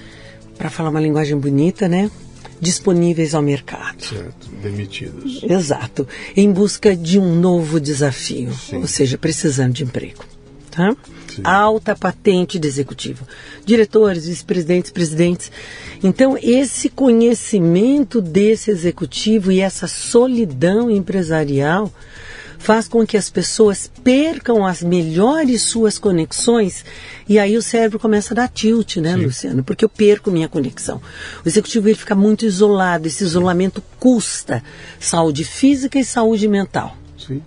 [0.63, 2.09] para falar uma linguagem bonita, né?
[2.57, 4.01] Disponíveis ao mercado.
[4.01, 4.49] Certo.
[4.61, 5.43] Demitidos.
[5.43, 6.07] Exato.
[6.37, 8.77] Em busca de um novo desafio, Sim.
[8.77, 10.23] ou seja, precisando de emprego.
[10.71, 10.95] Tá?
[11.27, 11.41] Sim.
[11.43, 13.27] Alta patente de executivo.
[13.65, 15.51] Diretores, vice-presidentes, presidentes.
[16.01, 21.91] Então, esse conhecimento desse executivo e essa solidão empresarial
[22.63, 26.85] faz com que as pessoas percam as melhores suas conexões
[27.27, 29.25] e aí o cérebro começa a dar tilt, né, Sim.
[29.25, 29.63] Luciano?
[29.63, 31.01] Porque eu perco minha conexão.
[31.43, 34.63] O executivo ele fica muito isolado, esse isolamento custa
[34.97, 36.95] saúde física e saúde mental.
[37.17, 37.41] Sim.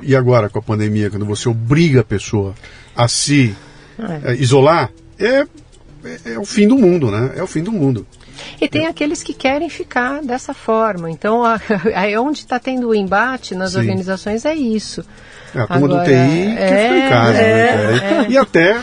[0.00, 2.54] E agora com a pandemia, quando você obriga a pessoa
[2.94, 3.56] a se
[3.98, 4.32] é.
[4.32, 5.46] É, isolar, é,
[6.04, 7.32] é, é o fim do mundo, né?
[7.34, 8.06] É o fim do mundo.
[8.60, 11.10] E tem aqueles que querem ficar dessa forma.
[11.10, 11.42] Então,
[11.94, 13.78] aí onde está tendo o embate nas Sim.
[13.78, 15.04] organizações é isso.
[15.54, 18.36] É, a turma Agora, do TI é, quer ficar em casa, né, é, né, E
[18.36, 18.80] até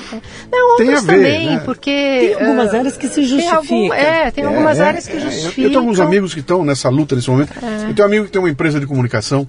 [0.52, 1.61] Não, tem a ver, também, né?
[1.64, 2.36] porque...
[2.38, 3.61] Tem algumas uh, áreas que se justificam.
[3.61, 5.53] Tem algum, é, tem algumas áreas que justificam.
[5.57, 7.53] Eu, eu tenho alguns amigos que estão nessa luta nesse momento.
[7.88, 9.48] Eu tenho um amigo que tem uma empresa de comunicação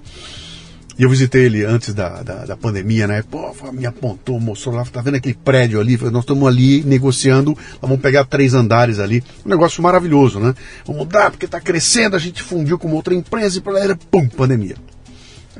[0.97, 3.23] e eu visitei ele antes da, da, da, pandemia, né?
[3.29, 5.95] Pô, me apontou, mostrou lá, tá vendo aquele prédio ali?
[6.11, 9.23] Nós estamos ali negociando, vamos pegar três andares ali.
[9.45, 10.55] Um negócio maravilhoso, né?
[10.85, 14.75] Vamos mudar, porque tá crescendo, a gente fundiu com outra empresa e era pum, pandemia.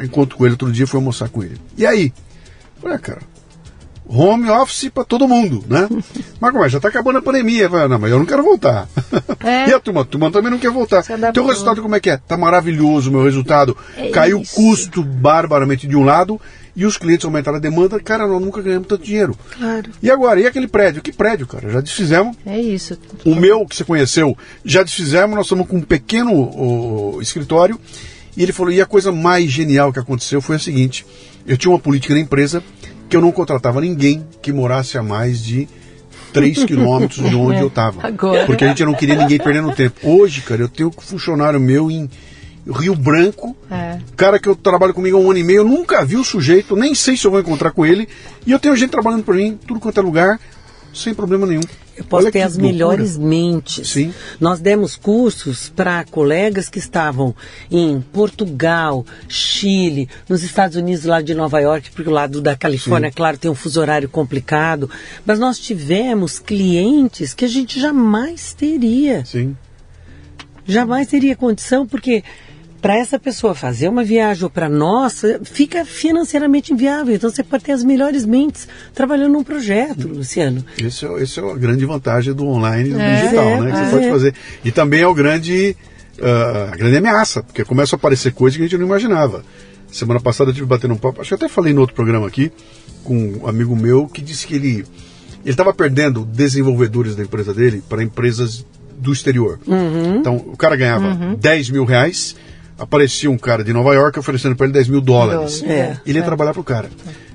[0.02, 1.62] encontro com ele outro dia, fui almoçar com ele.
[1.78, 2.12] E aí?
[2.82, 3.22] Falei, ah, cara,
[4.10, 5.88] home office para todo mundo, né?
[6.40, 6.70] Mas como é?
[6.70, 7.70] Já está acabando a pandemia.
[7.70, 8.88] Falei, não, mas eu não quero voltar.
[9.44, 9.70] É.
[9.70, 10.02] e a turma?
[10.02, 11.04] A turma também não quer voltar.
[11.30, 12.18] Então o resultado como é que é?
[12.18, 13.76] Tá maravilhoso o meu resultado.
[13.98, 16.40] É Caiu o custo barbaramente de um lado
[16.76, 18.00] e os clientes aumentaram a demanda.
[18.00, 19.36] Cara, nós nunca ganhamos tanto dinheiro.
[19.58, 19.90] Claro.
[20.02, 20.40] E agora?
[20.40, 21.02] E aquele prédio?
[21.02, 21.70] Que prédio, cara?
[21.72, 22.38] Já desfizemos.
[22.46, 22.98] É isso.
[23.26, 25.36] O meu, que você conheceu, já desfizemos.
[25.36, 27.80] Nós estamos com um pequeno escritório.
[28.38, 31.04] E ele falou, e a coisa mais genial que aconteceu foi a seguinte.
[31.48, 32.64] Eu tinha uma política na empresa
[33.10, 35.68] que eu não contratava ninguém que morasse a mais de
[36.34, 38.02] 3 quilômetros de onde eu estava.
[38.46, 39.96] Porque a gente não queria ninguém perdendo tempo.
[40.04, 42.10] Hoje, cara, eu tenho um funcionário meu em
[42.72, 44.00] Rio Branco, é.
[44.16, 46.76] cara que eu trabalho comigo há um ano e meio, eu nunca vi o sujeito,
[46.76, 48.10] nem sei se eu vou encontrar com ele,
[48.46, 50.40] e eu tenho gente trabalhando para mim, tudo quanto é lugar,
[50.94, 51.62] sem problema nenhum.
[51.98, 52.72] Eu posso Olha ter as loucura.
[52.72, 53.90] melhores mentes.
[53.90, 54.14] Sim.
[54.40, 57.36] Nós demos cursos para colegas que estavam
[57.72, 63.10] em Portugal, Chile, nos Estados Unidos, lá de Nova York, porque o lado da Califórnia,
[63.10, 63.16] Sim.
[63.16, 64.90] claro, tem um fuso horário complicado.
[65.26, 69.26] Mas nós tivemos clientes que a gente jamais teria.
[69.26, 69.56] Sim.
[70.66, 72.24] Jamais teria condição, porque
[72.82, 77.16] para essa pessoa fazer uma viagem ou para nós, fica financeiramente inviável.
[77.16, 80.64] Então você pode ter as melhores mentes trabalhando num projeto, Luciano.
[80.78, 83.72] Esse é, esse é a grande vantagem do online e do é, digital, é, né?
[83.72, 83.86] Que é.
[83.86, 84.34] você pode fazer.
[84.64, 85.76] E também é o grande,
[86.20, 89.44] uh, a grande ameaça, porque começa a aparecer coisas que a gente não imaginava.
[89.92, 92.52] Semana passada eu tive batendo um papo, acho que até falei no outro programa aqui,
[93.04, 94.86] com um amigo meu que disse que ele
[95.44, 98.66] ele estava perdendo desenvolvedores da empresa dele para empresas
[98.98, 99.60] do exterior.
[99.66, 100.18] Uhum.
[100.18, 101.36] Então o cara ganhava uhum.
[101.36, 102.36] 10 mil reais
[102.78, 105.64] aparecia um cara de Nova York oferecendo para ele 10 mil dólares.
[105.64, 106.26] É, ele ia é.
[106.26, 106.90] trabalhar para o cara.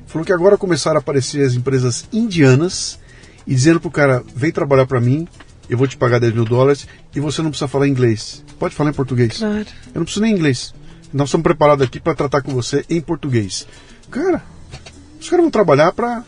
[0.06, 2.98] Falou que agora começaram a aparecer as empresas indianas
[3.46, 5.26] e dizendo para o cara: vem trabalhar para mim,
[5.68, 8.44] eu vou te pagar 10 mil dólares e você não precisa falar inglês.
[8.58, 9.38] Pode falar em português.
[9.38, 9.66] Claro.
[9.86, 10.74] Eu não preciso nem inglês.
[11.12, 13.66] Nós estamos preparados aqui para tratar com você em português.
[14.10, 14.42] Cara,
[15.20, 16.24] os caras vão trabalhar para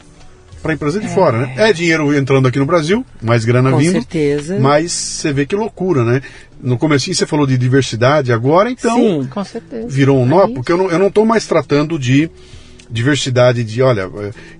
[0.62, 1.11] para a empresa de é.
[1.11, 1.55] fora, né?
[1.59, 3.93] É dinheiro entrando aqui no Brasil, mais grana Com vindo.
[3.93, 4.59] certeza.
[4.59, 6.23] Mas você vê que loucura, né?
[6.65, 9.86] No começo você falou de diversidade, agora então Sim, com certeza.
[9.86, 12.31] virou um nó, porque eu não, eu não tô mais tratando de
[12.91, 14.03] diversidade de, olha,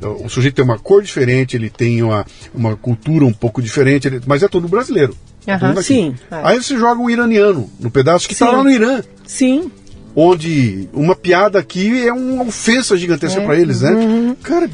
[0.03, 4.07] é, o sujeito tem uma cor diferente, ele tem uma, uma cultura um pouco diferente,
[4.07, 5.17] ele, mas é todo brasileiro.
[5.47, 6.15] Uhum, sim.
[6.31, 6.41] É.
[6.43, 9.03] Aí você joga um iraniano no pedaço que está lá no Irã.
[9.27, 9.71] Sim.
[10.15, 13.45] Onde uma piada aqui é uma ofensa gigantesca é.
[13.45, 13.93] para eles, né?
[13.93, 14.37] Uhum.
[14.43, 14.69] Cara,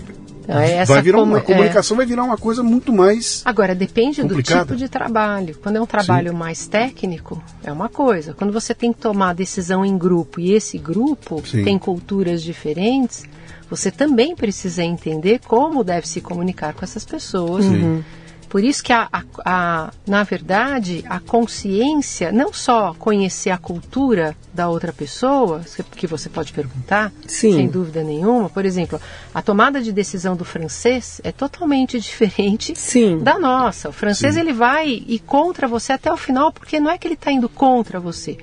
[0.83, 1.99] então, vai virar uma, a comunicação é...
[1.99, 3.43] vai virar uma coisa muito mais.
[3.45, 4.65] Agora, depende complicada.
[4.65, 5.57] do tipo de trabalho.
[5.63, 6.37] Quando é um trabalho Sim.
[6.37, 8.35] mais técnico, é uma coisa.
[8.35, 11.65] Quando você tem que tomar decisão em grupo e esse grupo Sim.
[11.65, 13.25] tem culturas diferentes,
[13.69, 17.65] você também precisa entender como deve se comunicar com essas pessoas.
[17.65, 18.03] Uhum.
[18.51, 24.37] Por isso que, a, a, a, na verdade, a consciência, não só conhecer a cultura
[24.53, 25.63] da outra pessoa,
[25.95, 27.53] que você pode perguntar, Sim.
[27.53, 28.51] sem dúvida nenhuma.
[28.51, 29.01] Por exemplo,
[29.33, 33.21] a tomada de decisão do francês é totalmente diferente Sim.
[33.21, 33.91] da nossa.
[33.91, 34.41] O francês Sim.
[34.41, 37.49] ele vai ir contra você até o final, porque não é que ele está indo
[37.49, 38.37] contra você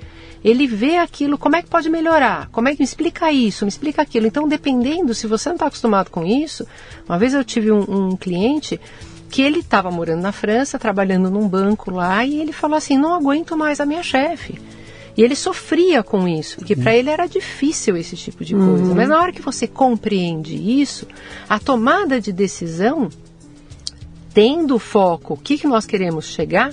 [0.43, 2.47] ele vê aquilo, como é que pode melhorar?
[2.51, 4.27] Como é que me explica isso, me explica aquilo?
[4.27, 6.65] Então, dependendo, se você não está acostumado com isso,
[7.09, 8.79] uma vez eu tive um, um cliente
[9.29, 13.13] que ele estava morando na França, trabalhando num banco lá, e ele falou assim: não
[13.13, 14.59] aguento mais a minha chefe.
[15.17, 18.83] E ele sofria com isso, porque para ele era difícil esse tipo de coisa.
[18.83, 18.93] Uhum.
[18.93, 21.07] Mas na hora que você compreende isso,
[21.49, 23.09] a tomada de decisão,
[24.31, 26.71] tendo foco, o que, que nós queremos chegar,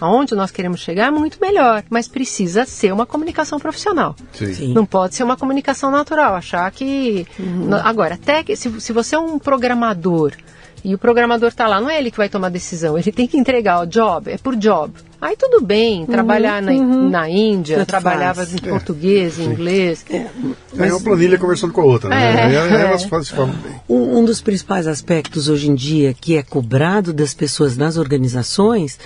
[0.00, 1.82] aonde nós queremos chegar, é muito melhor.
[1.88, 4.14] Mas precisa ser uma comunicação profissional.
[4.32, 4.54] Sim.
[4.54, 4.72] Sim.
[4.72, 6.34] Não pode ser uma comunicação natural.
[6.34, 7.26] Achar que.
[7.38, 7.74] Uhum.
[7.74, 10.32] Agora, até que, se, se você é um programador
[10.84, 13.38] E o programador está lá, não é ele que vai tomar decisão, ele tem que
[13.38, 14.92] entregar o job, é por job.
[15.18, 18.52] Aí tudo bem, trabalhar na, na Índia, Tanto trabalhava faz.
[18.52, 20.04] em português, em inglês.
[20.10, 20.28] É
[20.92, 22.52] uma planilha conversando com a outra, né?
[22.52, 22.80] É, é.
[22.82, 23.80] Elas fazem, se falam bem.
[23.88, 28.98] Um, um dos principais aspectos hoje em dia que é cobrado das pessoas nas organizações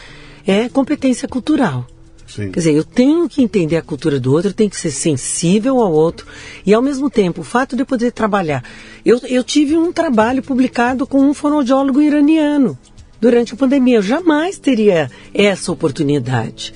[0.50, 1.86] é competência cultural.
[2.26, 2.50] Sim.
[2.50, 5.78] Quer dizer, eu tenho que entender a cultura do outro, eu tenho que ser sensível
[5.80, 6.26] ao outro
[6.64, 8.64] e, ao mesmo tempo, o fato de eu poder trabalhar.
[9.04, 12.78] Eu, eu tive um trabalho publicado com um fonoaudiólogo iraniano
[13.20, 13.96] durante a pandemia.
[13.96, 16.74] Eu jamais teria essa oportunidade.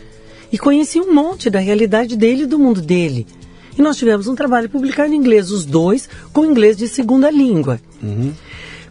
[0.51, 3.27] E conheci um monte da realidade dele e do mundo dele.
[3.77, 7.81] E nós tivemos um trabalho publicado em inglês, os dois com inglês de segunda língua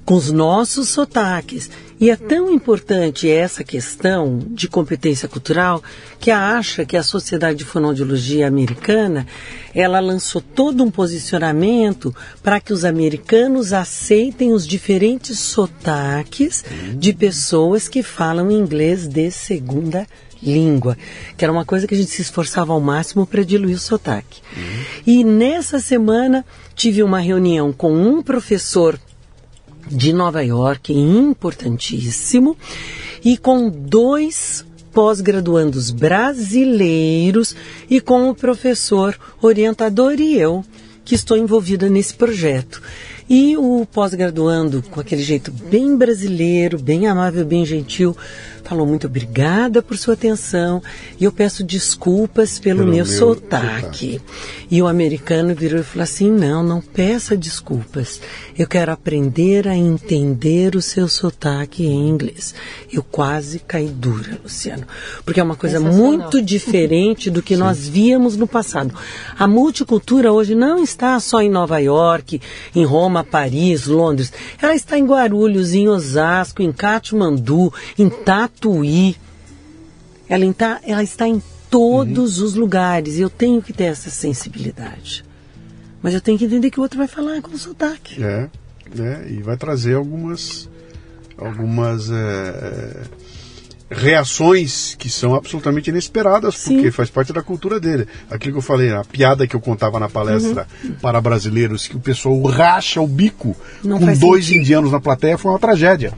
[0.05, 1.69] com os nossos sotaques.
[2.01, 5.83] E é tão importante essa questão de competência cultural
[6.19, 9.27] que a acha que a Sociedade de Fonoaudiologia Americana,
[9.71, 16.65] ela lançou todo um posicionamento para que os americanos aceitem os diferentes sotaques
[16.95, 20.07] de pessoas que falam inglês de segunda
[20.41, 20.97] língua,
[21.37, 24.41] que era uma coisa que a gente se esforçava ao máximo para diluir o sotaque.
[25.05, 28.99] E nessa semana tive uma reunião com um professor
[29.91, 32.57] de Nova York, importantíssimo,
[33.23, 37.55] e com dois pós-graduandos brasileiros
[37.89, 40.63] e com o professor orientador e eu,
[41.03, 42.81] que estou envolvida nesse projeto.
[43.29, 48.15] E o pós-graduando, com aquele jeito bem brasileiro, bem amável, bem gentil,
[48.71, 50.81] falou muito obrigada por sua atenção
[51.19, 54.21] e eu peço desculpas pelo, Pelo meu, meu sotaque.
[54.69, 58.21] E o americano virou e falou assim: não, não peça desculpas.
[58.57, 62.55] Eu quero aprender a entender o seu sotaque em inglês.
[62.89, 64.87] Eu quase caí dura, Luciano,
[65.25, 68.93] porque é uma coisa muito diferente do que nós víamos no passado.
[69.37, 72.39] A multicultura hoje não está só em Nova York,
[72.73, 74.31] em Roma, Paris, Londres.
[74.61, 78.07] Ela está em Guarulhos, em Osasco, em Katmandu, em
[78.61, 79.15] Tatuí.
[80.29, 83.17] Ela está, ela está em todos os lugares.
[83.17, 85.25] E eu tenho que ter essa sensibilidade.
[86.01, 88.23] Mas eu tenho que entender que o outro vai falar com sotaque.
[88.23, 88.47] É,
[88.95, 89.25] né?
[89.29, 90.69] E vai trazer algumas,
[91.37, 96.75] algumas é, é, reações que são absolutamente inesperadas, Sim.
[96.75, 98.07] porque faz parte da cultura dele.
[98.31, 100.93] Aquilo que eu falei, a piada que eu contava na palestra Uhum.
[101.01, 104.61] para brasileiros, que o pessoal racha o bico Não com dois sentido.
[104.61, 106.13] indianos na plateia, foi uma tragédia.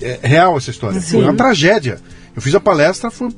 [0.00, 1.00] É, real essa história.
[1.00, 1.24] Foi Sim.
[1.24, 2.00] uma tragédia.
[2.34, 3.30] Eu fiz a palestra, foi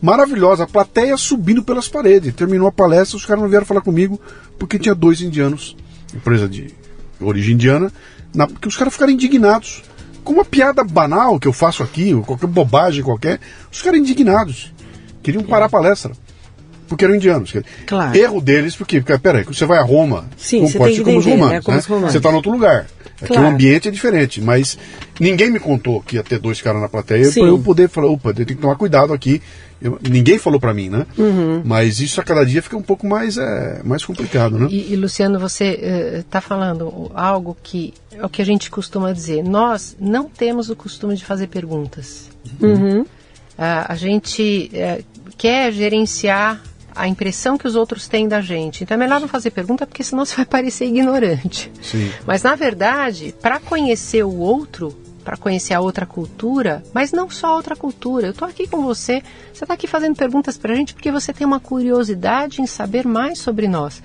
[0.00, 0.64] maravilhosa.
[0.64, 2.34] A plateia subindo pelas paredes.
[2.34, 4.20] Terminou a palestra, os caras não vieram falar comigo
[4.58, 5.76] porque tinha dois indianos,
[6.14, 6.72] empresa de
[7.20, 7.92] origem indiana,
[8.34, 9.82] na, que os caras ficaram indignados.
[10.24, 13.38] Com uma piada banal que eu faço aqui, ou qualquer bobagem qualquer,
[13.70, 14.72] os caras indignados.
[15.22, 16.12] Queriam parar a palestra.
[16.88, 17.52] Porque eram indianos.
[17.86, 18.16] Claro.
[18.16, 21.52] Erro deles, porque, peraí, você vai a Roma, Sim, tem que como os romanos.
[21.52, 21.80] né, como né?
[21.80, 22.12] os romanos.
[22.12, 22.86] Você está em outro lugar.
[23.16, 23.44] Aqui Claro.
[23.48, 24.76] o ambiente é diferente, mas
[25.18, 28.28] ninguém me contou que ia ter dois caras na plateia para eu poder falar, opa,
[28.30, 29.40] eu tenho que tomar cuidado aqui.
[29.80, 31.06] Eu- ninguém falou para mim, né?
[31.18, 31.62] Uhum.
[31.64, 34.68] Mas isso a cada dia fica um pouco mais, é, mais complicado, né?
[34.70, 39.42] E, e, Luciano, você está falando algo que é o que a gente costuma dizer.
[39.42, 42.28] Nós não temos o costume de fazer perguntas.
[43.58, 45.02] Ah, a gente eh,
[45.38, 46.62] quer gerenciar
[46.96, 48.82] a impressão que os outros têm da gente.
[48.82, 51.70] Então é melhor não fazer pergunta, porque senão você vai parecer ignorante.
[51.82, 52.10] Sim.
[52.26, 57.48] Mas na verdade, para conhecer o outro, para conhecer a outra cultura, mas não só
[57.48, 58.28] a outra cultura.
[58.28, 61.32] Eu estou aqui com você, você está aqui fazendo perguntas para a gente porque você
[61.32, 64.02] tem uma curiosidade em saber mais sobre nós.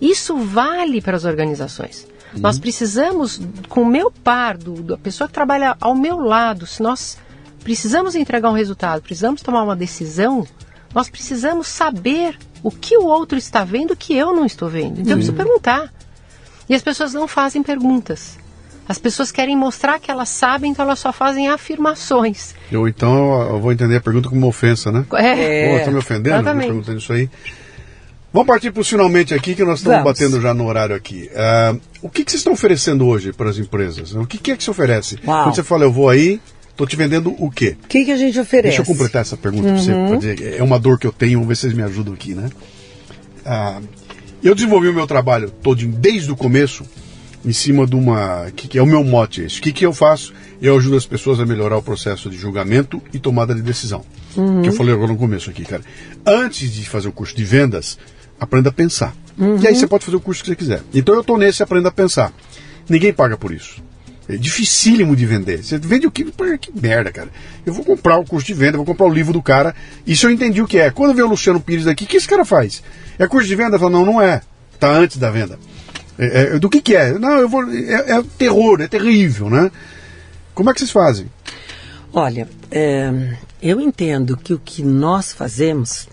[0.00, 2.06] Isso vale para as organizações.
[2.34, 6.82] Nós precisamos, com o meu par, do, da pessoa que trabalha ao meu lado, se
[6.82, 7.18] nós
[7.62, 10.46] precisamos entregar um resultado, precisamos tomar uma decisão,
[10.94, 15.00] nós precisamos saber o que o outro está vendo que eu não estou vendo.
[15.00, 15.92] Então eu preciso perguntar.
[16.68, 18.38] E as pessoas não fazem perguntas.
[18.88, 22.54] As pessoas querem mostrar que elas sabem, então elas só fazem afirmações.
[22.72, 25.04] Ou então eu- vou entender a pergunta como uma ofensa, né?
[25.14, 26.34] É, tá me ofendendo?
[26.36, 26.66] Me exatamente.
[26.66, 27.28] perguntando isso aí.
[28.32, 30.12] Vamos partir para finalmente aqui, que nós estamos Vamos.
[30.18, 31.30] batendo já no horário aqui.
[31.36, 34.14] Ah, o que, que vocês estão oferecendo hoje para as empresas?
[34.14, 35.18] O que, que é que se oferece?
[35.26, 35.44] Uau.
[35.44, 36.40] Quando você fala, eu vou aí,
[36.72, 37.76] estou te vendendo o quê?
[37.84, 38.76] O que, que a gente oferece?
[38.76, 41.34] Deixa eu completar essa pergunta para você, pra dizer, é uma dor que eu tenho,
[41.34, 42.50] vamos ver se vocês me ajudam aqui, né?
[43.44, 43.80] Ah,
[44.42, 46.84] eu desenvolvi o meu trabalho todinho desde o começo
[47.44, 48.50] em cima de uma.
[48.54, 49.58] que, que é o meu mote esse.
[49.58, 50.32] O que, que eu faço?
[50.60, 54.04] Eu ajudo as pessoas a melhorar o processo de julgamento e tomada de decisão.
[54.62, 55.82] Que eu falei agora no começo aqui, cara.
[56.24, 57.98] Antes de fazer o curso de vendas,
[58.38, 59.14] aprenda a pensar.
[59.60, 60.82] E aí você pode fazer o curso que você quiser.
[60.94, 62.32] Então eu estou nesse aprenda a pensar.
[62.88, 63.82] Ninguém paga por isso.
[64.34, 65.62] É dificílimo de vender.
[65.62, 66.24] Você vende o que?
[66.58, 67.28] Que merda, cara.
[67.66, 69.74] Eu vou comprar o curso de venda, vou comprar o livro do cara.
[70.06, 70.90] Isso eu entendi o que é.
[70.90, 72.82] Quando vem o Luciano Pires daqui, o que esse cara faz?
[73.18, 73.78] É curso de venda?
[73.78, 74.40] Fala, não, não é.
[74.74, 75.58] Está antes da venda.
[76.18, 77.18] É, é, do que, que é?
[77.18, 77.62] Não, eu vou.
[77.70, 79.70] É, é terror, é terrível, né?
[80.54, 81.26] Como é que vocês fazem?
[82.12, 86.08] Olha, é, eu entendo que o que nós fazemos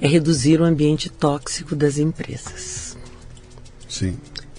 [0.00, 2.96] é reduzir o ambiente tóxico das empresas.
[3.88, 4.16] Sim.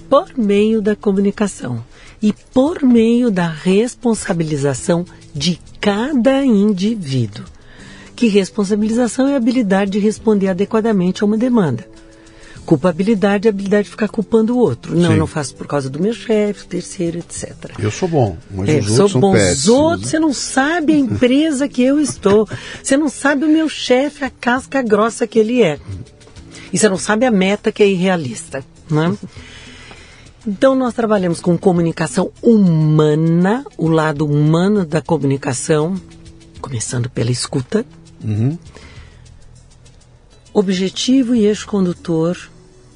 [0.10, 1.84] Por meio da comunicação
[2.26, 7.46] e por meio da responsabilização de cada indivíduo.
[8.16, 11.88] Que responsabilização é a habilidade de responder adequadamente a uma demanda.
[12.66, 14.96] Culpabilidade é a habilidade de ficar culpando o outro.
[14.96, 15.18] Não, Sim.
[15.18, 17.54] não faço por causa do meu chefe, terceiro, etc.
[17.78, 19.32] Eu sou bom, mas É, os sou outros são bom.
[19.34, 19.60] péssimos.
[19.60, 20.10] Os outros, né?
[20.10, 22.50] você não sabe a empresa que eu estou.
[22.82, 25.78] Você não sabe o meu chefe, a casca grossa que ele é.
[26.74, 28.66] E você não sabe a meta que é irrealista.
[28.90, 29.16] Né?
[30.48, 36.00] Então, nós trabalhamos com comunicação humana, o lado humano da comunicação,
[36.62, 37.84] começando pela escuta.
[38.24, 38.58] Uhum.
[40.54, 42.38] Objetivo e eixo condutor,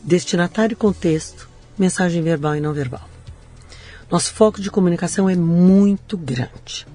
[0.03, 3.09] destinatário e contexto, mensagem verbal e não verbal.
[4.11, 6.85] Nosso foco de comunicação é muito grande,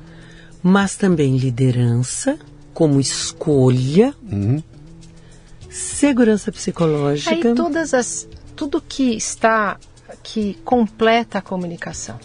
[0.62, 2.38] mas também liderança,
[2.72, 4.62] como escolha, Uhum.
[5.68, 7.30] segurança psicológica.
[7.34, 9.78] Aí todas as tudo que está
[10.22, 12.18] que completa a comunicação.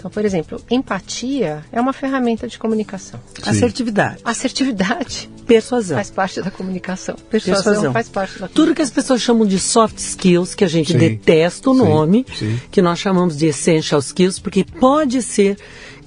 [0.00, 3.20] Então, por exemplo, empatia é uma ferramenta de comunicação.
[3.44, 5.96] Assertividade, Assertividade persuasão.
[5.96, 7.16] faz parte da comunicação.
[7.28, 7.92] Persuasão, Persuasão.
[7.92, 10.98] faz parte da Tudo que as pessoas chamam de soft skills, que a gente Sim.
[10.98, 11.80] detesta o Sim.
[11.80, 12.58] nome, Sim.
[12.70, 15.58] que nós chamamos de essential skills, porque pode ser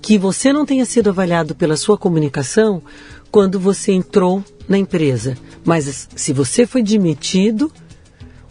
[0.01, 2.81] que você não tenha sido avaliado pela sua comunicação
[3.29, 5.37] quando você entrou na empresa.
[5.63, 7.71] Mas se você foi demitido,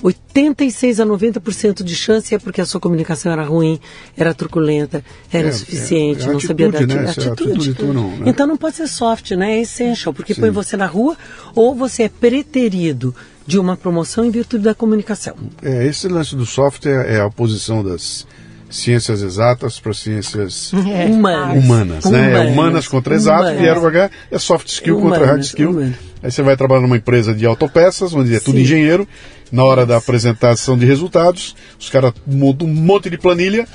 [0.02, 3.78] 86 a 90% de chance é porque a sua comunicação era ruim,
[4.16, 7.10] era truculenta, era É, insuficiente, é- é não sabia dar atitude, né?
[7.10, 7.26] atitude.
[7.26, 8.22] É a atitude, tu não, né?
[8.26, 9.52] Então não pode ser soft, né?
[9.58, 10.40] É essential, porque Sim.
[10.40, 11.16] põe você na rua
[11.54, 13.14] ou você é preterido
[13.46, 15.34] de uma promoção em virtude da comunicação.
[15.62, 18.26] É, esse lance do software é a oposição das
[18.70, 21.06] ciências exatas para ciências É.
[21.06, 21.64] Humanas.
[21.64, 22.32] humanas, né?
[22.48, 23.60] É humanas contra exatas, Humanas.
[23.60, 25.70] vieram pra cá, é soft skill contra hard Humanas, skill.
[25.70, 25.94] humanas.
[26.22, 28.62] Aí você vai trabalhar numa empresa de autopeças, onde é tudo Sim.
[28.62, 29.08] engenheiro.
[29.50, 33.66] Na hora da apresentação de resultados, os caras montam um monte de planilha.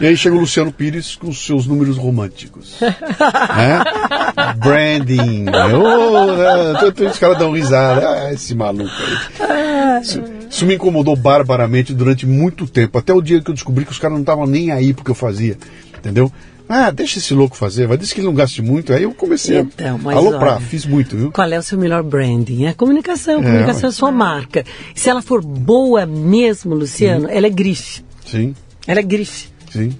[0.00, 2.76] E aí chega o Luciano Pires com os seus números românticos.
[2.82, 3.84] né?
[4.56, 5.46] Branding.
[5.48, 6.72] Oh, né?
[6.76, 8.08] Então, então os caras dão risada.
[8.08, 10.02] Ah, esse maluco aí.
[10.02, 12.98] Isso, isso me incomodou barbaramente durante muito tempo.
[12.98, 15.14] Até o dia que eu descobri que os caras não estavam nem aí porque eu
[15.14, 15.56] fazia.
[15.96, 16.32] Entendeu?
[16.68, 18.92] Ah, deixa esse louco fazer, vai dizer que ele não gaste muito.
[18.92, 21.30] Aí eu comecei Então, a aloprar, olha, fiz muito, viu?
[21.32, 22.64] Qual é o seu melhor branding?
[22.64, 23.40] É a comunicação.
[23.40, 24.64] A É, comunicação é, mas- a sua marca.
[24.94, 28.02] Se ela for boa mesmo, Luciano, ela é grife.
[28.26, 28.54] Sim,
[28.86, 29.48] Ela é grife.
[29.70, 29.90] sim.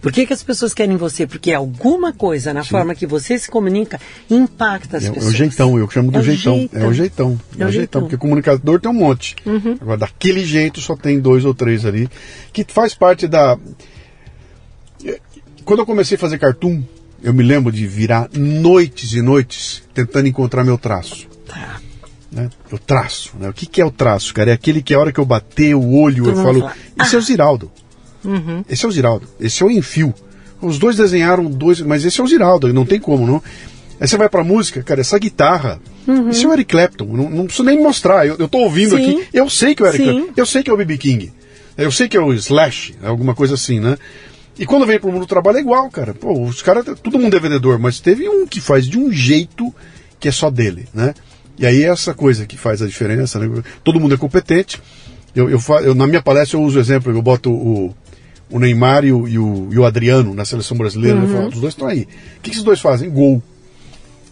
[0.00, 1.26] Por que, que as pessoas querem você?
[1.26, 4.00] Porque alguma coisa na forma que você se comunica
[4.30, 5.34] impacta as É, o- é pessoas.
[5.34, 6.54] o jeitão, eu chamo do É o jeitão.
[6.72, 6.92] É o jeitão.
[6.92, 7.28] jeitão.
[7.28, 8.00] É, É o jeitão, jeitão.
[8.02, 9.34] porque comunicador tem um monte.
[9.80, 12.08] Agora, daquele jeito só tem dois ou três ali,
[12.52, 13.58] que faz parte da.
[15.66, 16.80] Quando eu comecei a fazer cartoon,
[17.22, 21.26] eu me lembro de virar noites e noites tentando encontrar meu traço.
[21.44, 21.80] Tá.
[22.30, 22.48] Né?
[22.70, 23.32] Eu traço.
[23.38, 23.48] Né?
[23.48, 24.50] O que, que é o traço, cara?
[24.52, 26.60] É aquele que a hora que eu bater o olho, Todo eu falo.
[26.60, 27.70] fala, Esse é o Ziraldo.
[28.68, 29.28] Esse é o Ziraldo.
[29.40, 30.14] Esse é o Enfio.
[30.62, 33.42] Os dois desenharam dois, mas esse é o Ziraldo, não tem como, não.
[34.00, 35.80] Aí você vai pra música, cara, essa guitarra.
[36.30, 38.24] Isso é o Eric Clapton, não, não preciso nem mostrar.
[38.24, 39.20] Eu, eu tô ouvindo Sim.
[39.20, 40.12] aqui, eu sei que é o Eric Sim.
[40.12, 40.96] Clapton, eu sei que é o B.B.
[40.96, 41.32] King,
[41.76, 43.98] eu sei que é o Slash, alguma coisa assim, né?
[44.58, 46.14] E quando vem pro mundo do trabalho é igual, cara.
[46.14, 49.72] Pô, os caras, todo mundo é vendedor, mas teve um que faz de um jeito
[50.18, 51.12] que é só dele, né?
[51.58, 53.62] E aí é essa coisa que faz a diferença, né?
[53.84, 54.80] Todo mundo é competente.
[55.34, 57.94] Eu, eu, eu- na minha palestra eu uso o exemplo, eu boto o,
[58.50, 61.18] o Neymar e o, e o- e o Adriano na seleção brasileira.
[61.18, 62.02] Eu falo, os dois estão aí.
[62.02, 63.10] O que, que esses dois fazem?
[63.10, 63.42] Gol.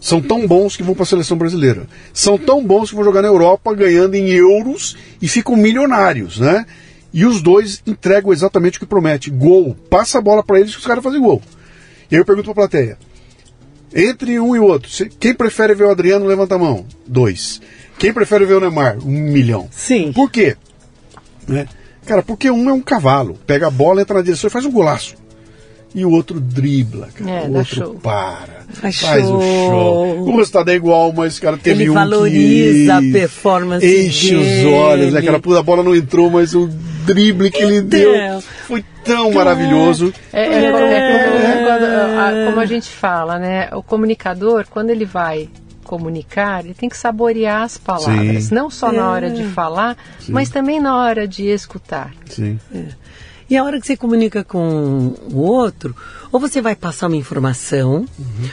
[0.01, 1.87] São tão bons que vão para a seleção brasileira.
[2.13, 6.67] São tão bons que vão jogar na Europa ganhando em euros e ficam milionários, né?
[7.15, 9.31] E os dois entregam exatamente o que promete.
[9.31, 9.77] Gol.
[9.89, 11.41] Passa a bola para eles que os caras fazem gol.
[12.11, 12.99] E aí eu pergunto para a plateia.
[13.95, 16.85] Entre um e outro, quem prefere ver o Adriano, levanta a mão.
[17.07, 17.61] Dois.
[18.01, 18.99] Quem prefere ver o Neymar?
[18.99, 19.69] Um milhão.
[19.71, 20.13] Sim.
[20.13, 20.57] Por quê?
[21.47, 21.69] Né?
[22.05, 23.39] Cara, porque um é um cavalo.
[23.47, 25.15] Pega a bola, entra na direção e faz um golaço.
[25.95, 27.31] E o outro dribla, cara.
[27.31, 27.95] É, o dá outro show.
[28.03, 28.65] para.
[28.73, 29.41] Faz Faz o show.
[29.41, 30.21] show.
[30.29, 33.09] O resultado é igual, mas, cara, teve Ele um valoriza que...
[33.09, 34.73] a performance Enche os dele.
[34.73, 35.21] olhos, né?
[35.21, 36.67] Aquela puta bola não entrou, mas o
[37.07, 37.89] drible que ele Então.
[37.89, 40.13] deu foi tão maravilhoso.
[40.33, 43.69] É, é, é como, é a- como a gente fala, né?
[43.73, 45.49] O comunicador, quando ele vai
[45.85, 48.55] comunicar, ele tem que saborear as palavras, Sim.
[48.55, 49.05] não só na É.
[49.05, 49.97] hora de falar,
[50.29, 52.11] mas também na hora de escutar.
[52.27, 52.59] Sim.
[53.49, 55.95] E a hora que você comunica com o outro,
[56.33, 58.07] ou você vai passar uma informação,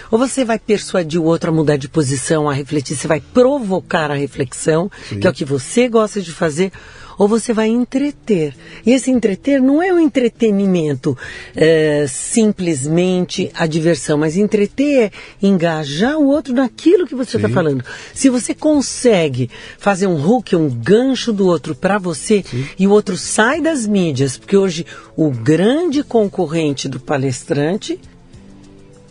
[0.10, 4.12] ou você vai persuadir o outro a mudar de posição, a refletir, você vai provocar
[4.12, 6.72] a reflexão, que é o que você gosta de fazer,
[7.18, 8.56] ou você vai entreter.
[8.86, 11.18] E esse entreter não é um entretenimento
[11.56, 15.12] é, simplesmente a diversão, mas entreter é
[15.42, 17.84] engajar o outro naquilo que você está falando.
[18.14, 22.66] Se você consegue fazer um hook, um gancho do outro para você Sim.
[22.78, 24.86] e o outro sai das mídias, porque hoje
[25.16, 28.00] o grande concorrente do palestrante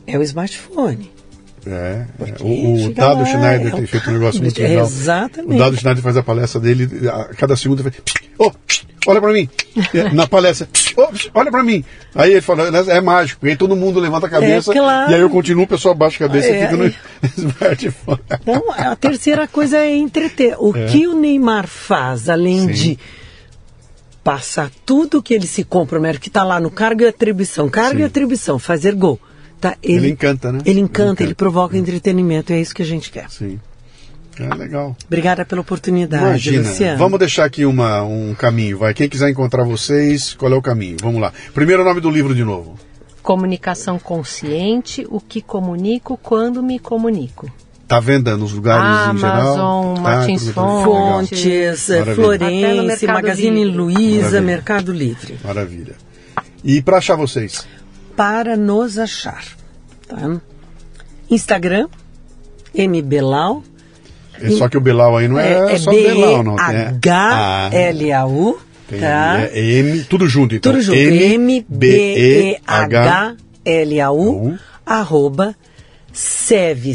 [0.07, 1.20] é o smartphone.
[1.66, 2.43] É, é.
[2.43, 4.87] o, o Dado lá, Schneider é tem feito um negócio muito legal.
[4.87, 5.55] Exatamente.
[5.55, 7.95] O Dado Schneider faz a palestra dele, a cada segundo fala,
[8.39, 8.53] oh,
[9.07, 9.49] olha para mim.
[10.15, 11.85] Na palestra, oh, olha para mim.
[12.15, 13.47] Aí ele fala, é mágico.
[13.47, 14.73] E aí todo mundo levanta a cabeça.
[14.73, 15.11] É, claro.
[15.11, 16.95] E aí eu continuo, o pessoal abaixa a cabeça é, e fica no é.
[18.41, 20.57] Então, a terceira coisa é entreter.
[20.59, 20.87] O é.
[20.87, 22.73] que o Neymar faz, além Sim.
[22.73, 22.99] de
[24.24, 28.03] passar tudo que ele se compromete, que está lá no cargo e atribuição, cargo Sim.
[28.03, 29.20] e atribuição, fazer gol
[29.82, 30.61] Ele, ele, encanta, né?
[30.65, 31.23] Ele encanta, ele, encanta.
[31.23, 33.31] ele provoca entretenimento, é isso que a gente quer.
[33.31, 33.59] Sim.
[34.39, 34.97] É legal.
[35.07, 36.69] Obrigada pela oportunidade, Imagina.
[36.69, 36.99] Luciano.
[36.99, 38.95] Vamos deixar aqui uma, um caminho, vai.
[38.95, 40.97] Quem quiser encontrar vocês, qual é o caminho?
[41.01, 41.32] Vamos lá.
[41.53, 42.77] Primeiro nome do livro de novo.
[43.23, 47.51] Comunicação consciente, o que comunico quando me comunico.
[47.87, 49.41] Tá venda nos lugares Amazon, em geral?
[49.41, 55.39] Amazon, Martins tá, Fontes, Fontes Florença, Magazine Luiza, Mercado Livre.
[55.45, 55.95] Maravilha.
[56.62, 57.66] E para achar vocês?
[58.21, 59.43] Para nos achar.
[60.07, 60.39] Tá?
[61.31, 61.89] Instagram,
[62.77, 63.63] mbelal.
[64.39, 66.59] É só que o Belau aí não é, é, é só B Belau, não.
[66.59, 67.01] H-L-A-U.
[68.91, 69.49] Tá?
[69.51, 70.71] É M, tudo junto, então.
[70.71, 70.99] Tudo junto.
[70.99, 71.79] M-B-E-H-L-A-U,
[74.85, 75.57] arroba
[76.13, 76.91] cvcvbr.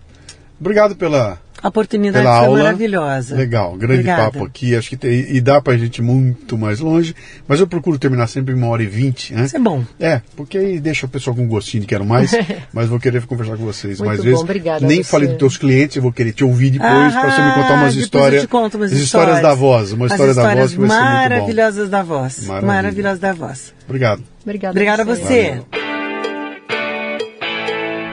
[0.59, 2.63] Obrigado pela a oportunidade pela foi aula.
[2.63, 3.35] maravilhosa.
[3.35, 4.31] Legal, grande Obrigada.
[4.31, 4.75] papo aqui.
[4.75, 7.13] Acho que tem, e dá pra gente ir muito mais longe,
[7.47, 9.33] mas eu procuro terminar sempre em uma hora e vinte.
[9.33, 9.43] Né?
[9.43, 9.83] Isso é bom.
[9.99, 12.31] É, porque aí deixa o pessoal com gostinho de quero mais,
[12.71, 14.39] mas vou querer conversar com vocês muito mais bom, vezes.
[14.39, 17.41] Obrigada Nem falei dos teus clientes, eu vou querer te ouvir depois ah, para você
[17.41, 18.45] me contar umas histórias.
[18.45, 19.37] Conto umas histórias.
[19.37, 20.95] histórias da voz, uma história da voz que vai ser muito bom.
[20.95, 22.47] Maravilhosas da voz.
[22.47, 23.73] Maravilhosas da voz.
[23.85, 24.23] Obrigado.
[24.43, 25.61] Obrigada, Obrigada a você.
[25.71, 25.88] Valeu.